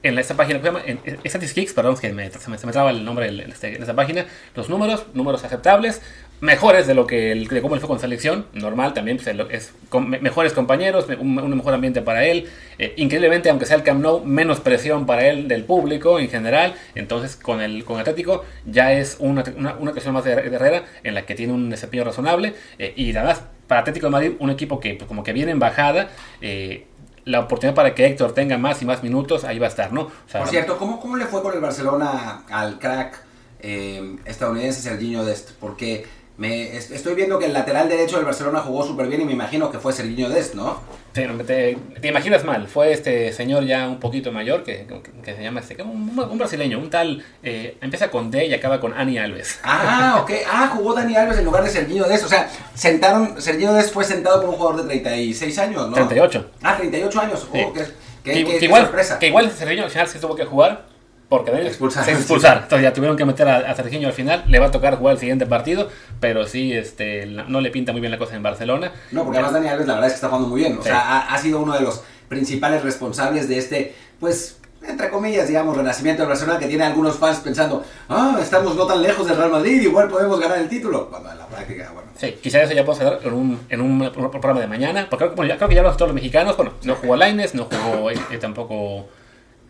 en 0.03 0.19
esta 0.19 0.35
página. 0.35 0.61
En, 0.85 0.99
en 1.05 1.19
Statistics, 1.25 1.73
perdón, 1.73 1.97
que 1.97 2.13
me, 2.13 2.29
se, 2.31 2.49
me, 2.49 2.57
se 2.57 2.65
me 2.67 2.71
traba 2.71 2.91
el 2.91 3.03
nombre 3.03 3.31
de 3.31 3.43
este- 3.45 3.79
esta 3.81 3.95
página, 3.95 4.25
los 4.55 4.69
números, 4.69 5.05
números 5.13 5.43
aceptables, 5.43 6.01
mejores 6.39 6.85
de 6.85 6.93
lo 6.93 7.07
que 7.07 7.31
el, 7.31 7.47
de 7.47 7.61
cómo 7.61 7.73
él 7.75 7.81
fue 7.81 7.87
con 7.89 7.99
selección, 7.99 8.45
normal 8.53 8.93
también, 8.93 9.17
pues, 9.17 9.35
es, 9.49 9.73
con 9.89 10.07
me- 10.09 10.19
mejores 10.19 10.53
compañeros, 10.53 11.07
un, 11.19 11.57
mejor 11.57 11.73
ambiente 11.73 12.01
para 12.01 12.25
él, 12.25 12.47
eh, 12.77 12.93
increíblemente, 12.97 13.49
aunque 13.49 13.65
sea 13.65 13.75
el 13.77 13.83
Camp 13.83 14.01
Nou, 14.01 14.23
menos 14.23 14.59
presión 14.59 15.05
para 15.05 15.25
él 15.27 15.47
del 15.47 15.63
público 15.63 16.19
en 16.19 16.29
general, 16.29 16.75
entonces 16.93 17.35
con 17.35 17.59
el 17.61 17.83
con 17.85 17.99
Atlético 17.99 18.45
ya 18.65 18.93
es 18.93 19.17
una, 19.19 19.43
una, 19.57 19.75
una 19.77 19.93
más 20.11 20.23
de, 20.23 20.35
de 20.35 20.55
Herrera 20.55 20.83
en 21.03 21.15
la 21.15 21.25
que 21.25 21.33
tiene 21.33 21.53
un 21.53 21.69
desempeño 21.69 22.03
razonable, 22.03 22.53
eh, 22.77 22.93
y 22.95 23.15
además 23.15 23.41
para 23.67 23.81
Atlético 23.81 24.05
de 24.07 24.11
Madrid, 24.11 24.31
un 24.39 24.49
equipo 24.51 24.79
que 24.79 24.93
pues, 24.93 25.07
como 25.07 25.23
que 25.23 25.33
viene 25.33 25.51
en 25.51 25.59
bajada, 25.59 26.09
eh, 26.41 26.85
la 27.25 27.41
oportunidad 27.41 27.75
para 27.75 27.93
que 27.93 28.05
Héctor 28.05 28.33
tenga 28.33 28.57
más 28.57 28.81
y 28.81 28.85
más 28.85 29.03
minutos, 29.03 29.43
ahí 29.43 29.59
va 29.59 29.65
a 29.65 29.69
estar, 29.69 29.91
¿no? 29.91 30.09
Por 30.31 30.47
cierto, 30.47 30.77
¿cómo, 30.77 30.99
¿cómo 31.01 31.17
le 31.17 31.25
fue 31.25 31.41
con 31.41 31.53
el 31.53 31.59
Barcelona 31.59 32.43
al 32.49 32.79
crack 32.79 33.21
eh, 33.59 34.15
estadounidense 34.23 34.81
Serginho 34.81 35.25
Dest? 35.25 35.51
Porque 35.59 36.05
me, 36.37 36.75
es- 36.77 36.91
estoy 36.91 37.15
viendo 37.15 37.39
que 37.39 37.45
el 37.45 37.53
lateral 37.53 37.89
derecho 37.89 38.17
del 38.17 38.25
Barcelona 38.25 38.59
jugó 38.59 38.85
súper 38.85 39.07
bien 39.07 39.21
y 39.21 39.25
me 39.25 39.33
imagino 39.33 39.71
que 39.71 39.79
fue 39.79 39.91
Serginho 39.93 40.29
Dest, 40.29 40.53
¿no? 40.55 40.79
te, 41.13 41.25
te- 41.27 41.75
te 41.99 42.07
imaginas 42.09 42.43
mal, 42.45 42.67
fue 42.67 42.91
este 42.91 43.33
señor 43.33 43.65
ya 43.65 43.87
un 43.87 43.99
poquito 43.99 44.31
mayor, 44.31 44.63
que, 44.63 44.85
que- 44.85 45.21
que 45.23 45.35
se 45.35 45.41
llama 45.41 45.61
este, 45.61 45.81
un, 45.81 46.17
un 46.19 46.37
brasileño, 46.37 46.77
un 46.77 46.91
tal, 46.91 47.23
eh, 47.41 47.75
empieza 47.81 48.11
con 48.11 48.29
D 48.29 48.45
y 48.45 48.53
acaba 48.53 48.79
con 48.79 48.93
Ani 48.93 49.17
Alves. 49.17 49.59
Ah, 49.63 50.19
ok. 50.21 50.31
Ah, 50.47 50.69
jugó 50.75 50.93
Dani 50.93 51.15
Alves 51.15 51.39
en 51.39 51.45
lugar 51.45 51.63
de 51.63 51.71
Serginho 51.71 52.03
Dest. 52.07 52.25
O 52.25 52.27
sea, 52.27 52.47
sentaron, 52.75 53.41
Serginho 53.41 53.73
Dest 53.73 53.91
fue 53.93 54.03
sentado 54.05 54.41
por 54.41 54.49
un 54.51 54.55
jugador 54.57 54.83
de 54.83 54.87
36 54.89 55.57
años, 55.57 55.87
¿no? 55.89 55.95
38. 55.95 56.51
Ah, 56.61 56.77
38 56.77 57.19
años. 57.19 57.47
Sí. 57.51 57.61
Oh, 57.65 57.73
qué, 57.73 57.79
qué- 57.81 57.87
que, 58.23 58.31
qué- 58.33 58.45
que 58.53 58.59
qué 58.59 58.65
igual, 58.65 58.83
sorpresa. 58.83 59.17
que 59.17 59.27
igual 59.27 59.51
Serginho 59.51 59.85
al 59.85 59.89
final 59.89 60.07
se 60.07 60.19
tuvo 60.19 60.35
que 60.35 60.45
jugar 60.45 60.85
porque 61.29 61.51
Daniel 61.51 61.67
Expulsar. 61.67 62.05
se 62.05 62.11
expulsar. 62.13 62.57
Entonces 62.63 62.83
ya 62.83 62.93
tuvieron 62.93 63.17
que 63.17 63.25
meter 63.25 63.47
a, 63.47 63.57
a 63.69 63.75
Serginho 63.75 64.07
al 64.07 64.13
final. 64.13 64.43
Le 64.47 64.59
va 64.59 64.67
a 64.67 64.71
tocar 64.71 64.97
jugar 64.97 65.13
el 65.15 65.19
siguiente 65.19 65.45
partido, 65.45 65.89
pero 66.19 66.45
sí, 66.47 66.71
este, 66.73 67.25
no 67.25 67.59
le 67.61 67.69
pinta 67.71 67.91
muy 67.91 68.01
bien 68.01 68.11
la 68.11 68.17
cosa 68.17 68.35
en 68.35 68.43
Barcelona. 68.43 68.91
No, 69.11 69.23
porque 69.23 69.37
además 69.39 69.53
Dani 69.53 69.67
Alves 69.67 69.87
la 69.87 69.93
verdad 69.95 70.07
es 70.07 70.13
que 70.13 70.17
está 70.17 70.27
jugando 70.27 70.47
muy 70.47 70.61
bien. 70.61 70.77
O 70.77 70.81
Sí. 70.81 70.89
sea, 70.89 70.99
ha, 70.99 71.33
ha 71.33 71.37
sido 71.37 71.59
uno 71.61 71.73
de 71.73 71.81
los 71.81 72.01
principales 72.29 72.83
responsables 72.83 73.47
de 73.49 73.57
este, 73.57 73.95
pues, 74.19 74.57
entre 74.87 75.09
comillas, 75.09 75.47
digamos, 75.47 75.75
renacimiento 75.75 76.21
del 76.21 76.29
Barcelona 76.29 76.59
que 76.59 76.67
tiene 76.67 76.85
algunos 76.85 77.17
fans 77.17 77.39
pensando, 77.39 77.83
ah, 78.07 78.37
estamos 78.41 78.75
no 78.75 78.85
tan 78.85 79.01
lejos 79.01 79.27
del 79.27 79.35
Real 79.35 79.51
Madrid, 79.51 79.81
igual 79.81 80.07
podemos 80.07 80.39
ganar 80.39 80.59
el 80.59 80.69
título. 80.69 81.09
Cuando 81.09 81.29
en 81.31 81.37
la 81.39 81.47
práctica, 81.47 81.91
bueno. 81.93 82.09
Sí, 82.17 82.37
quizás 82.41 82.63
eso 82.63 82.73
ya 82.73 82.85
podemos 82.85 83.05
hablar 83.05 83.19
en 83.27 83.33
un, 83.33 83.59
en 83.69 83.81
un, 83.81 84.11
programa 84.11 84.61
de 84.61 84.67
mañana. 84.67 85.07
Porque 85.09 85.25
bueno, 85.25 85.49
ya, 85.49 85.57
creo 85.57 85.67
que 85.67 85.75
ya 85.75 85.81
hablamos 85.81 85.97
todos 85.97 86.09
los 86.09 86.15
mexicanos. 86.15 86.55
Bueno, 86.55 86.73
no 86.83 86.95
jugó 86.95 87.15
Laines, 87.17 87.53
no 87.53 87.65
jugó 87.65 88.11
eh, 88.11 88.15
eh, 88.31 88.37
tampoco 88.37 89.07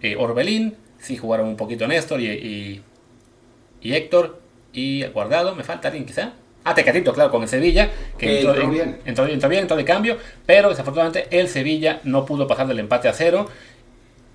eh, 0.02 0.16
Orbelín. 0.18 0.76
Sí 1.00 1.18
jugaron 1.18 1.48
un 1.48 1.58
poquito 1.58 1.88
Néstor 1.88 2.20
y, 2.22 2.28
y, 2.28 2.84
y 3.82 3.94
Héctor 3.94 4.40
y 4.74 5.06
Guardado. 5.08 5.56
Me 5.56 5.64
falta 5.64 5.88
alguien 5.88 6.06
quizá. 6.06 6.34
a 6.64 6.76
Tecatito, 6.76 7.14
claro, 7.14 7.32
con 7.32 7.44
el 7.44 7.48
Sevilla, 7.48 7.90
que 8.18 8.42
entró, 8.42 8.70
bien. 8.70 9.00
Entró, 9.06 9.26
entró, 9.26 9.50
bien, 9.50 9.62
entró 9.62 9.78
de 9.78 9.86
cambio, 9.86 10.18
pero 10.46 10.70
desafortunadamente 10.70 11.28
el 11.40 11.48
Sevilla 11.48 12.02
no 12.04 12.26
pudo 12.26 12.46
pasar 12.46 12.68
del 12.68 12.80
empate 12.80 13.08
a 13.08 13.14
cero 13.14 13.48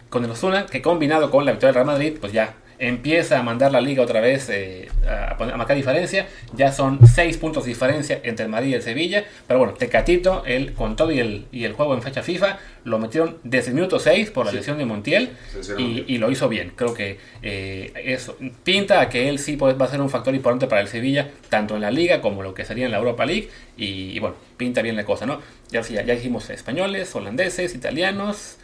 con 0.09 0.25
el 0.25 0.31
Osuna, 0.31 0.67
que 0.67 0.81
combinado 0.81 1.31
con 1.31 1.45
la 1.45 1.53
victoria 1.53 1.69
del 1.69 1.75
Real 1.75 1.87
Madrid, 1.87 2.17
pues 2.21 2.33
ya 2.33 2.55
empieza 2.83 3.39
a 3.39 3.45
mandar 3.45 3.71
la 3.71 3.81
liga 3.81 4.03
otra 4.03 4.21
vez 4.21 4.49
eh, 4.51 4.89
a, 5.09 5.37
marcar 5.57 5.77
diferencia. 5.77 6.27
Ya 6.53 6.73
son 6.73 6.99
6 7.07 7.39
puntos 7.39 7.65
de 7.65 7.69
diferencia 7.69 8.21
entre 8.25 8.45
el 8.45 8.51
Madrid 8.51 8.71
y 8.71 8.75
el 8.75 8.83
Sevilla. 8.83 9.25
Pero 9.47 9.61
bueno, 9.61 9.75
Tecatito, 9.75 10.43
él, 10.45 10.75
con 10.75 10.97
todo 10.97 11.13
y 11.13 11.21
el, 11.21 11.47
y 11.53 11.65
el 11.65 11.75
juego 11.75 11.95
en 11.95 12.03
fecha 12.03 12.23
FIFA, 12.23 12.59
lo 12.83 12.99
metieron 12.99 13.39
desde 13.45 13.69
el 13.69 13.77
minuto 13.77 14.01
6 14.01 14.33
por 14.33 14.47
la 14.47 14.53
lesión 14.53 14.79
de 14.79 14.85
Montiel 14.85 15.31
y, 15.79 16.19
lo 16.19 16.31
hizo 16.33 16.49
bien. 16.49 16.73
Creo 16.75 16.93
que 16.93 17.19
eh, 17.43 17.93
eso 18.05 18.37
pinta 18.65 19.01
a 19.01 19.09
que 19.09 19.29
él 19.29 19.39
sí 19.39 19.55
va 19.55 19.71
a 19.73 19.89
ser 19.89 20.01
un 20.01 20.11
factor 20.11 20.35
importante 20.35 20.67
para 20.67 20.81
el 20.81 20.89
Sevilla, 20.89 21.31
tanto 21.49 21.77
en 21.77 21.83
la 21.83 21.93
liga 21.93 22.21
como 22.21 22.43
lo 22.43 22.53
que 22.53 22.65
sería 22.65 22.87
en 22.87 22.91
la 22.91 22.99
Europa 22.99 23.25
League. 23.25 23.49
Y, 23.77 24.19
bueno, 24.19 24.35
pinta 24.57 24.83
bien 24.83 24.97
la 24.97 25.05
cosa, 25.05 25.25
¿no? 25.25 25.41
Ya, 25.71 25.83
ya, 25.83 26.03
ya 26.03 26.15
dijimos 26.15 26.51
españoles, 26.51 27.15
holandeses, 27.15 27.77
italianos, 27.77 28.59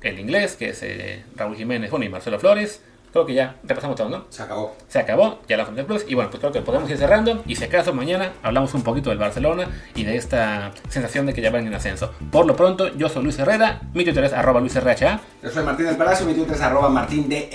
el 0.00 0.18
inglés, 0.18 0.56
que 0.56 0.70
es 0.70 0.82
eh, 0.82 1.24
Raúl 1.36 1.56
Jiménez, 1.56 1.90
bueno, 1.90 2.06
y 2.06 2.08
Marcelo 2.08 2.38
Flores. 2.38 2.80
Creo 3.12 3.26
que 3.26 3.34
ya 3.34 3.56
repasamos 3.64 3.96
todo, 3.96 4.08
¿no? 4.08 4.24
Se 4.28 4.42
acabó. 4.42 4.76
Se 4.88 4.98
acabó, 4.98 5.40
ya 5.48 5.56
la 5.56 5.64
Fuente 5.64 5.84
Plus. 5.84 6.04
Y 6.08 6.14
bueno, 6.14 6.30
pues 6.30 6.40
creo 6.40 6.52
que 6.52 6.60
podemos 6.60 6.88
ir 6.90 6.96
cerrando. 6.96 7.42
Y 7.46 7.56
si 7.56 7.64
acaso 7.64 7.92
mañana 7.92 8.32
hablamos 8.42 8.72
un 8.74 8.82
poquito 8.82 9.10
del 9.10 9.18
Barcelona 9.18 9.68
y 9.94 10.04
de 10.04 10.16
esta 10.16 10.72
sensación 10.88 11.26
de 11.26 11.34
que 11.34 11.42
ya 11.42 11.50
van 11.50 11.66
en 11.66 11.74
ascenso. 11.74 12.12
Por 12.30 12.46
lo 12.46 12.54
pronto, 12.54 12.88
yo 12.96 13.08
soy 13.08 13.24
Luis 13.24 13.38
Herrera, 13.38 13.80
mi 13.94 14.04
Twitter 14.04 14.24
es 14.24 14.32
arroba 14.32 14.60
LuisRHA. 14.60 15.20
Yo 15.42 15.50
soy 15.50 15.64
Martín 15.64 15.86
del 15.86 15.96
Palacio, 15.96 16.26
mi 16.26 16.34
Twitter 16.34 16.54
es 16.54 16.60
arroba 16.60 16.88
martindelp 16.88 17.50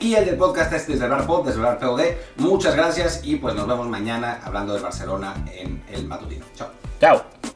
y 0.00 0.14
el 0.14 0.24
del 0.24 0.36
podcast 0.36 0.72
es 0.72 0.86
Desvelar 0.86 1.26
Pod, 1.26 1.46
Desvelar 1.46 1.78
POD. 1.78 2.02
Muchas 2.36 2.76
gracias 2.76 3.20
y 3.24 3.36
pues 3.36 3.54
nos 3.54 3.66
vemos 3.66 3.88
mañana 3.88 4.40
hablando 4.44 4.74
del 4.74 4.82
Barcelona 4.82 5.34
en 5.52 5.82
el 5.92 6.06
matutino. 6.06 6.44
Chao. 6.54 6.68
Chao. 7.00 7.53